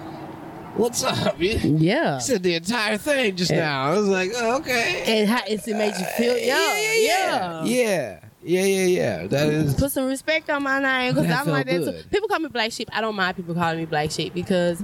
what's 0.76 1.02
up?" 1.04 1.40
You 1.40 1.58
Yeah. 1.78 2.18
said 2.18 2.42
the 2.42 2.54
entire 2.54 2.98
thing 2.98 3.36
just 3.36 3.50
now. 3.50 3.90
I 3.90 3.96
was 3.96 4.08
like, 4.08 4.30
oh, 4.34 4.56
"Okay." 4.58 5.02
And 5.06 5.28
how 5.28 5.40
it's 5.46 5.66
it 5.68 5.76
made 5.76 5.94
you 5.96 6.04
feel? 6.16 6.36
Yeah, 6.36 6.76
yeah, 6.76 6.94
yeah, 6.94 7.64
yeah, 7.64 8.20
yeah, 8.42 8.64
yeah, 8.64 8.84
yeah. 8.86 9.26
That 9.26 9.48
is 9.48 9.74
Put 9.74 9.92
some 9.92 10.06
respect 10.06 10.50
on 10.50 10.62
my 10.62 10.80
name 10.80 11.14
because 11.14 11.30
I'm 11.30 11.48
like 11.48 11.66
that 11.66 11.84
too. 11.84 12.08
People 12.10 12.28
call 12.28 12.40
me 12.40 12.48
Black 12.48 12.72
Sheep. 12.72 12.88
I 12.92 13.00
don't 13.00 13.14
mind 13.16 13.36
people 13.36 13.54
calling 13.54 13.78
me 13.78 13.84
Black 13.86 14.10
Sheep 14.10 14.34
because 14.34 14.82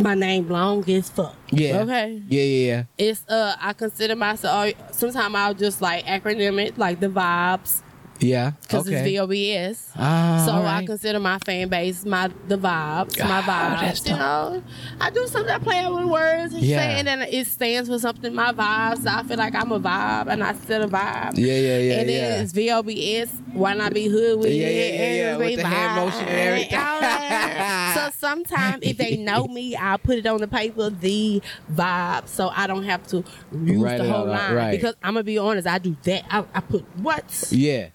my 0.00 0.14
name 0.14 0.48
long 0.48 0.88
as 0.90 1.10
fuck. 1.10 1.36
yeah, 1.50 1.80
Okay. 1.80 2.22
yeah, 2.28 2.42
yeah, 2.42 2.66
yeah. 2.72 2.82
It's 2.96 3.24
uh 3.28 3.54
I 3.60 3.74
consider 3.74 4.16
myself 4.16 4.72
sometimes 4.90 5.34
I'll 5.34 5.54
just 5.54 5.82
like 5.82 6.06
acronym 6.06 6.58
it 6.64 6.78
like 6.78 6.98
the 7.00 7.08
vibes 7.08 7.82
Yeah. 8.22 8.52
because 8.62 8.86
okay. 8.88 9.14
it's 9.14 9.18
VOBS. 9.20 9.90
Ah, 9.96 10.44
so 10.46 10.52
all 10.52 10.66
I 10.66 10.86
consider 10.86 11.18
my 11.20 11.38
fan 11.40 11.68
base 11.68 12.04
my 12.04 12.28
the 12.48 12.56
vibes, 12.56 13.18
my 13.18 13.42
Ah, 13.46 13.78
vibes. 13.82 14.08
You 14.08 14.16
know, 14.16 14.62
I 15.00 15.10
do 15.10 15.26
something. 15.26 15.52
I 15.54 15.58
play 15.58 15.86
with 15.90 16.06
words 16.06 16.54
and 16.54 16.62
Yeah. 16.62 16.78
saying 16.78 17.08
and 17.08 17.22
it 17.22 17.46
stands 17.46 17.88
for 17.88 17.98
something. 17.98 18.34
My 18.34 18.52
vibes. 18.52 19.06
I 19.06 19.22
feel 19.24 19.36
like 19.36 19.54
I'm 19.54 19.72
a 19.72 19.80
vibe 19.80 20.28
and 20.28 20.42
I 20.44 20.54
set 20.54 20.80
a 20.82 20.88
vibe. 20.88 21.36
Yeah, 21.36 21.54
yeah, 21.54 21.78
yeah, 21.78 21.94
And 22.00 22.10
yeah. 22.10 22.40
it's 22.42 22.52
VOBS. 22.52 23.28
Why 23.52 23.74
not 23.74 23.92
be 23.92 24.06
hood 24.08 24.38
with 24.38 24.52
Yeah, 24.52 24.66
it? 24.68 24.94
yeah, 24.94 25.02
yeah, 25.04 25.14
yeah, 25.32 25.36
with 25.36 25.56
the 25.56 25.66
hand 25.66 25.96
motion 25.96 26.26
and 26.28 26.38
everything. 26.38 26.78
so 27.94 28.10
sometimes 28.18 28.82
if 28.82 28.96
they 28.96 29.16
know 29.16 29.46
me, 29.46 29.76
I'll 29.76 29.98
put 29.98 30.16
it 30.18 30.26
on 30.26 30.40
the 30.40 30.48
paper, 30.48 30.88
the 30.90 31.42
vibe, 31.72 32.28
so 32.28 32.48
I 32.54 32.66
don't 32.66 32.84
have 32.84 33.06
to 33.08 33.24
use 33.52 33.80
Write 33.82 33.98
the 33.98 34.04
whole 34.04 34.22
out, 34.22 34.28
line. 34.28 34.54
right. 34.54 34.70
Because 34.70 34.94
I'm 35.02 35.14
gonna 35.14 35.24
be 35.24 35.38
honest, 35.38 35.66
I 35.66 35.78
do 35.78 35.96
that. 36.04 36.24
I, 36.30 36.44
I 36.54 36.60
put 36.60 36.84
what? 36.98 37.48
Yeah. 37.50 37.88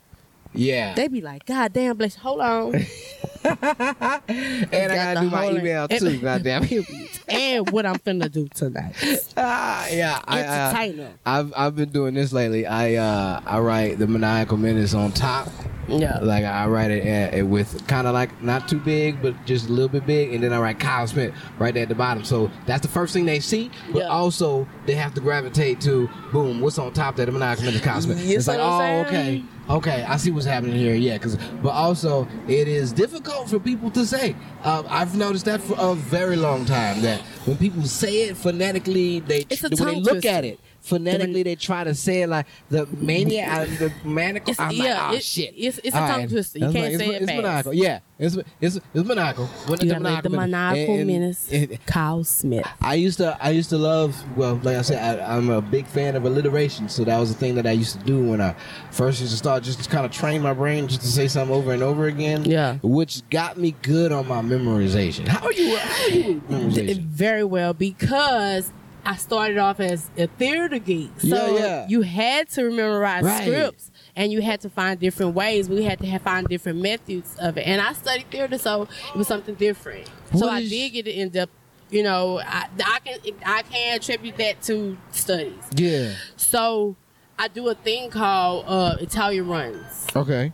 Yeah. 0.58 0.94
They 0.96 1.08
be 1.08 1.22
like, 1.22 1.46
God 1.46 1.74
damn, 1.74 1.98
bless. 1.98 2.16
Hold 2.16 2.42
on. 2.42 2.76
and 3.44 3.58
I 3.64 4.96
got 4.96 5.16
gotta 5.16 5.20
do 5.22 5.30
my 5.30 5.50
email 5.52 5.88
too, 5.88 6.18
goddamn. 6.22 6.66
Period. 6.66 6.88
and 7.30 7.70
what 7.72 7.86
I'm 7.86 7.98
finna 8.00 8.32
do 8.32 8.48
tonight. 8.50 8.96
Ah, 9.38 9.88
yeah, 9.90 10.22
I, 10.26 10.40
I, 10.44 10.92
them. 10.92 11.14
I've 11.26 11.54
I've 11.56 11.76
been 11.76 11.90
doing 11.90 12.14
this 12.14 12.34
lately. 12.34 12.66
I 12.66 12.96
uh 12.96 13.42
I 13.46 13.60
write 13.60 14.00
the 14.00 14.08
maniacal 14.08 14.58
menace 14.58 14.94
on 14.94 15.12
top. 15.12 15.50
Yeah. 15.88 16.20
Like 16.22 16.44
I 16.44 16.68
write 16.68 16.92
it 16.92 17.42
uh, 17.42 17.46
with 17.46 17.88
kind 17.88 18.08
of 18.08 18.14
like 18.14 18.42
not 18.42 18.68
too 18.68 18.80
big, 18.80 19.22
but 19.22 19.46
just 19.46 19.70
a 19.70 19.72
little 19.72 19.88
bit 19.88 20.06
big, 20.06 20.34
and 20.34 20.44
then 20.44 20.52
I 20.52 20.60
write 20.60 20.80
Kyle 20.80 21.08
Smith 21.08 21.34
right 21.60 21.74
there 21.74 21.84
at 21.84 21.90
the 21.90 21.96
bottom. 21.96 22.26
So 22.26 22.52
that's 22.66 22.82
the 22.82 22.90
first 22.92 23.14
thing 23.14 23.26
they 23.26 23.40
see, 23.40 23.72
but 23.94 24.00
Yeah. 24.00 24.08
also 24.08 24.68
they 24.86 24.96
have 24.96 25.14
to 25.14 25.22
gravitate 25.22 25.80
to 25.82 26.10
boom, 26.34 26.60
what's 26.60 26.78
on 26.78 26.92
top 26.92 27.16
there? 27.16 27.26
The 27.26 27.32
maniacal 27.32 27.66
menace, 27.66 27.82
Kyle 27.82 28.02
Smith. 28.02 28.20
You 28.26 28.36
it's 28.38 28.48
like 28.48 28.60
oh 28.60 29.04
okay, 29.06 29.44
okay, 29.70 30.04
I 30.08 30.18
see 30.18 30.32
what's 30.32 30.46
happening 30.46 30.76
here. 30.76 30.96
Yeah, 30.96 31.14
because 31.14 31.38
but 31.62 31.70
also 31.70 32.28
it 32.48 32.68
is 32.68 32.92
difficult 32.92 33.50
for 33.50 33.60
people 33.60 33.92
to 33.92 34.06
say. 34.06 34.36
Uh, 34.64 34.84
I've 34.88 35.16
noticed 35.16 35.46
that 35.46 35.62
for 35.62 35.76
a 35.78 35.96
very 35.96 36.36
long 36.36 36.66
time 36.66 37.02
that 37.02 37.22
when 37.46 37.58
people 37.58 37.84
say 37.84 38.24
it 38.24 38.38
phonetically, 38.38 39.20
they 39.22 39.46
when 39.50 39.72
they 39.72 39.96
look 39.96 40.12
twister. 40.14 40.30
at 40.30 40.46
it 40.46 40.60
phonetically, 40.88 41.44
they 41.44 41.56
try 41.56 41.84
to 41.84 41.94
say 41.94 42.22
it 42.24 42.28
like 42.30 42.46
the 42.70 42.86
maniac, 42.98 43.50
uh, 43.50 43.66
the 43.78 43.92
maniacal. 44.04 44.52
It's- 44.52 44.60
I'm 44.60 44.72
yeah, 44.72 44.84
like, 45.04 45.12
oh 45.12 45.16
it- 45.16 45.24
shit. 45.24 45.54
it's- 45.56 45.80
it's 45.84 45.96
a 45.96 46.00
tongue 46.00 46.28
twister. 46.28 46.60
You 46.60 46.66
That's 46.66 46.74
can't 46.76 46.86
like, 46.86 46.94
it's, 46.94 47.04
say 47.04 47.10
it 47.10 47.22
it's 47.22 47.32
fast. 47.32 47.42
maniacal. 47.44 47.74
Yeah, 47.74 48.00
it's 48.20 48.38
it's 48.62 48.80
it's 48.94 49.08
maniacal. 49.08 49.46
When 49.46 49.80
You 49.82 49.88
the 49.88 49.94
gotta 50.00 50.04
make 50.04 50.24
the 50.24 50.30
maniacal 50.30 50.94
And- 50.94 51.00
and- 51.02 51.08
menace. 51.08 51.50
and- 51.52 51.86
Kyle 51.86 52.24
Smith. 52.24 52.66
I 52.82 52.96
used 52.96 53.18
to 53.20 53.38
I 53.42 53.50
used 53.52 53.70
to 53.70 53.78
love 53.78 54.16
well 54.38 54.60
like 54.64 54.78
I 54.78 54.82
said 54.82 55.20
I, 55.20 55.36
I'm 55.38 55.50
a 55.50 55.62
big 55.62 55.86
fan 55.88 56.16
of 56.16 56.26
alliteration 56.26 56.90
so 56.90 57.04
that 57.04 57.18
was 57.20 57.34
the 57.34 57.38
thing 57.40 57.56
that 57.56 57.68
I 57.68 57.72
used 57.72 58.00
to 58.00 58.06
do 58.06 58.24
when 58.24 58.42
I 58.42 58.56
first 58.92 59.20
used 59.20 59.32
to 59.34 59.38
start 59.38 59.64
just 59.64 59.84
to 59.84 59.90
kind 59.90 60.06
of 60.06 60.12
train 60.12 60.42
my 60.42 60.54
brain 60.54 60.88
just 60.88 61.02
to 61.02 61.08
say 61.08 61.28
something 61.28 61.56
over 61.56 61.74
and 61.74 61.84
over 61.84 62.08
again 62.08 62.46
Yeah. 62.46 62.78
which 62.82 63.28
got 63.30 63.58
me 63.58 63.76
good 63.82 64.12
on 64.12 64.28
my 64.28 64.42
memorization 64.42 65.28
how 65.28 65.46
are 65.46 65.52
you 65.54 65.76
how 65.78 66.04
are 66.06 66.10
you 66.10 66.42
memorization 66.50 67.00
Very 67.06 67.44
well 67.44 67.74
because 67.74 68.72
I 69.08 69.16
started 69.16 69.58
off 69.58 69.80
as 69.80 70.10
a 70.18 70.28
theater 70.28 70.80
geek. 70.80 71.12
So 71.22 71.28
Yeah, 71.28 71.60
yeah. 71.60 71.86
you 71.88 72.02
had 72.02 72.50
to 72.50 72.70
memorize 72.70 73.24
Right. 73.24 73.42
scripts 73.48 73.90
and 74.18 74.32
you 74.34 74.42
had 74.42 74.60
to 74.62 74.70
find 74.70 75.00
different 75.00 75.34
ways. 75.34 75.70
We 75.70 75.84
had 75.84 76.00
to 76.00 76.08
have, 76.08 76.24
find 76.24 76.46
different 76.48 76.82
methods 76.82 77.36
of 77.40 77.58
it. 77.58 77.66
And 77.66 77.80
I 77.80 77.94
studied 77.94 78.30
theater, 78.30 78.58
so 78.58 78.82
it 78.84 79.16
was 79.18 79.28
something 79.28 79.56
different. 79.56 80.10
so 80.36 80.50
I 80.50 80.62
did 80.68 80.90
get 80.92 81.08
it 81.08 81.16
in 81.16 81.30
depth. 81.30 81.54
You 81.90 82.04
know, 82.04 82.40
I, 82.40 82.68
I 82.84 83.00
can 83.00 83.20
I 83.46 83.62
can 83.62 83.96
attribute 83.96 84.36
that 84.38 84.62
to 84.64 84.98
studies. 85.14 85.54
yeah 85.76 86.16
So 86.36 86.98
I 87.40 87.48
do 87.48 87.70
a 87.70 87.76
thing 87.76 88.10
called 88.10 88.66
uh, 88.68 88.98
Italian 89.00 89.48
runs. 89.48 90.06
okay 90.14 90.52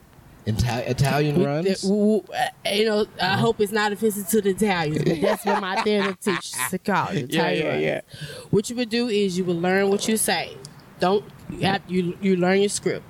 Ita- 0.48 0.89
Italian 0.89 1.38
We- 1.39 1.46
runs 1.46 1.82
the- 1.82 1.88
w- 1.88 2.22
w- 2.22 2.24
uh, 2.66 2.70
you 2.70 2.86
know, 2.86 3.06
I 3.22 3.38
hope 3.38 3.62
it's 3.62 3.72
not 3.72 3.91
offensive 3.94 4.28
to 4.30 4.41
the 4.41 4.50
Italians, 4.50 5.04
but 5.04 5.22
that's 5.22 5.46
what 5.46 5.62
my 5.62 5.82
theater 5.84 6.18
teaches 6.22 6.56
to 6.70 6.78
call 6.78 7.10
it. 7.10 7.30
Italian 7.34 7.66
yeah, 7.66 7.70
runs. 7.72 7.82
yeah. 7.84 8.02
What 8.50 8.70
you 8.70 8.76
would 8.76 8.89
do 8.89 9.08
is 9.08 9.38
you 9.38 9.46
would 9.46 9.56
learn 9.58 9.89
what 9.89 10.08
you 10.08 10.18
say. 10.18 10.58
Don't 11.00 11.24
you 11.50 11.62
have 11.62 11.82
you 11.88 12.18
you 12.22 12.36
learn 12.36 12.60
your 12.60 12.70
script, 12.70 13.06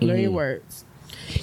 learn 0.00 0.16
Mm-hmm. 0.16 0.22
your 0.22 0.30
words. 0.32 0.84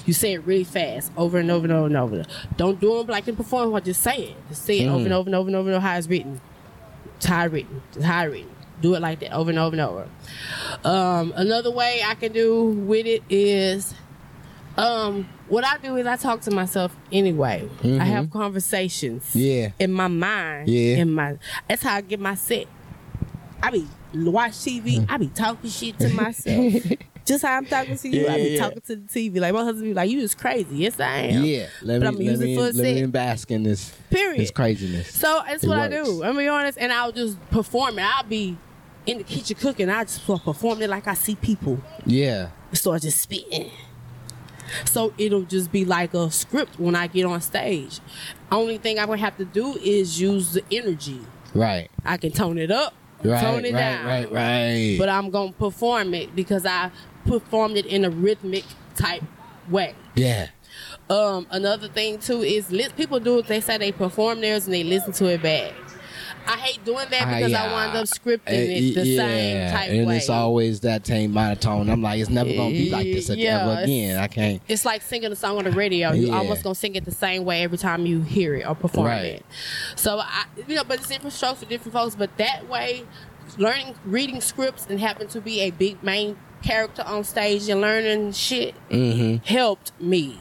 You 0.06 0.14
say 0.14 0.32
it 0.34 0.46
really 0.46 0.64
fast, 0.64 1.10
over 1.16 1.38
and 1.38 1.50
over 1.50 1.64
and 1.66 1.72
over 1.72 1.86
and 1.86 1.96
over. 1.96 2.24
Don't 2.56 2.80
do 2.80 2.98
them 2.98 3.06
like 3.08 3.26
in 3.28 3.36
performance. 3.36 3.84
Just 3.84 4.02
say 4.02 4.16
it. 4.28 4.36
Just 4.48 4.64
say 4.64 4.78
it 4.80 4.88
over 4.88 5.04
and 5.04 5.12
over 5.12 5.28
and 5.28 5.34
over 5.36 5.48
and 5.48 5.56
over 5.56 5.68
and 5.68 5.76
over 5.76 5.86
how 5.86 5.96
it's 5.98 6.06
written. 6.06 6.40
It's 7.16 7.26
how 7.26 7.44
it's 7.44 7.52
written. 7.52 7.82
It's 7.94 8.04
how 8.04 8.24
it's 8.24 8.32
written. 8.32 8.50
Do 8.80 8.94
it 8.94 9.00
like 9.02 9.20
that 9.20 9.32
over 9.32 9.50
and 9.50 9.58
over 9.58 9.74
and 9.76 9.80
over. 9.80 10.08
Um, 10.84 11.32
another 11.36 11.70
way 11.70 12.02
I 12.04 12.14
can 12.14 12.32
do 12.32 12.64
with 12.64 13.06
it 13.06 13.22
is 13.28 13.94
um, 14.76 15.28
what 15.48 15.64
I 15.64 15.78
do 15.78 15.96
is 15.96 16.06
I 16.06 16.16
talk 16.16 16.40
to 16.42 16.50
myself 16.50 16.94
anyway. 17.12 17.68
I 17.82 18.04
have 18.04 18.30
conversations. 18.30 19.24
Mm-hmm. 19.30 19.38
Yeah. 19.38 19.70
In 19.78 19.92
my 19.92 20.08
mind. 20.08 20.68
Yeah. 20.68 20.96
In 20.96 21.12
my 21.12 21.36
that's 21.68 21.82
how 21.82 21.94
I 21.96 22.00
get 22.00 22.20
my 22.20 22.34
set. 22.34 22.66
I 23.62 23.70
be 23.70 23.86
watch 24.14 24.52
TV. 24.52 25.06
I 25.08 25.16
be 25.16 25.28
talking 25.28 25.70
shit 25.70 25.98
to 26.00 26.08
myself. 26.10 26.74
Just 27.24 27.42
how 27.42 27.56
I'm 27.56 27.64
talking 27.64 27.96
to 27.96 28.08
you, 28.08 28.24
Yeah, 28.26 28.32
I 28.34 28.36
be 28.36 28.42
yeah, 28.50 28.58
talking 28.58 28.82
to 28.82 28.96
the 28.96 29.08
TV. 29.08 29.40
Like 29.40 29.54
my 29.54 29.64
husband 29.64 29.84
be 29.84 29.94
like, 29.94 30.10
"You 30.10 30.20
is 30.20 30.34
crazy." 30.34 30.76
Yes, 30.76 31.00
I 31.00 31.16
am. 31.20 31.42
yeah 31.44 31.68
let 31.80 32.02
But 32.02 32.16
me 32.16 32.28
let 32.28 32.38
me 32.38 32.54
for 32.54 32.64
a 32.64 32.72
let 32.72 32.76
me 32.96 33.06
bask 33.06 33.50
in 33.50 33.62
this 33.62 33.94
Period. 34.10 34.40
this 34.40 34.50
craziness 34.50 35.10
So 35.14 35.42
that's 35.46 35.64
It 35.64 35.68
what 35.68 35.78
I 35.78 35.88
do. 35.88 36.22
I'm 36.22 36.36
be 36.36 36.48
honest, 36.48 36.76
and 36.78 36.92
I'll 36.92 37.12
just 37.12 37.40
perform 37.50 37.98
it. 37.98 38.02
I'll 38.04 38.24
be 38.24 38.58
in 39.06 39.16
the 39.18 39.24
kitchen 39.24 39.56
cooking. 39.56 39.88
I 39.88 40.04
just 40.04 40.26
perform 40.26 40.82
it 40.82 40.90
like 40.90 41.06
I 41.06 41.14
see 41.14 41.36
people 41.36 41.78
yeah 42.04 42.50
start 42.74 43.00
just 43.00 43.22
spitting. 43.22 43.70
So 44.84 45.12
it'll 45.18 45.42
just 45.42 45.70
be 45.72 45.84
like 45.84 46.14
a 46.14 46.30
script 46.30 46.78
when 46.78 46.94
I 46.96 47.06
get 47.06 47.24
on 47.26 47.40
stage. 47.40 48.00
Only 48.50 48.78
thing 48.78 48.98
I'm 48.98 49.06
gonna 49.06 49.18
have 49.18 49.36
to 49.38 49.44
do 49.44 49.74
is 49.82 50.20
use 50.20 50.52
the 50.52 50.64
energy. 50.70 51.20
right 51.54 51.90
I 52.04 52.16
can 52.16 52.32
tone 52.32 52.58
it 52.58 52.70
up, 52.70 52.94
right 53.22 53.40
tone 53.40 53.64
it 53.64 53.72
right 53.74 53.78
down. 53.80 54.06
right 54.06 54.32
right 54.32 54.96
But 54.98 55.08
I'm 55.08 55.30
gonna 55.30 55.52
perform 55.52 56.14
it 56.14 56.34
because 56.34 56.64
I 56.66 56.90
performed 57.26 57.76
it 57.76 57.86
in 57.86 58.04
a 58.04 58.10
rhythmic 58.10 58.64
type 58.96 59.22
way. 59.68 59.94
yeah 60.14 60.48
Um, 61.10 61.46
another 61.50 61.88
thing 61.88 62.18
too 62.18 62.42
is 62.42 62.70
li- 62.70 62.88
people 62.96 63.20
do 63.20 63.38
it. 63.38 63.46
They 63.46 63.60
say 63.60 63.78
they 63.78 63.92
perform 63.92 64.40
theirs 64.40 64.64
and 64.66 64.74
they 64.74 64.84
listen 64.84 65.12
to 65.14 65.26
it 65.26 65.42
back. 65.42 65.72
I 66.46 66.56
hate 66.58 66.84
doing 66.84 67.06
that 67.10 67.22
Ah, 67.22 67.34
because 67.36 67.50
yeah. 67.52 67.64
I 67.64 67.72
wind 67.72 67.96
up 67.96 68.04
scripting 68.04 68.48
Uh, 68.48 68.76
it 68.90 68.94
the 68.94 69.06
yeah, 69.06 69.26
same 69.26 69.70
type 69.72 69.88
and 69.90 69.96
way. 70.06 70.14
And 70.14 70.22
it's 70.22 70.28
always 70.28 70.80
that 70.80 71.06
same 71.06 71.32
monotone. 71.32 71.88
I'm 71.88 72.02
like, 72.02 72.20
it's 72.20 72.30
never 72.30 72.52
gonna 72.52 72.70
be 72.70 72.90
like 72.90 73.06
this 73.06 73.28
Yeah, 73.30 73.62
ever 73.62 73.82
again. 73.82 74.18
I 74.18 74.26
can't. 74.26 74.62
It's 74.68 74.84
like 74.84 75.02
singing 75.02 75.32
a 75.32 75.36
song 75.36 75.58
on 75.58 75.64
the 75.64 75.70
radio. 75.72 76.12
You 76.12 76.28
Yeah. 76.28 76.36
almost 76.38 76.62
gonna 76.62 76.74
sing 76.74 76.94
it 76.96 77.04
the 77.04 77.10
same 77.12 77.44
way 77.44 77.62
every 77.62 77.78
time 77.78 78.06
you 78.06 78.20
hear 78.22 78.54
it 78.54 78.66
or 78.66 78.74
perform 78.74 79.06
Right. 79.06 79.24
it. 79.24 79.46
So 79.96 80.18
I, 80.18 80.44
you 80.68 80.74
know, 80.76 80.84
but 80.84 80.98
it's 81.00 81.08
different 81.08 81.32
strokes 81.32 81.60
for 81.60 81.66
different 81.66 81.92
folks. 81.94 82.14
But 82.14 82.36
that 82.38 82.68
way, 82.68 83.04
learning, 83.58 83.94
reading 84.04 84.40
scripts, 84.40 84.86
and 84.88 85.00
having 85.00 85.28
to 85.28 85.40
be 85.40 85.60
a 85.60 85.70
big 85.70 86.02
main 86.02 86.36
character 86.62 87.02
on 87.06 87.24
stage 87.24 87.68
and 87.68 87.80
learning 87.80 88.32
shit 88.32 88.74
Mm-hmm. 88.90 89.44
helped 89.46 89.92
me. 90.00 90.40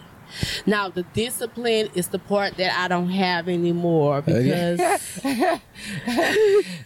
Now 0.66 0.90
the 0.90 1.04
discipline 1.04 1.90
is 1.94 2.08
the 2.10 2.20
part 2.20 2.58
that 2.58 2.78
I 2.78 2.88
don't 2.88 3.10
have 3.10 3.48
anymore 3.48 4.22
because 4.22 4.80
And 5.26 5.62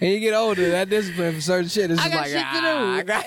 you 0.02 0.20
get 0.20 0.34
older, 0.34 0.70
that 0.72 0.90
discipline 0.90 1.36
for 1.36 1.42
certain 1.42 1.70
shit 1.70 1.92
is 1.92 2.00
I 2.00 2.04
just 2.04 2.14
got 2.14 2.22
like, 2.22 2.30
shit 2.30 2.40
to 2.40 2.46
ah, 2.46 2.62
do. 2.62 2.68
I 3.00 3.04
got, 3.04 3.26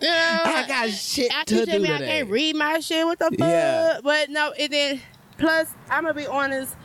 you 0.00 0.08
know, 0.08 0.40
I 0.44 0.64
got 0.66 0.90
shit 0.90 1.32
after 1.32 1.64
to 1.64 1.66
do 1.66 1.78
me 1.80 1.92
I 1.92 1.98
can't 1.98 2.30
read 2.30 2.56
my 2.56 2.80
shit. 2.80 3.04
What 3.04 3.18
the 3.18 3.30
fuck? 3.30 3.38
Yeah. 3.38 4.00
But 4.02 4.30
no, 4.30 4.52
and 4.58 4.72
then 4.72 5.00
plus 5.38 5.74
I'm 5.90 6.02
gonna 6.02 6.14
be 6.14 6.26
honest. 6.26 6.76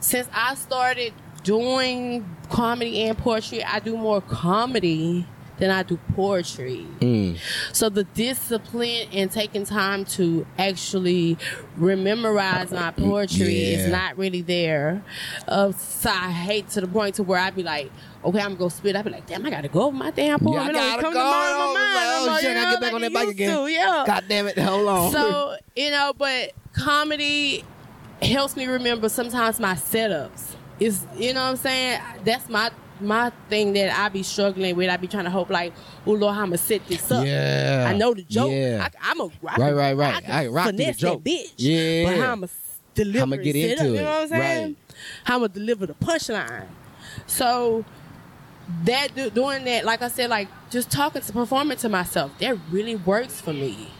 Since 0.00 0.28
I 0.32 0.54
started 0.54 1.12
doing 1.42 2.36
comedy 2.50 3.02
and 3.02 3.18
poetry, 3.18 3.64
I 3.64 3.80
do 3.80 3.96
more 3.96 4.20
comedy 4.20 5.26
than 5.58 5.70
I 5.70 5.82
do 5.82 5.98
poetry. 6.14 6.86
Mm. 7.00 7.38
So 7.72 7.88
the 7.88 8.04
discipline 8.04 9.08
and 9.12 9.30
taking 9.30 9.64
time 9.64 10.04
to 10.06 10.46
actually 10.58 11.36
rememorize 11.78 12.70
my 12.72 12.90
poetry 12.90 13.54
Yeah. 13.54 13.78
is 13.78 13.90
not 13.90 14.16
really 14.18 14.42
there. 14.42 15.02
Uh, 15.46 15.72
so 15.72 16.10
I 16.10 16.30
hate 16.30 16.68
to 16.70 16.80
the 16.80 16.88
point 16.88 17.16
to 17.16 17.22
where 17.22 17.38
I'd 17.38 17.54
be 17.56 17.62
like, 17.62 17.90
okay, 18.24 18.38
I'm 18.40 18.50
gonna 18.50 18.56
go 18.56 18.68
spit. 18.68 18.96
I'd 18.96 19.04
be 19.04 19.10
like, 19.10 19.26
damn, 19.26 19.44
I 19.46 19.50
gotta 19.50 19.68
go 19.68 19.82
over 19.82 19.96
my 19.96 20.10
damn 20.10 20.38
poem. 20.40 20.54
Yeah, 20.54 20.62
I 20.62 20.72
gotta 20.72 21.02
come 21.02 21.12
go. 21.12 21.20
to 21.20 21.26
in 21.26 21.30
my 21.30 21.74
mind 21.74 21.94
like, 21.94 22.34
oh, 22.34 22.38
shit, 22.40 22.46
I 22.46 22.48
you 22.50 22.54
know, 22.54 22.70
get 22.70 22.80
back 22.80 22.82
like 22.82 22.94
on 22.94 23.00
that 23.02 23.12
bike 23.12 23.28
again. 23.28 23.56
to, 23.56 23.66
Yeah. 23.66 24.04
God 24.06 24.24
damn 24.28 24.46
it, 24.48 24.58
hold 24.58 24.88
on. 24.88 25.12
So, 25.12 25.56
you 25.76 25.90
know, 25.90 26.12
but 26.16 26.52
comedy 26.72 27.64
helps 28.22 28.56
me 28.56 28.66
remember 28.66 29.08
sometimes 29.08 29.58
my 29.60 29.74
setups. 29.74 30.54
Is 30.80 31.04
you 31.16 31.34
know 31.34 31.42
what 31.42 31.50
I'm 31.50 31.56
saying? 31.56 32.00
That's 32.24 32.48
my 32.48 32.70
my 33.00 33.30
thing 33.48 33.72
that 33.74 33.98
I 33.98 34.08
be 34.08 34.22
struggling 34.22 34.76
with. 34.76 34.88
I 34.90 34.96
be 34.96 35.06
trying 35.06 35.24
to 35.24 35.30
hope 35.30 35.50
like, 35.50 35.72
oh 36.06 36.12
Lord, 36.12 36.36
I'ma 36.36 36.56
set 36.56 36.86
this 36.86 37.10
up. 37.10 37.26
Yeah. 37.26 37.86
I 37.88 37.96
know 37.96 38.14
the 38.14 38.22
joke. 38.22 38.52
Yeah. 38.52 38.88
I, 39.00 39.10
I'm 39.10 39.20
a 39.20 39.30
I 39.46 39.56
Right, 39.56 39.72
right, 39.72 39.96
right. 39.96 40.14
I, 40.16 40.20
can 40.20 40.30
I 40.30 40.46
rock 40.46 40.68
through 40.68 40.76
the 40.78 40.92
joke. 40.92 41.24
that 41.24 41.30
bitch. 41.30 41.52
Yeah. 41.56 42.04
But 42.04 42.18
how 42.24 42.32
I'ma 42.32 42.46
deliver 42.94 43.22
I'ma 43.22 43.36
get 43.36 43.56
into 43.56 43.82
up, 43.82 43.86
You 43.88 43.94
know 43.94 44.04
what 44.04 44.22
I'm 44.22 44.28
saying? 44.28 44.64
Right. 44.66 44.76
How 45.24 45.36
I'ma 45.36 45.46
deliver 45.48 45.86
the 45.86 45.94
punchline. 45.94 46.66
So 47.26 47.84
that 48.84 49.14
doing 49.34 49.64
that, 49.64 49.84
like 49.84 50.02
I 50.02 50.08
said, 50.08 50.30
like 50.30 50.48
just 50.70 50.90
talking 50.90 51.22
to 51.22 51.32
performing 51.32 51.78
to 51.78 51.88
myself, 51.88 52.36
that 52.38 52.56
really 52.70 52.96
works 52.96 53.40
for 53.40 53.52
me. 53.52 53.90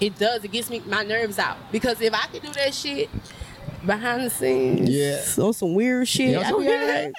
It 0.00 0.18
does. 0.18 0.44
It 0.44 0.52
gets 0.52 0.70
me 0.70 0.80
my 0.86 1.02
nerves 1.02 1.38
out 1.38 1.56
because 1.72 2.00
if 2.00 2.14
I 2.14 2.26
could 2.26 2.42
do 2.42 2.52
that 2.52 2.74
shit 2.74 3.08
behind 3.86 4.24
the 4.24 4.30
scenes, 4.30 4.88
Yeah. 4.90 5.22
on 5.44 5.52
some 5.52 5.74
weird 5.74 6.08
shit, 6.08 6.30
Yeah, 6.30 6.40
I'd 6.40 6.46
some- 6.48 6.60
be 6.62 6.68
all 6.68 6.74
right 6.86 7.12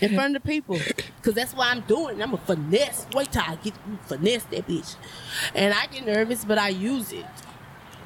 in 0.00 0.14
front 0.14 0.34
of 0.36 0.42
the 0.42 0.48
people 0.48 0.78
because 1.16 1.34
that's 1.34 1.52
what 1.54 1.68
I'm 1.68 1.80
doing. 1.82 2.22
I'm 2.22 2.32
a 2.34 2.38
finesse. 2.38 3.06
Wait 3.14 3.30
till 3.32 3.42
I 3.42 3.56
get 3.62 3.74
finesse 4.06 4.44
that 4.44 4.66
bitch, 4.66 4.94
and 5.54 5.74
I 5.74 5.86
get 5.86 6.06
nervous, 6.06 6.44
but 6.44 6.58
I 6.58 6.68
use 6.70 7.12
it. 7.12 7.26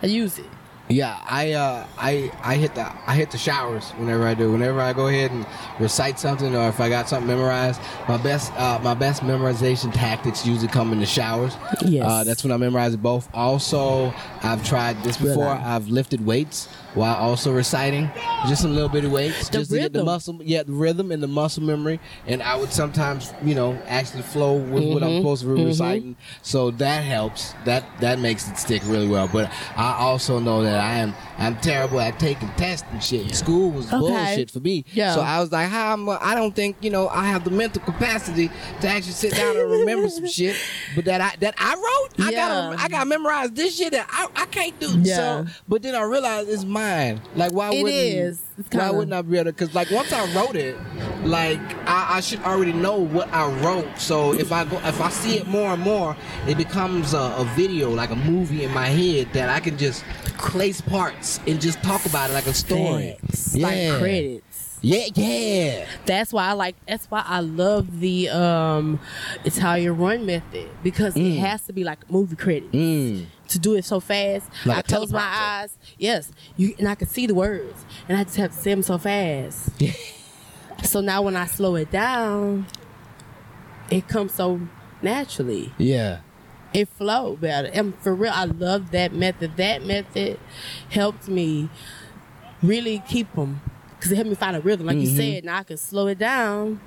I 0.02 0.06
use 0.06 0.38
it. 0.38 0.46
Yeah, 0.88 1.18
I 1.24 1.52
uh, 1.52 1.86
I 1.96 2.30
I 2.42 2.56
hit 2.56 2.74
the 2.74 2.82
I 3.06 3.14
hit 3.14 3.30
the 3.30 3.38
showers 3.38 3.90
whenever 3.92 4.24
I 4.26 4.34
do. 4.34 4.52
Whenever 4.52 4.80
I 4.82 4.92
go 4.92 5.06
ahead 5.08 5.30
and 5.30 5.46
recite 5.80 6.18
something, 6.18 6.54
or 6.54 6.68
if 6.68 6.78
I 6.78 6.90
got 6.90 7.08
something 7.08 7.26
memorized, 7.26 7.80
my 8.06 8.18
best 8.18 8.52
uh, 8.58 8.78
my 8.82 8.92
best 8.92 9.22
memorization 9.22 9.92
tactics 9.94 10.44
usually 10.46 10.68
come 10.68 10.92
in 10.92 11.00
the 11.00 11.06
showers. 11.06 11.56
Yes. 11.82 12.04
uh, 12.06 12.24
that's 12.24 12.44
when 12.44 12.52
I 12.52 12.58
memorize 12.58 12.92
it 12.92 13.02
both. 13.02 13.28
Also, 13.32 14.12
I've 14.42 14.62
tried 14.62 15.02
this 15.02 15.16
before. 15.16 15.44
Really? 15.54 15.64
I've 15.64 15.88
lifted 15.88 16.24
weights 16.26 16.68
while 16.92 17.16
also 17.16 17.50
reciting, 17.52 18.08
just 18.46 18.64
a 18.64 18.68
little 18.68 18.88
bit 18.88 19.04
of 19.04 19.10
weights, 19.10 19.48
The 19.48 19.58
just 19.58 19.70
to 19.72 19.76
get 19.78 19.92
the 19.92 19.98
rhythm. 19.98 20.06
muscle, 20.06 20.40
yeah, 20.44 20.62
the 20.62 20.72
rhythm 20.72 21.10
and 21.10 21.20
the 21.20 21.26
muscle 21.26 21.62
memory. 21.64 21.98
And 22.28 22.40
I 22.40 22.54
would 22.54 22.72
sometimes, 22.72 23.34
you 23.42 23.56
know, 23.56 23.72
actually 23.88 24.22
flow 24.22 24.54
with 24.58 24.84
what 24.84 25.02
I'm 25.02 25.16
supposed 25.18 25.42
to 25.42 25.56
be 25.56 25.64
reciting. 25.64 26.14
So 26.42 26.70
that 26.72 27.02
helps. 27.02 27.54
That 27.64 27.84
that 28.00 28.18
makes 28.20 28.48
it 28.48 28.58
stick 28.58 28.82
really 28.84 29.08
well. 29.08 29.28
But 29.32 29.50
I 29.76 29.94
also 29.98 30.38
know 30.38 30.62
that 30.62 30.73
I 30.80 30.98
am 30.98 31.14
I'm 31.38 31.56
terrible 31.58 32.00
at 32.00 32.18
taking 32.20 32.48
tests 32.50 32.86
and 32.92 33.02
shit. 33.02 33.34
School 33.34 33.70
was 33.70 33.86
Okay. 33.92 33.98
bullshit 33.98 34.50
for 34.50 34.60
me. 34.60 34.84
Yeah. 34.92 35.14
So 35.14 35.20
I 35.20 35.40
was 35.40 35.50
like, 35.50 35.68
how 35.68 35.92
am 35.92 36.08
I, 36.08 36.18
I 36.20 36.34
don't 36.34 36.54
think 36.54 36.76
you 36.80 36.90
know 36.90 37.08
I 37.08 37.24
have 37.26 37.44
the 37.44 37.50
mental 37.50 37.82
capacity 37.82 38.50
to 38.80 38.88
actually 38.88 39.12
sit 39.12 39.34
down 39.34 39.56
and 39.56 39.70
remember 39.70 40.08
some 40.08 40.26
shit. 40.38 40.56
But 40.94 41.04
that 41.06 41.20
I 41.20 41.32
that 41.40 41.54
I 41.58 41.74
wrote, 41.74 42.26
I 42.26 42.30
Yeah. 42.30 42.48
gotta 42.70 42.82
I 42.82 42.88
gotta 42.88 43.06
memorize 43.06 43.50
this 43.50 43.76
shit 43.76 43.92
that 43.92 44.06
I, 44.10 44.28
I 44.42 44.46
can't 44.46 44.78
do. 44.78 44.88
Yeah. 45.02 45.16
So, 45.16 45.46
but 45.68 45.82
then 45.82 45.94
I 45.94 46.02
realized 46.02 46.48
it's 46.48 46.64
mine. 46.64 47.20
Like 47.34 47.52
why 47.52 47.72
It 47.72 47.82
wouldn't 47.82 48.00
is. 48.00 48.42
It's 48.56 48.68
why 48.72 48.82
kinda- 48.82 48.94
wouldn't 48.96 49.12
I 49.14 49.22
be 49.22 49.36
able 49.38 49.46
to? 49.46 49.52
Because 49.52 49.74
like 49.74 49.90
once 49.90 50.12
I 50.12 50.32
wrote 50.34 50.54
it, 50.54 50.76
like 51.24 51.58
I, 51.88 52.16
I 52.16 52.20
should 52.20 52.40
already 52.42 52.72
know 52.72 52.96
what 52.98 53.28
I 53.32 53.48
wrote. 53.60 53.98
So 53.98 54.32
if 54.34 54.52
I 54.52 54.64
go 54.64 54.76
if 54.84 55.00
I 55.00 55.10
see 55.10 55.36
it 55.38 55.46
more 55.48 55.70
and 55.72 55.82
more, 55.82 56.16
it 56.46 56.56
becomes 56.56 57.12
a, 57.14 57.18
a 57.38 57.44
video 57.56 57.90
like 57.90 58.10
a 58.10 58.16
movie 58.16 58.62
in 58.62 58.70
my 58.72 58.86
head 58.86 59.32
that 59.32 59.48
I 59.48 59.58
can 59.60 59.76
just 59.76 60.04
place 60.38 60.80
parts 60.80 61.23
and 61.46 61.60
just 61.60 61.82
talk 61.82 62.04
about 62.06 62.30
it 62.30 62.34
like 62.34 62.46
a 62.46 62.54
story. 62.54 63.16
Facts. 63.20 63.56
Like 63.56 63.98
credits. 63.98 64.78
Yeah, 64.82 65.06
yeah. 65.14 65.86
That's 66.04 66.30
why 66.32 66.48
I 66.48 66.52
like. 66.52 66.76
That's 66.86 67.06
why 67.06 67.22
I 67.26 67.40
love 67.40 68.00
the 68.00 68.28
um, 68.28 69.00
Italian 69.44 69.96
run 69.96 70.26
method 70.26 70.68
because 70.82 71.16
it 71.16 71.38
has 71.38 71.62
to 71.66 71.72
be 71.72 71.84
like 71.84 72.10
movie 72.10 72.36
credits 72.36 72.74
Mm. 72.74 73.24
to 73.48 73.58
do 73.58 73.74
it 73.76 73.84
so 73.86 73.98
fast. 74.00 74.46
Like 74.66 74.78
I 74.78 74.82
close 74.82 75.10
my 75.10 75.22
eyes, 75.22 75.78
yes, 75.96 76.30
you 76.58 76.74
and 76.78 76.86
I 76.86 76.96
can 76.96 77.08
see 77.08 77.26
the 77.26 77.34
words, 77.34 77.84
and 78.08 78.18
I 78.18 78.24
just 78.24 78.36
have 78.36 78.50
to 78.50 78.56
say 78.58 78.70
them 78.72 78.82
so 78.82 78.98
fast. 78.98 79.70
so 80.84 81.00
now 81.00 81.22
when 81.22 81.34
I 81.36 81.46
slow 81.46 81.76
it 81.76 81.90
down, 81.90 82.66
it 83.90 84.06
comes 84.06 84.34
so 84.34 84.60
naturally. 85.00 85.72
Yeah. 85.78 86.18
It 86.74 86.88
flow 86.88 87.36
better, 87.36 87.68
and 87.72 87.94
for 88.00 88.14
real, 88.14 88.32
I 88.34 88.46
love 88.46 88.90
that 88.90 89.12
method. 89.12 89.56
That 89.56 89.84
method 89.86 90.40
helped 90.90 91.28
me 91.28 91.68
really 92.62 93.02
keep 93.08 93.32
them 93.34 93.60
because 93.94 94.10
it 94.10 94.16
helped 94.16 94.30
me 94.30 94.34
find 94.34 94.56
a 94.56 94.60
rhythm. 94.60 94.84
Like 94.86 94.98
you 94.98 95.06
Mm-hmm. 95.06 95.16
said, 95.16 95.44
now 95.44 95.58
I 95.58 95.62
can 95.62 95.76
slow 95.76 96.08
it 96.08 96.18
down. 96.18 96.80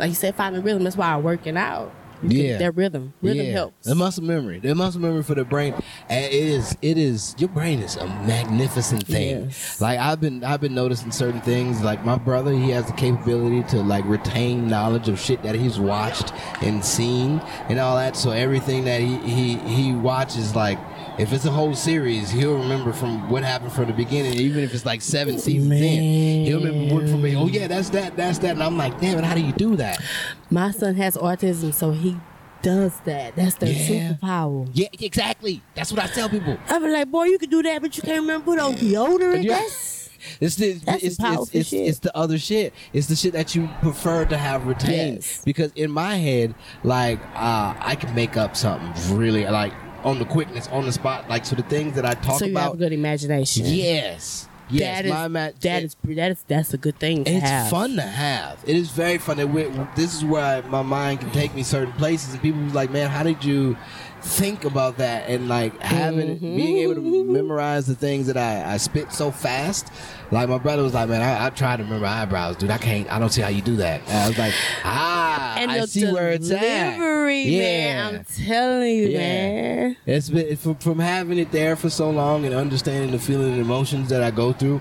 Like 0.00 0.08
you 0.08 0.14
said, 0.14 0.34
find 0.34 0.56
a 0.56 0.60
rhythm. 0.62 0.82
That's 0.84 0.96
why 0.96 1.08
I'm 1.14 1.22
working 1.22 1.58
out. 1.58 1.92
You 2.30 2.42
Yeah. 2.42 2.58
that 2.58 2.76
rhythm. 2.76 3.12
Rhythm 3.22 3.46
yeah. 3.46 3.52
helps. 3.52 3.86
The 3.86 3.94
muscle 3.94 4.24
memory. 4.24 4.58
The 4.60 4.74
muscle 4.74 5.00
memory 5.00 5.22
for 5.22 5.34
the 5.34 5.44
brain. 5.44 5.74
And 6.08 6.24
it 6.24 6.32
is 6.32 6.76
it 6.82 6.98
is 6.98 7.34
your 7.38 7.48
brain 7.48 7.80
is 7.80 7.96
a 7.96 8.06
magnificent 8.06 9.06
thing. 9.06 9.44
Yes. 9.46 9.80
Like 9.80 9.98
I've 9.98 10.20
been 10.20 10.44
I've 10.44 10.60
been 10.60 10.74
noticing 10.74 11.10
certain 11.12 11.40
things. 11.40 11.82
Like 11.82 12.04
my 12.04 12.16
brother, 12.16 12.52
he 12.52 12.70
has 12.70 12.86
the 12.86 12.92
capability 12.92 13.62
to 13.70 13.82
like 13.82 14.04
retain 14.06 14.68
knowledge 14.68 15.08
of 15.08 15.18
shit 15.20 15.42
that 15.42 15.54
he's 15.54 15.78
watched 15.78 16.32
and 16.62 16.84
seen 16.84 17.40
and 17.68 17.78
all 17.78 17.96
that. 17.96 18.16
So 18.16 18.30
everything 18.30 18.84
that 18.84 19.00
he 19.00 19.16
he, 19.18 19.54
he 19.58 19.92
watches 19.92 20.54
like 20.54 20.78
if 21.18 21.32
it's 21.32 21.44
a 21.44 21.50
whole 21.50 21.74
series, 21.74 22.30
he'll 22.30 22.56
remember 22.58 22.92
from 22.92 23.30
what 23.30 23.42
happened 23.44 23.72
from 23.72 23.86
the 23.86 23.92
beginning, 23.92 24.34
even 24.34 24.62
if 24.64 24.74
it's 24.74 24.84
like 24.84 25.00
seven 25.02 25.38
seasons 25.38 25.72
in. 25.72 26.44
He'll 26.46 26.60
remember 26.62 26.94
what 26.94 27.08
from 27.08 27.22
me. 27.22 27.36
Oh 27.36 27.46
yeah, 27.46 27.66
that's 27.68 27.90
that, 27.90 28.16
that's 28.16 28.38
that. 28.38 28.52
And 28.52 28.62
I'm 28.62 28.76
like, 28.76 29.00
damn 29.00 29.18
it, 29.18 29.24
how 29.24 29.34
do 29.34 29.40
you 29.40 29.52
do 29.52 29.76
that? 29.76 30.02
My 30.50 30.70
son 30.70 30.94
has 30.96 31.16
autism, 31.16 31.72
so 31.72 31.92
he 31.92 32.16
does 32.62 32.98
that. 33.04 33.36
That's 33.36 33.54
their 33.56 33.70
Yeah. 33.70 34.14
superpower. 34.14 34.68
Yeah, 34.72 34.88
exactly. 34.98 35.62
That's 35.74 35.92
what 35.92 36.02
I 36.02 36.06
tell 36.08 36.28
people. 36.28 36.56
I 36.68 36.78
be 36.78 36.88
like, 36.88 37.10
boy, 37.10 37.24
you 37.24 37.38
can 37.38 37.50
do 37.50 37.62
that, 37.62 37.80
but 37.82 37.96
you 37.96 38.02
can't 38.02 38.20
remember 38.22 38.44
put 38.46 38.58
on 38.58 38.74
deodorant. 38.74 39.44
Yeah. 39.44 39.58
That's 39.58 40.08
It's 40.40 40.56
the 40.56 40.72
That's 40.72 41.02
it's, 41.02 41.16
it's, 41.20 41.54
it's, 41.54 41.72
it's 41.72 41.98
the 41.98 42.16
other 42.16 42.38
shit. 42.38 42.72
It's 42.94 43.06
the 43.08 43.16
shit 43.16 43.34
that 43.34 43.54
you 43.54 43.68
prefer 43.82 44.24
to 44.24 44.38
have 44.38 44.66
retained. 44.66 45.16
Yes. 45.16 45.42
Because 45.44 45.70
in 45.76 45.90
my 45.90 46.16
head, 46.16 46.54
like 46.82 47.20
uh, 47.34 47.74
I 47.78 47.94
can 47.94 48.14
make 48.14 48.36
up 48.38 48.56
something 48.56 49.16
really 49.18 49.44
like 49.46 49.74
on 50.04 50.18
the 50.18 50.24
quickness, 50.24 50.68
on 50.68 50.84
the 50.84 50.92
spot. 50.92 51.28
Like 51.28 51.44
so, 51.44 51.56
the 51.56 51.62
things 51.62 51.94
that 51.96 52.04
I 52.04 52.14
talk 52.14 52.38
so 52.38 52.44
you 52.46 52.54
have 52.56 52.64
a 52.64 52.68
about. 52.70 52.78
good 52.78 52.92
imagination. 52.92 53.64
Yes, 53.66 54.48
yes. 54.70 54.80
That 54.98 55.04
is, 55.06 55.10
my 55.12 55.28
ma- 55.28 55.50
that 55.60 55.82
is 55.82 55.96
that 56.04 56.30
is 56.32 56.44
that's 56.46 56.74
a 56.74 56.78
good 56.78 56.98
thing 56.98 57.24
to 57.24 57.30
it's 57.30 57.42
have. 57.48 57.70
fun 57.70 57.96
to 57.96 58.02
have. 58.02 58.62
It 58.66 58.76
is 58.76 58.90
very 58.90 59.18
fun. 59.18 59.36
That 59.38 59.48
we, 59.48 59.64
this 59.96 60.14
is 60.14 60.24
where 60.24 60.44
I, 60.44 60.60
my 60.68 60.82
mind 60.82 61.20
can 61.20 61.30
take 61.30 61.54
me 61.54 61.62
certain 61.62 61.92
places, 61.94 62.32
and 62.34 62.42
people 62.42 62.60
be 62.60 62.70
like, 62.70 62.90
"Man, 62.90 63.08
how 63.10 63.22
did 63.22 63.44
you 63.44 63.76
think 64.24 64.64
about 64.64 64.96
that?" 64.98 65.28
And 65.28 65.48
like 65.48 65.78
having 65.80 66.28
it 66.30 66.40
being 66.40 66.78
able 66.78 66.94
to 66.96 67.24
memorize 67.24 67.86
the 67.86 67.94
things 67.94 68.26
that 68.26 68.36
I, 68.36 68.74
I 68.74 68.76
spit 68.78 69.12
so 69.12 69.30
fast. 69.30 69.88
Like 70.30 70.48
my 70.48 70.58
brother 70.58 70.82
was 70.82 70.94
like, 70.94 71.08
"Man, 71.08 71.22
I, 71.22 71.46
I 71.46 71.50
tried 71.50 71.76
to 71.76 71.84
remember 71.84 72.06
eyebrows, 72.06 72.56
dude. 72.56 72.70
I 72.70 72.78
can't. 72.78 73.10
I 73.12 73.18
don't 73.18 73.30
see 73.30 73.42
how 73.42 73.48
you 73.48 73.62
do 73.62 73.76
that." 73.76 74.00
And 74.08 74.18
I 74.24 74.28
was 74.28 74.38
like, 74.38 74.54
"Ah, 74.84 75.56
and 75.58 75.70
I 75.70 75.84
see 75.84 76.10
where 76.12 76.30
it's 76.30 76.50
at." 76.50 76.60
delivery, 76.60 77.44
man. 77.44 78.12
Yeah. 78.14 78.18
I'm 78.18 78.24
telling 78.24 78.96
you, 78.96 79.08
Yeah. 79.08 79.18
man. 79.18 79.96
It's 80.06 80.30
been 80.30 80.56
from, 80.56 80.74
from 80.76 80.98
having 80.98 81.38
it 81.38 81.52
there 81.52 81.76
for 81.76 81.90
so 81.90 82.10
long 82.10 82.44
and 82.46 82.54
understanding 82.54 83.10
the 83.12 83.18
feeling 83.18 83.52
and 83.52 83.60
emotions 83.60 84.08
that 84.08 84.22
I 84.22 84.30
go 84.30 84.52
through 84.52 84.80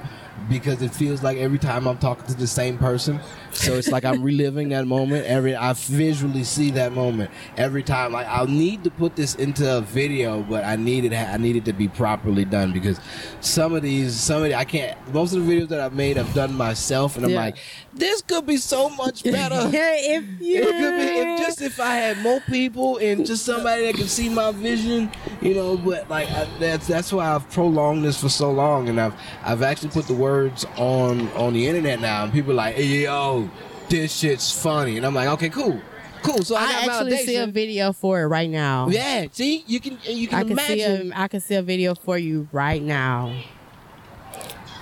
because 0.50 0.82
it 0.82 0.94
feels 0.94 1.24
like 1.24 1.38
every 1.38 1.60
time 1.60 1.88
I'm 1.88 1.98
talking 1.98 2.26
to 2.28 2.34
the 2.36 2.48
same 2.48 2.78
person. 2.78 3.20
So 3.52 3.74
it's 3.76 3.90
like 3.90 4.04
I'm 4.04 4.24
reliving 4.24 4.70
that 4.70 4.88
moment. 4.88 5.26
Every 5.26 5.56
I 5.56 5.74
visually 5.74 6.44
see 6.44 6.72
that 6.72 6.92
moment 6.94 7.30
every 7.58 7.84
time. 7.84 8.12
Like 8.12 8.28
I'll 8.28 8.48
need 8.48 8.84
to 8.86 8.90
put 8.92 9.16
this 9.16 9.36
into 9.36 9.78
a 9.78 9.82
video, 9.82 10.42
but 10.44 10.64
I 10.64 10.76
need 10.76 11.06
it. 11.06 11.14
I 11.14 11.38
need 11.38 11.56
it 11.56 11.66
to 11.66 11.74
be 11.74 11.88
properly 11.88 12.46
done 12.46 12.72
because 12.74 13.00
some 13.42 13.74
of 13.76 13.84
these, 13.84 14.16
some 14.16 14.38
of 14.44 14.50
the, 14.50 14.56
I 14.56 14.66
can't. 14.66 14.98
Most 15.14 15.34
of 15.34 15.46
the 15.46 15.54
videos 15.54 15.68
that 15.70 15.80
I've 15.80 15.94
made, 15.94 16.18
I've 16.18 16.34
done 16.34 16.54
myself, 16.56 17.16
and 17.16 17.26
I'm 17.26 17.32
Yeah. 17.32 17.40
like, 17.40 17.58
this 17.94 18.22
could 18.24 18.46
be 18.48 18.58
so 18.58 18.90
much 18.90 19.24
better. 19.38 19.70
yeah, 19.72 19.94
if 19.98 20.24
you 20.42 20.62
It 20.62 20.64
could 20.72 20.98
be 20.98 21.20
if 21.20 21.40
just 21.40 21.62
if 21.62 21.80
I 21.80 21.96
had 21.96 22.18
more 22.20 22.40
people 22.50 22.98
and 22.98 23.26
just 23.26 23.46
somebody 23.46 23.86
that 23.86 23.96
could 23.96 24.10
see 24.10 24.30
my 24.30 24.52
vision, 24.52 25.12
you 25.42 25.54
know. 25.54 25.78
But 25.78 26.10
like 26.10 26.30
I, 26.32 26.48
that's 26.60 26.88
that's 26.88 27.14
why 27.14 27.28
I've 27.34 27.48
prolonged 27.52 28.04
this 28.04 28.20
for 28.20 28.30
so 28.30 28.52
long, 28.52 28.90
and 28.90 29.00
I've 29.00 29.14
I've 29.44 29.62
actually 29.62 29.90
put 29.90 30.08
the 30.08 30.14
words 30.34 30.66
on 30.78 31.28
on 31.34 31.54
the 31.54 31.68
internet 31.68 32.00
now, 32.00 32.24
and 32.24 32.34
people 32.34 32.52
are 32.52 32.56
like, 32.56 32.76
hey, 32.76 33.04
yo, 33.04 33.50
this 33.90 34.18
shit's 34.18 34.52
funny, 34.52 34.98
and 34.98 35.06
I'm 35.06 35.14
like, 35.14 35.28
okay, 35.30 35.50
cool, 35.50 35.80
cool. 36.24 36.44
So 36.44 36.56
I, 36.56 36.64
I 36.64 36.86
got 36.86 37.06
actually 37.06 37.18
see 37.18 37.36
a 37.36 37.48
video 37.48 37.94
for 37.94 38.22
it 38.22 38.28
right 38.28 38.50
now. 38.50 38.88
Yeah, 38.90 39.28
see, 39.32 39.64
you 39.68 39.80
can 39.80 39.98
you 40.04 40.28
can, 40.28 40.40
I 40.40 40.44
can 40.44 40.58
see 40.58 40.82
imagine, 40.82 41.14
a 41.14 41.20
I 41.20 41.28
can 41.28 41.40
see 41.40 41.56
a 41.56 41.62
video 41.62 41.94
for 41.96 42.18
you 42.18 42.48
right 42.52 42.82
now. 42.82 43.36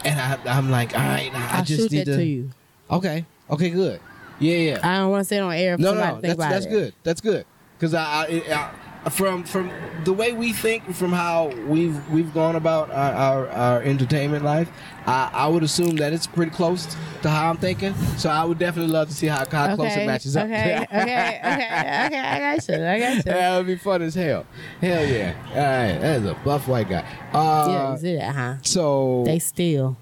and 0.05 0.19
I, 0.19 0.57
I'm 0.57 0.71
like, 0.71 0.93
all 0.93 1.01
right, 1.01 1.31
I, 1.33 1.57
I'll 1.57 1.65
just 1.65 1.91
need 1.91 2.05
to. 2.05 2.15
to 2.15 2.23
you. 2.25 2.51
Okay, 2.89 3.25
okay, 3.49 3.69
good. 3.69 3.99
Yeah, 4.39 4.57
yeah. 4.57 4.79
I 4.83 4.97
don't 4.99 5.11
want 5.11 5.21
to 5.21 5.25
say 5.25 5.37
it 5.37 5.41
on 5.41 5.53
air. 5.53 5.77
No, 5.77 5.93
no, 5.93 6.19
think 6.21 6.37
that's 6.37 6.51
that's 6.51 6.65
good. 6.65 6.93
That's 7.03 7.21
good 7.21 7.45
because 7.77 7.93
I, 7.93 8.03
I, 8.03 8.25
I 8.25 8.71
from 9.09 9.43
from 9.43 9.71
the 10.03 10.13
way 10.13 10.31
we 10.33 10.53
think, 10.53 10.93
from 10.93 11.11
how 11.11 11.47
we've 11.67 12.07
we've 12.09 12.33
gone 12.33 12.55
about 12.55 12.91
our 12.91 13.13
our, 13.13 13.47
our 13.49 13.81
entertainment 13.81 14.45
life, 14.45 14.69
I, 15.07 15.29
I 15.33 15.47
would 15.47 15.63
assume 15.63 15.95
that 15.97 16.13
it's 16.13 16.27
pretty 16.27 16.51
close 16.51 16.85
to 17.23 17.29
how 17.29 17.49
I'm 17.49 17.57
thinking. 17.57 17.95
So 18.17 18.29
I 18.29 18.43
would 18.43 18.59
definitely 18.59 18.91
love 18.93 19.07
to 19.09 19.13
see 19.15 19.27
how, 19.27 19.39
how 19.49 19.75
close 19.75 19.95
it 19.95 20.05
matches 20.05 20.37
up. 20.37 20.45
Okay, 20.45 20.77
okay, 20.83 20.83
okay, 20.83 22.05
okay. 22.05 22.19
I 22.19 22.39
got 22.55 22.67
you. 22.69 22.75
I 22.85 22.99
got 22.99 23.15
you. 23.17 23.21
that 23.31 23.57
would 23.57 23.67
be 23.67 23.75
fun 23.77 24.01
as 24.03 24.13
hell. 24.13 24.45
Hell 24.79 25.05
yeah! 25.07 25.33
All 25.49 25.55
right, 25.55 25.99
that 25.99 26.21
is 26.21 26.25
a 26.27 26.33
buff 26.45 26.67
white 26.67 26.87
guy. 26.89 27.03
Uh, 27.33 27.97
yeah, 28.01 28.17
that, 28.17 28.35
huh? 28.35 28.55
So 28.61 29.23
They 29.25 29.39
steal. 29.39 29.97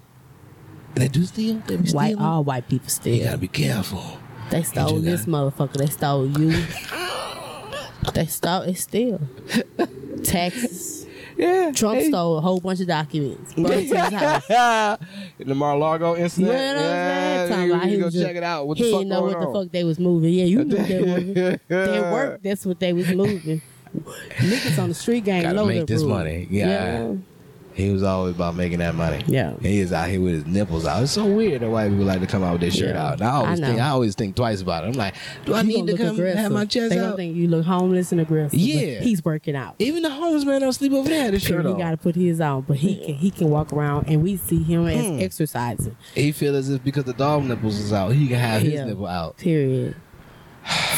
they 0.94 1.08
do 1.08 1.24
steal. 1.24 1.62
They 1.66 1.76
be 1.76 1.90
White, 1.92 2.08
stealing? 2.08 2.18
all 2.24 2.44
white 2.44 2.68
people 2.68 2.88
steal. 2.88 3.14
You 3.16 3.24
gotta 3.24 3.38
be 3.38 3.48
careful. 3.48 4.18
They 4.50 4.62
stole 4.64 4.98
this 5.00 5.24
motherfucker. 5.26 5.74
They 5.74 5.86
stole 5.86 6.26
you. 6.26 6.50
they 8.14 8.26
stole 8.26 8.62
it 8.62 8.76
still. 8.76 9.20
Taxes. 10.22 11.06
Yeah, 11.36 11.72
Trump 11.74 12.00
hey. 12.00 12.08
stole 12.08 12.36
a 12.36 12.40
whole 12.42 12.60
bunch 12.60 12.80
of 12.80 12.86
documents. 12.86 13.54
Brought 13.54 13.72
his 13.72 13.92
house. 13.92 14.98
In 15.38 15.48
the 15.48 15.54
Mar-a-Lago 15.54 16.14
You 16.16 16.24
incident. 16.24 16.52
know 16.52 16.56
what 16.56 16.74
I'm 16.74 16.78
saying? 16.78 16.90
Yeah, 16.90 17.48
Talking 17.48 17.64
you 17.66 17.74
about 17.74 17.88
he 17.88 17.98
go 17.98 18.04
was 18.06 18.14
check 18.14 18.36
it 18.36 18.42
out. 18.42 18.66
What 18.68 18.76
he 18.78 18.84
the 18.84 18.90
fuck 18.90 18.98
didn't 19.00 19.08
know 19.08 19.20
going 19.20 19.34
what 19.34 19.46
the 19.46 19.52
fuck 19.64 19.72
they 19.72 19.84
was 19.84 19.98
moving. 19.98 20.34
Yeah, 20.34 20.44
you 20.44 20.64
knew 20.64 20.76
they 20.76 21.00
was. 21.02 21.58
Their 21.68 22.12
work, 22.12 22.42
that's 22.42 22.66
what 22.66 22.78
they 22.80 22.92
was 22.92 23.08
moving. 23.08 23.62
Niggas 23.94 24.78
on 24.82 24.88
the 24.90 24.94
street 24.94 25.24
gang 25.24 25.42
Gotta 25.42 25.54
know 25.56 25.64
make 25.66 25.80
the 25.80 25.86
this 25.94 26.02
rules. 26.02 26.12
money. 26.12 26.46
Yeah. 26.50 27.14
He 27.74 27.90
was 27.90 28.02
always 28.02 28.34
about 28.34 28.56
making 28.56 28.78
that 28.80 28.94
money. 28.94 29.22
Yeah. 29.26 29.54
He 29.60 29.78
is 29.80 29.92
out 29.92 30.08
here 30.08 30.20
with 30.20 30.34
his 30.34 30.46
nipples 30.46 30.84
out. 30.86 31.02
It's 31.02 31.12
so 31.12 31.24
weird 31.24 31.62
that 31.62 31.70
white 31.70 31.88
people 31.88 32.04
like 32.04 32.20
to 32.20 32.26
come 32.26 32.42
out 32.42 32.52
with 32.52 32.60
their 32.62 32.70
shirt 32.70 32.94
Yeah. 32.96 33.06
out. 33.06 33.12
And 33.14 33.22
I 33.24 33.30
always 33.30 33.60
I 33.60 33.66
think. 33.66 33.80
I 33.80 33.88
always 33.88 34.14
think 34.16 34.36
twice 34.36 34.60
about 34.60 34.84
it. 34.84 34.88
I'm 34.88 34.92
like, 34.94 35.14
do 35.46 35.54
I 35.54 35.62
need 35.62 35.86
gonna 35.86 35.96
come 35.96 36.16
aggressive. 36.16 36.38
have 36.40 36.52
my 36.52 36.64
chest 36.64 36.90
they 36.90 36.98
out? 36.98 37.16
think 37.16 37.36
you 37.36 37.46
look 37.48 37.64
homeless 37.64 38.12
and 38.12 38.20
aggressive. 38.20 38.58
Yeah. 38.58 39.00
he's 39.00 39.24
working 39.24 39.54
out. 39.56 39.76
Even 39.78 40.02
the 40.02 40.10
homeless 40.10 40.44
man 40.44 40.60
don't 40.60 40.72
sleep 40.72 40.92
over 40.92 41.08
there. 41.08 41.22
had 41.24 41.32
His 41.34 41.42
shirt 41.42 41.64
he 41.64 41.70
on. 41.72 41.78
got 41.78 41.90
to 41.92 41.96
put 41.96 42.16
his 42.16 42.40
on, 42.40 42.62
but 42.62 42.76
he 42.78 42.96
can 42.96 43.14
he 43.14 43.30
can 43.30 43.48
walk 43.48 43.72
around, 43.72 44.08
and 44.08 44.22
we 44.22 44.36
see 44.36 44.62
him 44.62 44.86
as 44.86 45.06
Hmm. 45.06 45.20
exercising. 45.20 45.96
He 46.14 46.32
feel 46.32 46.56
as 46.56 46.68
if 46.70 46.82
because 46.84 47.04
the 47.04 47.12
dog 47.14 47.44
nipples 47.44 47.78
is 47.78 47.92
out, 47.92 48.12
he 48.12 48.26
can 48.28 48.38
have 48.38 48.62
his 48.62 48.80
nipple 48.84 49.06
out. 49.06 49.36
Period. 49.38 49.94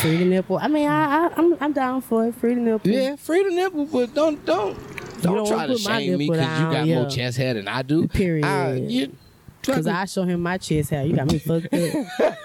Free 0.00 0.16
the 0.16 0.24
nipple. 0.24 0.58
I 0.58 0.66
mean, 0.68 0.88
I, 0.88 1.26
I 1.26 1.30
I'm 1.36 1.56
I'm 1.60 1.72
down 1.72 2.00
for 2.00 2.26
it. 2.26 2.34
Free 2.34 2.54
the 2.54 2.60
nipple. 2.60 2.90
Yeah, 2.90 3.14
free 3.16 3.44
the 3.44 3.50
nipple, 3.54 3.86
but 3.86 4.12
don't 4.14 4.44
don't 4.44 4.76
don't, 5.22 5.36
don't 5.36 5.46
try 5.46 5.66
to 5.66 5.78
shame 5.78 6.18
me 6.18 6.28
because 6.28 6.60
you 6.60 6.64
got 6.70 6.86
yeah. 6.86 7.00
more 7.00 7.10
chest 7.10 7.38
hair 7.38 7.54
than 7.54 7.68
I 7.68 7.82
do. 7.82 8.08
Period. 8.08 8.44
I, 8.44 8.74
you, 8.74 9.16
Cause 9.62 9.86
I 9.86 10.04
show 10.06 10.24
him 10.24 10.42
my 10.42 10.58
chest 10.58 10.90
hair. 10.90 11.04
You 11.04 11.14
got 11.14 11.30
me 11.30 11.38
fucked 11.38 11.72
up. 11.72 12.06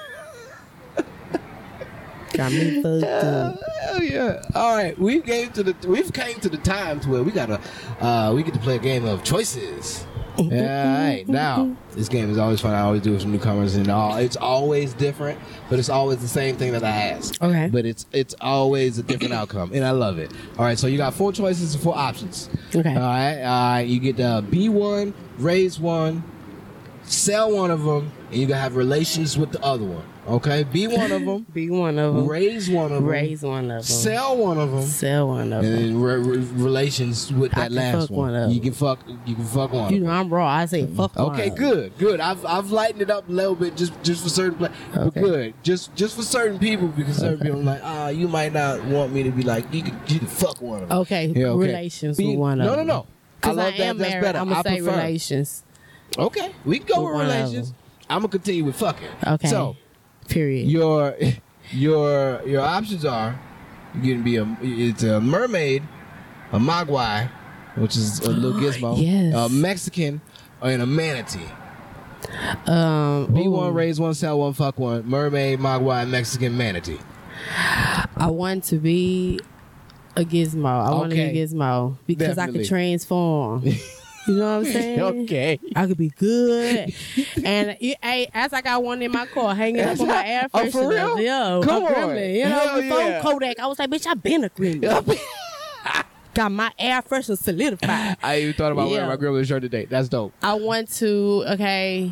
got 2.34 2.52
me 2.52 2.82
fucked 2.84 3.04
up. 3.04 3.60
Hell 3.82 4.04
yeah! 4.04 4.42
All 4.54 4.76
right, 4.76 4.98
we 5.00 5.22
came 5.22 5.52
to 5.54 5.64
the 5.64 5.88
we've 5.88 6.14
came 6.14 6.40
to 6.42 6.50
the 6.50 6.58
times 6.58 7.08
where 7.08 7.24
we 7.24 7.32
gotta 7.32 7.60
uh, 8.00 8.32
we 8.36 8.44
get 8.44 8.54
to 8.54 8.60
play 8.60 8.76
a 8.76 8.80
game 8.80 9.06
of 9.06 9.24
choices. 9.24 10.06
Yeah, 10.38 10.84
all 10.88 11.10
right. 11.10 11.28
Now 11.28 11.76
this 11.92 12.10
game 12.10 12.30
is 12.30 12.38
always 12.38 12.62
fun. 12.62 12.74
I 12.74 12.82
always 12.82 13.02
do 13.02 13.10
it 13.12 13.14
with 13.14 13.22
some 13.24 13.32
newcomers, 13.32 13.76
and 13.76 13.90
all 13.90 14.18
it's 14.18 14.38
always 14.38 14.94
different, 14.94 15.40
but 15.70 15.80
it's 15.80 15.90
always 15.90 16.20
the 16.20 16.28
same 16.28 16.56
thing 16.58 16.72
that 16.74 16.84
I 16.84 16.90
ask. 16.90 17.42
Okay. 17.42 17.70
But 17.72 17.86
it's 17.86 18.06
it's 18.12 18.36
always 18.40 18.98
a 19.00 19.04
different 19.04 19.34
outcome, 19.34 19.72
and 19.74 19.84
I 19.84 19.92
love 19.92 20.20
it. 20.20 20.32
All 20.58 20.66
right, 20.66 20.78
so 20.78 20.88
you 20.88 20.98
got 20.98 21.14
four 21.14 21.32
choices 21.34 21.74
and 21.74 21.84
four 21.84 21.98
options. 21.98 22.50
Okay. 22.76 22.96
All 22.96 23.02
right. 23.02 23.42
All 23.42 23.74
right. 23.74 23.82
You 23.88 24.00
get 24.00 24.20
uh, 24.20 24.42
B 24.42 24.70
one, 24.70 25.14
raise 25.38 25.80
one, 25.80 26.24
sell 27.08 27.52
one 27.52 27.72
of 27.72 27.84
them, 27.84 28.12
and 28.32 28.40
you 28.42 28.48
can 28.48 28.56
have 28.56 28.76
relations 28.76 29.38
with 29.38 29.52
the 29.52 29.64
other 29.64 29.86
one. 29.86 30.04
Okay. 30.28 30.64
Be 30.64 30.88
one 30.88 31.10
of 31.14 31.24
them, 31.24 31.46
Be 31.54 31.70
one 31.70 31.98
of 31.98 32.14
them. 32.14 32.28
raise 32.28 32.70
one 32.70 32.88
of 32.92 32.92
them, 33.02 33.06
Raise 33.06 33.44
one 33.44 33.64
of 33.72 33.78
them. 33.78 33.84
sell 33.84 34.36
one 34.36 34.58
of 34.58 34.72
them, 34.72 34.82
Sell 34.82 35.30
one 35.30 35.54
of 35.54 35.64
them. 35.64 35.72
then 35.74 36.02
re- 36.02 36.16
re- 36.18 36.38
relations 36.62 37.32
with 37.32 37.58
I 37.58 37.62
that 37.62 37.68
can 37.70 37.76
last 38.00 38.10
one. 38.10 38.34
one 38.34 38.36
of 38.44 38.52
you 38.52 38.60
can 38.60 38.74
fuck. 38.74 39.00
You 39.26 39.36
can 39.36 39.46
fuck 39.46 39.72
one. 39.72 39.94
You 39.94 40.02
know 40.02 40.10
I'm 40.12 40.30
raw. 40.30 40.46
I 40.46 40.66
say 40.66 40.86
fuck. 40.86 41.16
Okay, 41.16 41.50
good, 41.50 41.98
good. 41.98 42.20
I've 42.20 42.46
I've 42.46 42.72
lightened 42.72 43.04
it 43.04 43.10
up 43.10 43.30
a 43.30 43.32
little 43.32 43.56
bit 43.56 43.78
just 43.78 43.94
just 44.04 44.22
for 44.22 44.28
certain, 44.30 44.58
pla- 44.58 44.70
but 44.94 45.02
Okay. 45.08 45.22
good. 45.22 45.54
Just 45.64 45.96
just 45.96 46.18
for 46.18 46.24
certain 46.24 46.60
people 46.60 46.90
because 46.90 47.16
certain 47.16 47.36
Okay. 47.36 47.46
people 47.46 47.62
are 47.62 47.64
like, 47.64 47.82
ah, 47.86 48.10
you 48.10 48.28
might 48.28 48.52
not 48.52 48.84
want 48.84 49.14
me 49.14 49.24
to 49.24 49.32
be 49.32 49.44
like 49.44 49.74
you 49.74 49.82
can, 49.84 49.98
you 50.08 50.20
could 50.20 50.30
fuck 50.30 50.62
one 50.62 50.84
of 50.84 50.90
them. 50.90 50.98
Okay, 51.00 51.28
Yeah, 51.28 51.48
okay. 51.48 51.68
relations 51.68 52.18
Be- 52.18 52.28
with 52.32 52.38
one 52.40 52.58
no, 52.58 52.72
of 52.72 52.78
them. 52.78 52.88
no, 52.88 52.94
no. 52.96 53.00
I 53.02 53.40
Because 53.40 53.58
I, 53.60 53.64
love 53.64 53.78
that. 53.78 53.84
am 53.84 53.98
That's 53.98 54.10
married. 54.12 54.22
better. 54.24 54.40
I'm 54.40 54.48
gonna 54.50 54.60
I 54.60 54.64
say 54.64 54.78
prefer. 54.82 54.98
relations. 54.98 55.64
Okay, 56.18 56.52
we 56.66 56.80
can 56.80 56.88
go 56.88 57.04
With 57.04 57.14
with 57.14 57.22
relations. 57.22 57.74
I'm 58.10 58.20
gonna 58.20 58.30
continue 58.30 58.64
with 58.66 58.76
fucking. 58.76 59.08
Okay. 59.26 59.48
So 59.48 59.76
Period. 60.30 60.68
your 60.70 61.16
your 61.72 62.42
your 62.48 62.62
options 62.62 63.06
are 63.06 63.40
you 64.02 64.14
can 64.16 64.24
be 64.24 64.38
a 64.38 64.58
it's 64.62 65.04
a 65.04 65.20
mermaid, 65.22 65.84
a 66.52 66.60
mogwai, 66.60 67.30
which 67.76 67.96
is 67.98 68.20
a 68.22 68.30
little 68.30 68.60
gizmo, 68.62 68.96
Yes. 69.02 69.34
a 69.36 69.50
Mexican, 69.50 70.22
and 70.62 70.82
a 70.82 70.86
manatee. 70.86 71.40
um, 72.66 73.34
Be 73.34 73.46
ooh, 73.46 73.52
one, 73.52 73.74
raise 73.74 74.00
one, 74.00 74.14
sell 74.14 74.40
one, 74.40 74.54
fuck 74.54 74.80
one. 74.80 75.08
Mermaid, 75.08 75.60
mogwai, 75.60 76.08
Mexican, 76.10 76.58
manatee. 76.58 77.00
I 78.18 78.28
want 78.32 78.64
to 78.66 78.78
be 78.78 79.40
a 80.16 80.24
gizmo. 80.26 80.66
I 80.68 80.92
want 80.92 81.12
to 81.12 81.16
be 81.16 81.22
a 81.22 81.34
gizmo 81.48 81.98
because 82.08 82.38
I 82.38 82.48
can 82.52 82.64
transform. 82.66 83.64
you 84.28 84.36
know 84.36 84.60
what 84.60 84.66
I'm 84.68 84.72
saying? 84.74 85.00
okay. 85.02 85.60
I 85.76 85.88
could 85.88 85.98
be 85.98 86.10
good. 86.10 86.94
and 87.44 87.78
it, 87.80 87.98
hey, 88.02 88.30
as 88.34 88.54
I 88.54 88.62
got 88.62 88.84
one 88.84 89.02
in 89.02 89.12
my 89.12 89.26
car 89.28 89.56
hanging 89.56 89.82
up 89.82 90.00
on 90.00 90.08
my 90.08 90.28
air 90.28 90.48
Oh, 90.54 90.70
for 90.70 90.80
freshener. 90.82 90.90
real? 90.90 91.20
Yeah, 91.22 91.62
Come 91.64 91.84
on. 91.84 91.92
gremlin. 91.94 92.36
You 92.36 92.44
know, 92.46 92.50
Hell 92.50 92.82
before 92.82 93.00
yeah. 93.00 93.22
Kodak, 93.22 93.60
I 93.60 93.68
was 93.68 93.80
like, 93.80 93.90
bitch, 93.90 94.08
I 94.08 94.14
been 94.14 94.44
a 94.44 94.50
gremlin. 94.50 95.20
got 96.34 96.52
my 96.52 96.72
air 96.78 97.02
freshener 97.02 97.38
solidified. 97.38 98.18
I 98.22 98.42
even 98.42 98.54
thought 98.54 98.72
about 98.72 98.88
Yeah. 98.88 98.94
wearing 98.94 99.08
my 99.10 99.16
grandmother's 99.16 99.48
shirt 99.48 99.64
today. 99.64 99.86
That's 99.86 100.08
dope. 100.10 100.34
I 100.44 100.54
want 100.54 100.92
to, 100.98 101.44
okay, 101.54 102.12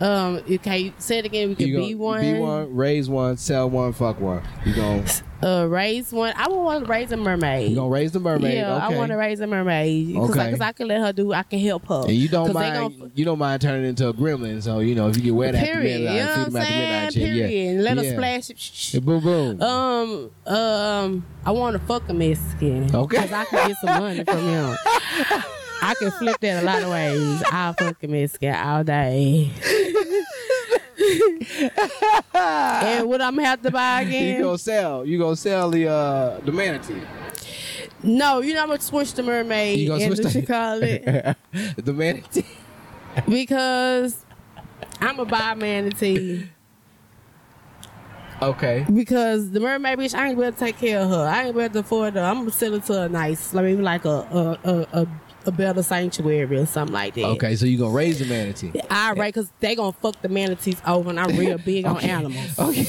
um, 0.00 0.42
okay, 0.50 0.92
say 0.98 1.18
it 1.18 1.24
again. 1.24 1.48
We 1.50 1.54
could 1.54 1.68
You 1.68 1.78
be 1.78 1.94
one. 1.94 2.20
be 2.20 2.38
one, 2.38 2.74
raise 2.74 3.08
one, 3.08 3.36
sell 3.36 3.70
one, 3.70 3.92
fuck 3.92 4.20
one. 4.20 4.42
You 4.64 4.74
gonna 4.74 5.04
Uh, 5.42 5.66
raise 5.68 6.12
one. 6.12 6.32
I 6.36 6.48
would 6.48 6.56
want 6.58 6.84
to 6.84 6.90
raise 6.90 7.12
a 7.12 7.16
mermaid. 7.16 7.68
you 7.70 7.76
gonna 7.76 7.88
raise 7.90 8.12
the 8.12 8.20
mermaid? 8.20 8.54
Yeah, 8.54 8.76
okay. 8.76 8.94
I 8.94 8.98
want 8.98 9.10
to 9.10 9.16
raise 9.16 9.40
a 9.40 9.46
mermaid 9.46 10.08
because 10.08 10.30
Okay. 10.30 10.58
I 10.60 10.72
can 10.72 10.88
let 10.88 11.00
her 11.00 11.12
do. 11.12 11.32
I 11.32 11.42
can 11.44 11.58
help 11.60 11.86
her. 11.88 12.02
And 12.04 12.12
you 12.12 12.28
don't 12.28 12.52
mind 12.52 12.74
gon- 12.98 13.12
you 13.14 13.24
don't 13.24 13.38
mind 13.38 13.60
turning 13.62 13.88
into 13.88 14.08
a 14.08 14.14
gremlin, 14.14 14.62
so 14.62 14.78
you 14.80 14.94
know 14.94 15.08
if 15.08 15.16
you 15.16 15.22
get 15.22 15.34
wet 15.34 15.54
after 15.54 15.66
Period. 15.72 16.00
midnight, 16.00 16.14
You 16.16 16.20
know 16.24 16.28
what 16.30 16.38
I'm 16.46 16.52
saying? 16.52 17.10
shit. 17.10 17.22
Period. 17.22 17.50
Yeah. 17.50 17.70
And 17.70 17.84
let 17.84 17.96
yeah. 17.96 18.02
her 18.02 18.42
splash. 18.42 18.94
Yeah, 18.94 19.00
boom 19.00 19.22
boom. 19.22 19.62
Um, 19.62 20.30
um, 20.46 21.26
I 21.44 21.50
want 21.52 21.72
to 21.74 21.86
fuck 21.86 22.08
a 22.08 22.14
Mexican. 22.14 22.94
Okay. 22.94 23.16
Because 23.16 23.32
I 23.32 23.44
can 23.46 23.68
get 23.68 23.76
some 23.78 23.98
money 24.02 24.24
from 24.24 24.42
him. 24.42 24.76
I 25.82 25.94
can 25.98 26.10
flip 26.12 26.38
that 26.40 26.62
a 26.62 26.66
lot 26.66 26.82
of 26.82 26.90
ways. 26.90 27.42
I'll 27.50 27.72
fuck 27.74 28.02
a 28.02 28.06
Mexican 28.08 28.54
all 28.54 28.82
day. 28.84 29.50
and 32.34 33.08
what 33.08 33.20
I'm 33.22 33.36
gonna 33.36 33.46
have 33.46 33.62
to 33.62 33.70
buy 33.70 34.02
again? 34.02 34.36
you 34.38 34.42
gonna 34.44 34.58
sell? 34.58 35.04
You 35.06 35.18
gonna 35.18 35.36
sell 35.36 35.70
the 35.70 35.88
uh 35.88 36.40
the 36.40 36.52
manatee? 36.52 37.00
no, 38.02 38.40
you 38.40 38.54
know 38.54 38.62
I'm 38.62 38.68
gonna 38.68 38.80
switch 38.80 39.14
the 39.14 39.22
mermaid 39.22 39.78
You 39.78 39.88
gonna 39.88 40.14
switch 40.16 40.32
the- 40.32 40.42
call 40.42 40.82
it 40.82 41.04
the 41.84 41.92
manatee. 41.92 42.44
because 43.28 44.24
I'm 45.00 45.16
gonna 45.16 45.28
buy 45.30 45.54
manatee. 45.54 46.48
Okay. 48.42 48.84
Because 48.92 49.50
the 49.50 49.60
mermaid 49.60 49.98
bitch, 49.98 50.14
I 50.14 50.28
ain't 50.28 50.38
to 50.38 50.52
take 50.52 50.78
care 50.78 51.00
of 51.00 51.08
her. 51.10 51.26
I 51.26 51.44
ain't 51.46 51.72
to 51.72 51.78
afford 51.80 52.14
her. 52.14 52.20
I'm 52.20 52.38
gonna 52.40 52.50
sell 52.50 52.74
it 52.74 52.84
to 52.84 53.02
a 53.02 53.08
nice, 53.08 53.54
like 53.54 53.64
maybe 53.64 53.82
like 53.82 54.04
a 54.04 54.08
a, 54.10 54.58
a, 54.64 54.86
a, 55.02 55.06
a 55.46 55.50
better 55.50 55.82
sanctuary 55.82 56.56
or 56.58 56.66
something 56.66 56.92
like 56.92 57.14
that. 57.14 57.24
Okay, 57.24 57.56
so 57.56 57.64
you 57.66 57.78
gonna 57.78 57.94
raise 57.94 58.18
the 58.18 58.26
manatee? 58.26 58.72
All 58.90 59.14
right, 59.14 59.32
because 59.32 59.50
they 59.60 59.74
gonna 59.74 59.92
fuck 59.92 60.20
the 60.20 60.28
manatees 60.28 60.76
over, 60.86 61.08
and 61.10 61.18
I'm 61.18 61.34
real 61.36 61.56
big 61.64 61.86
on 61.86 61.98
animals. 62.00 62.58
Okay. 62.58 62.86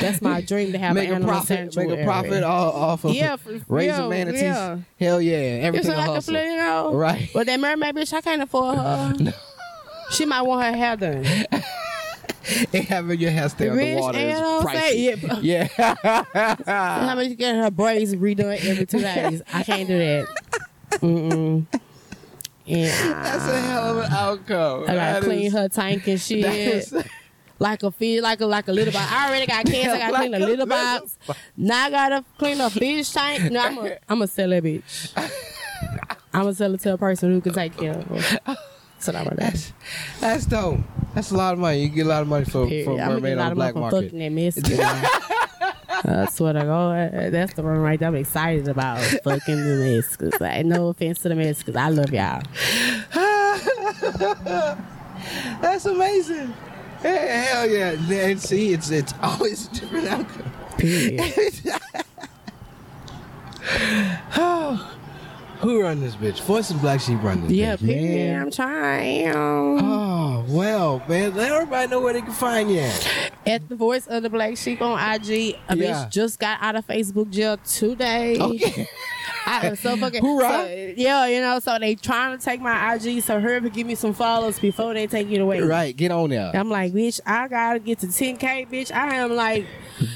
That's 0.00 0.20
my 0.22 0.40
dream 0.40 0.72
to 0.72 0.78
have 0.78 0.94
make 0.94 1.06
an 1.08 1.12
a 1.12 1.16
animal 1.16 1.30
profit. 1.32 1.48
sanctuary. 1.48 1.88
Make 1.88 2.00
a 2.00 2.04
profit 2.04 2.42
off, 2.42 3.04
of 3.04 3.14
Yeah, 3.14 3.36
for- 3.36 3.58
raising 3.68 4.00
yeah, 4.02 4.08
manatees. 4.08 4.42
yeah. 4.42 4.78
Hell 4.98 5.20
yeah, 5.20 5.36
It's 5.36 5.64
everything 5.66 5.92
a 5.92 5.96
like 5.96 6.08
a 6.08 6.12
hustle. 6.14 6.32
flip, 6.34 6.44
you 6.46 6.56
know. 6.56 6.94
Right. 6.94 7.30
But 7.32 7.46
that 7.46 7.60
mermaid 7.60 7.94
bitch, 7.94 8.12
I 8.12 8.20
can't 8.20 8.42
afford 8.42 8.76
her. 8.78 9.14
She 10.10 10.24
might 10.26 10.42
want 10.42 10.64
her 10.64 10.72
hair 10.76 10.96
done. 10.96 11.24
And 12.74 12.84
having 12.84 13.20
your 13.20 13.30
hair 13.30 13.48
stay 13.48 13.68
Rich, 13.68 13.88
underwater 14.02 14.18
is 14.18 14.40
know 14.40 14.56
what 14.58 14.68
I'm 14.68 14.76
saying? 14.76 15.16
pricey. 15.18 15.38
Yeah. 15.42 16.24
How 17.08 17.14
much 17.14 17.28
you 17.28 17.34
get 17.36 17.54
her 17.56 17.70
braids 17.70 18.14
redone 18.14 18.64
every 18.64 18.86
two 18.86 19.00
days? 19.00 19.42
I 19.52 19.62
can't 19.62 19.88
do 19.88 19.98
that. 19.98 20.26
Mm-mm. 21.00 21.66
Yeah. 22.66 23.22
That's 23.22 23.44
a 23.44 23.60
hell 23.62 23.98
of 23.98 24.04
an 24.04 24.12
outcome. 24.12 24.82
I 24.84 24.86
gotta 24.86 24.96
That 24.96 25.22
clean 25.22 25.46
is- 25.46 25.52
her 25.52 25.68
tank 25.68 26.06
and 26.06 26.20
shit. 26.20 26.44
is- 26.44 26.94
like 27.58 27.82
a 27.82 27.90
fish, 27.90 28.22
like 28.22 28.40
a 28.40 28.46
like 28.46 28.68
a 28.68 28.72
little 28.72 28.90
box. 28.92 29.12
I 29.12 29.28
already 29.28 29.46
got 29.46 29.66
cans. 29.66 29.88
I 29.88 29.98
gotta 29.98 30.16
clean 30.16 30.32
a 30.34 30.38
a 30.38 30.40
little 30.40 30.48
little 30.50 30.66
box. 30.66 31.18
Now 31.58 31.84
I 31.84 31.90
gotta 31.90 32.24
clean 32.38 32.58
a 32.58 32.70
fish 32.70 33.10
tank. 33.10 33.52
No, 33.52 33.60
I'm 33.60 33.74
gonna 33.74 33.98
I'm 34.08 34.16
gonna 34.18 34.26
sell 34.28 34.48
that 34.48 34.62
bitch. 34.64 35.12
I'm 36.32 36.42
gonna 36.44 36.54
sell 36.54 36.72
it 36.74 36.80
to 36.80 36.94
a 36.94 36.96
person 36.98 37.32
who 37.34 37.40
can 37.42 37.52
take 37.52 37.76
care 37.76 37.98
of 37.98 38.04
her. 38.46 38.56
So 39.00 39.12
I'm 39.12 39.24
gonna 39.24 39.36
That's 39.36 39.72
that's 40.20 40.46
dope. 40.46 40.80
That's 41.14 41.30
a 41.30 41.36
lot 41.36 41.54
of 41.54 41.58
money. 41.58 41.82
You 41.82 41.88
get 41.88 42.06
a 42.06 42.08
lot 42.08 42.22
of 42.22 42.28
money 42.28 42.44
for, 42.44 42.66
Period. 42.66 42.84
for 42.84 42.96
mermaid 42.96 43.38
on 43.38 43.48
the 43.50 43.54
black 43.54 43.74
market. 43.74 44.12
fucking. 44.12 44.50
That's 46.04 46.38
what 46.40 46.56
I 46.56 46.62
go. 46.64 47.30
That's 47.30 47.54
the 47.54 47.62
one 47.62 47.78
right 47.78 47.98
there 47.98 48.08
I'm 48.08 48.16
excited 48.16 48.68
about. 48.68 49.00
Fucking 49.24 49.56
the 49.56 49.76
Mexicans. 49.96 50.40
Like, 50.40 50.64
no 50.66 50.88
offense 50.88 51.20
to 51.20 51.28
the 51.30 51.34
Mexicans. 51.34 51.76
I 51.76 51.88
love 51.88 52.12
y'all. 52.12 52.42
That's 55.60 55.84
amazing. 55.86 56.54
Hey, 57.02 57.46
hell 57.48 57.68
yeah. 57.68 57.90
And 58.30 58.40
see, 58.40 58.72
it's 58.72 58.90
it's 58.90 59.12
always 59.22 59.66
a 59.68 59.70
different 59.74 60.08
outcome. 60.08 60.52
Period. 60.78 61.32
Oh. 64.36 64.99
Who 65.60 65.82
run 65.82 66.00
this 66.00 66.16
bitch? 66.16 66.40
Voice 66.42 66.70
and 66.70 66.80
Black 66.80 67.00
Sheep 67.00 67.22
run 67.22 67.42
this 67.42 67.52
yeah, 67.52 67.76
bitch. 67.76 67.82
Man. 67.86 68.42
I'm 68.42 68.50
trying. 68.50 69.28
Oh, 69.36 70.42
well, 70.48 71.02
man. 71.06 71.34
Let 71.34 71.52
everybody 71.52 71.90
know 71.90 72.00
where 72.00 72.14
they 72.14 72.22
can 72.22 72.32
find 72.32 72.70
you 72.70 72.78
at. 72.80 73.32
At 73.46 73.68
the 73.68 73.76
voice 73.76 74.06
of 74.06 74.22
the 74.22 74.30
black 74.30 74.56
sheep 74.56 74.80
on 74.80 74.98
IG, 74.98 75.28
a 75.68 75.76
Yeah. 75.76 76.06
bitch 76.06 76.10
just 76.12 76.38
got 76.38 76.58
out 76.62 76.76
of 76.76 76.86
Facebook 76.86 77.28
jail 77.30 77.58
today. 77.58 78.38
Okay. 78.38 78.88
I 79.46 79.66
am 79.68 79.76
so 79.76 79.96
fucking 79.96 80.20
Hoorah. 80.24 80.48
so- 80.48 80.92
yeah, 80.96 81.26
you 81.26 81.40
know. 81.40 81.58
So 81.58 81.78
they 81.78 81.94
trying 81.94 82.38
to 82.38 82.42
take 82.44 82.60
my 82.60 82.94
IG. 82.94 83.22
So 83.22 83.38
hurry 83.40 83.56
up 83.56 83.64
and 83.64 83.72
give 83.72 83.86
me 83.86 83.94
some 83.96 84.12
follows 84.14 84.58
before 84.58 84.94
they 84.94 85.06
take 85.06 85.30
it 85.30 85.40
away. 85.40 85.60
right, 85.60 85.94
get 85.96 86.10
on 86.10 86.30
there. 86.30 86.52
I'm 86.54 86.70
like, 86.70 86.92
bitch, 86.92 87.20
I 87.26 87.48
gotta 87.48 87.78
get 87.80 87.98
to 88.00 88.06
10k, 88.06 88.68
bitch. 88.70 88.92
I 88.94 89.16
am 89.16 89.34
like, 89.34 89.66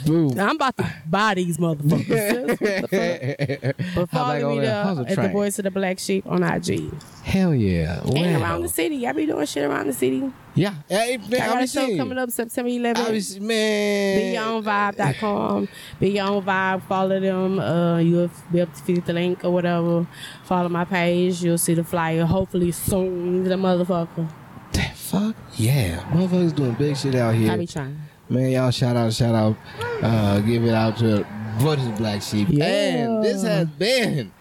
Boom. 0.07 0.39
I'm 0.39 0.57
about 0.57 0.77
to 0.79 0.91
buy 1.09 1.35
these 1.35 1.59
motherfuckers. 1.59 2.45
The 3.75 3.75
fuck? 3.75 3.95
But 3.95 4.11
follow 4.11 4.55
me 4.55 4.61
there 4.61 4.83
hustle 4.85 5.03
at 5.05 5.09
the 5.09 5.15
train? 5.15 5.33
Voice 5.35 5.59
of 5.59 5.64
the 5.64 5.70
Black 5.70 5.99
Sheep 5.99 6.26
on 6.26 6.43
IG 6.43 6.93
Hell 7.22 7.55
yeah. 7.55 8.01
and 8.03 8.43
around 8.43 8.62
the 8.62 8.68
city. 8.68 9.07
I 9.07 9.12
be 9.12 9.26
doing 9.26 9.47
shit 9.47 9.64
around 9.64 9.87
the 9.87 9.93
city. 9.93 10.30
Yeah. 10.55 10.74
Hey, 10.89 11.16
man, 11.16 11.32
I 11.35 11.47
got 11.47 11.57
I 11.57 11.62
a 11.62 11.66
show 11.66 11.97
coming 11.97 12.18
up 12.18 12.30
September 12.30 12.70
11th. 12.70 12.99
Obviously, 12.99 13.41
man. 13.41 14.35
BeyondVibe.com. 14.35 15.68
Beyond 15.99 16.47
Vibe. 16.47 16.82
Follow 16.82 17.20
them. 17.20 17.59
Uh, 17.59 17.99
you'll 17.99 18.30
be 18.53 18.61
able 18.61 18.72
to 18.72 18.85
see 18.85 18.95
the 18.95 19.12
link 19.12 19.45
or 19.45 19.51
whatever. 19.51 20.07
Follow 20.45 20.68
my 20.68 20.85
page. 20.85 21.43
You'll 21.43 21.59
see 21.59 21.74
the 21.74 21.85
flyer. 21.85 22.24
Hopefully 22.24 22.72
soon. 22.72 23.45
The 23.45 23.57
motherfucker. 23.57 24.30
Fuck 24.95 25.37
yeah. 25.57 26.01
Motherfuckers 26.11 26.55
doing 26.55 26.74
big 26.74 26.97
shit 26.97 27.14
out 27.14 27.35
here. 27.35 27.51
I 27.53 27.57
be 27.57 27.66
trying. 27.66 28.01
Man, 28.28 28.51
y'all 28.51 28.70
shout 28.70 28.97
out, 28.97 29.12
shout 29.12 29.35
out. 29.35 29.57
Uh, 30.03 30.41
give 30.41 30.64
it 30.64 30.74
out 30.74 30.97
to 30.99 31.26
of 31.61 31.99
Black 31.99 32.22
Sheep. 32.22 32.49
Yeah. 32.51 32.64
And 32.64 33.24
this 33.24 33.43
has 33.43 33.68
been 33.68 34.32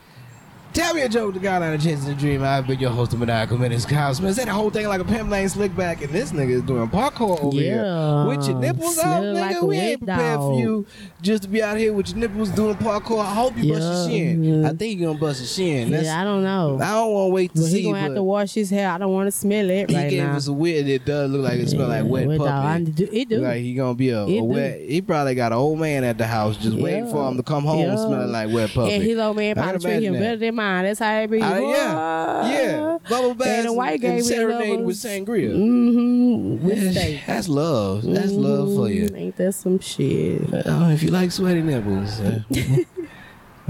Tell 0.73 0.95
me 0.95 1.01
a 1.03 1.09
joke, 1.09 1.35
the 1.35 1.39
guy 1.39 1.55
out 1.55 1.61
of 1.61 1.83
chasing 1.83 2.05
the 2.09 2.15
dream. 2.15 2.41
I've 2.43 2.65
been 2.65 2.79
your 2.79 2.89
host 2.89 3.13
of 3.13 3.19
Maniacal 3.19 3.59
Kyle 3.87 4.13
Smith. 4.15 4.35
Say 4.35 4.45
the 4.45 4.51
whole 4.53 4.71
thing 4.71 4.87
like 4.87 4.99
a 5.01 5.05
pimp 5.05 5.29
lane 5.29 5.47
Slickback, 5.47 6.01
and 6.01 6.09
this 6.11 6.31
nigga 6.31 6.49
is 6.49 6.61
doing 6.63 6.89
parkour 6.89 7.39
over 7.43 7.55
here. 7.55 7.75
Yeah. 7.85 8.25
With 8.25 8.47
your 8.47 8.57
nipples 8.59 8.97
out, 8.97 9.21
nigga. 9.21 9.33
like 9.39 9.61
we 9.61 9.77
ain't 9.77 9.99
prepared 9.99 10.39
for 10.39 10.59
you 10.59 10.87
just 11.21 11.43
to 11.43 11.49
be 11.49 11.61
out 11.61 11.77
here 11.77 11.93
with 11.93 12.09
your 12.09 12.17
nipples 12.17 12.49
doing 12.49 12.73
parkour. 12.75 13.19
I 13.23 13.35
hope 13.35 13.55
you 13.55 13.71
bust 13.73 14.09
your 14.09 14.19
Yeah. 14.19 14.33
shin. 14.33 14.65
I 14.65 14.73
think 14.73 14.99
you're 14.99 15.09
gonna 15.09 15.19
bust 15.19 15.41
your 15.41 15.47
shin. 15.47 15.91
That's, 15.91 16.05
Yeah, 16.05 16.19
I 16.19 16.23
don't 16.23 16.43
know. 16.43 16.79
I 16.81 16.89
don't 16.91 17.13
want 17.13 17.29
to 17.29 17.33
wait 17.35 17.53
to 17.53 17.61
But 17.61 17.67
see. 17.67 17.77
he 17.81 17.83
gonna 17.83 17.99
have 17.99 18.15
to 18.15 18.23
wash 18.23 18.53
his 18.55 18.71
hair. 18.71 18.89
I 18.89 18.97
don't 18.97 19.13
want 19.13 19.27
to 19.27 19.31
smell 19.31 19.69
it 19.69 19.91
he 19.91 19.95
right 19.95 20.09
gave 20.09 20.23
now. 20.23 20.35
us 20.35 20.47
a 20.47 20.53
weird. 20.53 20.87
It 20.87 21.05
does 21.05 21.29
look 21.29 21.43
like 21.43 21.59
it 21.59 21.69
smell 21.69 21.87
like 21.87 22.05
wet 22.07 22.25
puppy. 22.39 22.39
dog. 22.39 22.95
Do- 22.95 23.09
It 23.11 23.29
do. 23.29 23.37
Like 23.41 23.61
he 23.61 23.75
gonna 23.75 23.93
be 23.93 24.09
a, 24.09 24.21
a 24.23 24.43
wet. 24.43 24.79
He 24.81 25.03
probably 25.03 25.35
got 25.35 25.51
an 25.51 25.59
old 25.59 25.77
man 25.79 26.03
at 26.03 26.17
the 26.17 26.25
house 26.25 26.57
just 26.57 26.75
waiting 26.77 27.11
for 27.11 27.27
him 27.29 27.37
to 27.37 27.43
come 27.43 27.63
home 27.63 27.81
Yeah. 27.81 27.95
smelling 27.95 28.31
like 28.31 28.51
wet 28.51 28.71
puppy. 28.73 28.93
and 28.93 29.03
his 29.03 29.19
old 29.19 29.35
man 29.37 29.53
probably 29.53 29.79
treat 29.79 30.01
him 30.03 30.13
better 30.13 30.37
than 30.37 30.55
mine. 30.63 30.83
That's 30.85 30.99
how 30.99 31.27
be. 31.27 31.41
Uh, 31.41 31.59
yeah, 31.59 32.47
yeah. 32.47 32.97
Bubble 33.09 33.33
baths 33.35 33.49
And 33.59 33.67
the 33.67 33.73
white 33.73 34.01
gave 34.01 34.15
me 34.15 34.21
serenade 34.21 34.81
with 34.81 34.97
sangria. 34.97 35.53
Mm-hmm. 35.53 36.65
With. 36.65 37.25
That's 37.27 37.47
love. 37.49 38.03
That's 38.03 38.31
love 38.31 38.75
for 38.75 38.89
you. 38.89 39.09
Mhm. 39.09 39.17
Ain't 39.17 39.37
that 39.37 39.53
some 39.53 39.79
shit? 39.79 40.41
Uh, 40.53 40.89
if 40.91 41.03
you 41.03 41.09
like 41.11 41.31
sweaty 41.31 41.61
nipples, 41.61 42.19
uh, 42.19 42.41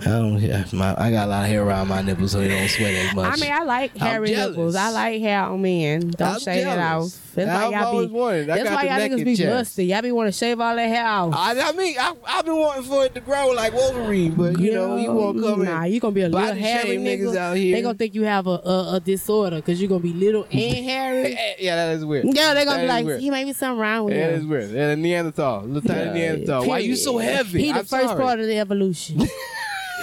I 0.02 0.06
don't. 0.06 0.39
Yeah, 0.39 0.66
my, 0.74 0.96
I 1.00 1.12
got 1.12 1.28
a 1.28 1.30
lot 1.30 1.44
of 1.44 1.50
hair 1.50 1.64
around 1.64 1.88
my 1.88 2.02
nipples, 2.02 2.32
so 2.32 2.39
they 2.39 2.48
don't 2.48 2.68
sweat 2.68 2.94
as 2.96 3.14
much. 3.16 3.32
I 3.32 3.36
mean, 3.39 3.52
I 3.54 3.64
like 3.64 3.96
hairy 3.96 4.32
nipples. 4.32 4.76
I 4.76 4.89
like 4.89 5.22
hair 5.22 5.44
on 5.44 5.62
men. 5.62 6.10
Don't 6.10 6.22
I'm 6.34 6.39
shave 6.39 6.62
it 6.62 6.64
jealous. 6.64 7.16
off. 7.16 7.36
That's 7.36 7.48
why 7.48 7.66
I've 7.66 7.72
y'all 7.72 8.02
be. 8.08 8.14
wanted. 8.14 8.50
I 8.50 8.58
That's 8.58 8.70
why 8.72 8.84
y'all 8.86 9.10
niggas 9.10 9.26
be 9.26 9.36
chest. 9.36 9.50
musty. 9.50 9.86
Y'all 9.86 10.02
be 10.02 10.12
want 10.12 10.28
to 10.28 10.32
shave 10.32 10.60
all 10.60 10.76
that 10.76 10.88
hair 10.88 11.06
off. 11.06 11.34
I, 11.36 11.60
I 11.70 11.72
mean, 11.74 11.96
I, 12.00 12.14
I've 12.26 12.44
been 12.46 12.58
wanting 12.58 12.84
for 12.86 13.06
it 13.06 13.14
to 13.14 13.22
grow 13.22 13.50
like 13.52 13.74
Wolverine, 13.74 14.34
but 14.34 14.60
you 14.60 14.74
know, 14.74 14.98
you 14.98 15.12
won't 15.12 15.39
come 15.39 15.62
in. 15.62 15.66
Nah, 15.68 15.84
you 15.84 16.00
gonna 16.00 16.12
be 16.12 16.22
a 16.22 16.30
little 16.30 16.48
body 16.48 16.60
hairy 16.60 16.88
shame 16.89 17.02
nigga. 17.04 17.20
niggas 17.30 17.36
out 17.38 17.58
here. 17.58 17.76
They 17.76 17.82
gonna 17.84 17.94
think 17.98 18.16
you 18.16 18.24
have 18.24 18.48
a 18.48 18.50
a, 18.66 18.96
a 18.96 19.00
disorder 19.00 19.58
because 19.58 19.80
you're 19.80 19.89
gonna 19.89 20.02
be 20.02 20.14
little 20.14 20.44
and 20.52 20.52
hairy. 20.86 21.38
yeah, 21.60 21.76
that 21.76 21.96
is 21.98 22.04
weird. 22.06 22.26
Yeah, 22.32 22.56
they 22.56 22.66
gonna 22.66 22.78
That 22.78 22.82
be 22.84 22.88
like, 22.88 23.06
weird. 23.06 23.22
you 23.22 23.32
may 23.32 23.44
be 23.44 23.54
something 23.54 23.80
wrong 23.80 24.06
with 24.06 24.16
That 24.16 24.32
you. 24.32 24.38
is 24.38 24.46
weird. 24.48 24.70
And 24.72 24.78
a 24.91 24.96
Neanderthal, 24.96 25.64
little 25.66 25.88
tiny 25.88 26.06
Yeah, 26.06 26.14
Neanderthal. 26.34 26.66
Why 26.68 26.80
you 26.80 26.96
so 26.96 27.20
heavy? 27.20 27.64
He 27.66 27.72
the 27.72 27.84
first 27.84 28.08
part 28.18 28.39
of 28.39 28.48
the 28.48 28.58
evolution. 28.58 29.22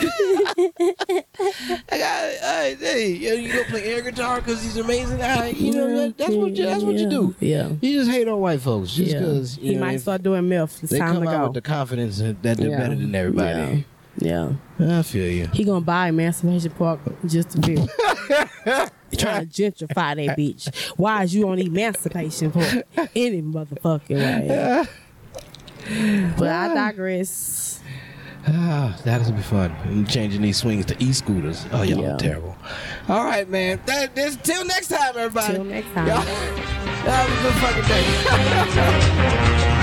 I 0.00 1.98
got, 1.98 2.32
hey, 2.32 2.76
hey, 2.78 3.08
you, 3.08 3.34
you 3.34 3.52
gonna 3.52 3.64
play 3.64 3.84
air 3.84 4.02
guitar 4.02 4.40
because 4.40 4.62
he's 4.62 4.76
amazing. 4.76 5.18
You 5.56 5.72
know, 5.72 5.96
that, 5.96 6.18
that's 6.18 6.34
what 6.34 6.56
you, 6.56 6.64
that's 6.64 6.82
what 6.82 6.94
you 6.94 7.08
do. 7.08 7.34
Yeah. 7.40 7.70
You 7.80 7.98
just 7.98 8.10
hate 8.10 8.28
on 8.28 8.40
white 8.40 8.60
folks 8.60 8.92
just 8.92 9.12
yeah. 9.12 9.18
because 9.20 9.54
he 9.56 9.74
know, 9.74 9.80
might 9.80 9.98
start 9.98 10.22
doing 10.22 10.48
meth. 10.48 10.82
It's 10.82 10.92
they 10.92 10.98
time 10.98 11.14
come 11.14 11.24
to 11.24 11.28
out 11.28 11.38
go. 11.38 11.44
with 11.44 11.54
the 11.54 11.62
confidence 11.62 12.18
that 12.18 12.42
they're 12.42 12.56
Yeah. 12.68 12.78
better 12.78 12.94
than 12.94 13.14
everybody. 13.14 13.86
Yeah. 14.18 14.52
yeah. 14.78 14.98
I 14.98 15.02
feel 15.02 15.30
you. 15.30 15.46
He 15.52 15.64
gonna 15.64 15.80
buy 15.80 16.08
Emancipation 16.08 16.70
Park 16.72 17.00
just 17.26 17.50
to 17.50 17.58
be 17.58 17.76
trying 19.16 19.48
to 19.48 19.70
gentrify 19.70 20.26
that 20.26 20.38
bitch. 20.38 20.74
Why 20.96 21.24
is 21.24 21.34
you 21.34 21.48
on 21.48 21.58
Emancipation 21.58 22.52
Park? 22.52 22.84
Any 23.14 23.42
motherfucking 23.42 24.16
way. 24.16 24.86
But 26.38 26.48
I 26.48 26.74
digress. 26.74 27.80
Ah, 28.48 28.96
that 29.04 29.24
would 29.26 29.36
be 29.36 29.42
fun. 29.42 29.70
And 29.84 30.08
changing 30.08 30.42
these 30.42 30.56
swings 30.56 30.86
to 30.86 30.96
e-scooters. 31.02 31.66
Oh, 31.72 31.82
y'all 31.82 32.00
Yeah. 32.02 32.14
are 32.14 32.18
terrible. 32.18 32.56
All 33.08 33.24
right, 33.24 33.48
man. 33.48 33.80
That, 33.86 34.14
this, 34.14 34.36
till 34.42 34.64
next 34.64 34.88
time, 34.88 35.14
everybody. 35.16 35.54
Till 35.54 35.64
next 35.64 35.92
time. 35.92 36.06
Y'all, 36.06 36.16
y'all 36.16 36.24
have 36.24 37.28
a 37.28 37.42
good 37.42 37.54
fucking 37.60 37.88
day. 37.88 39.76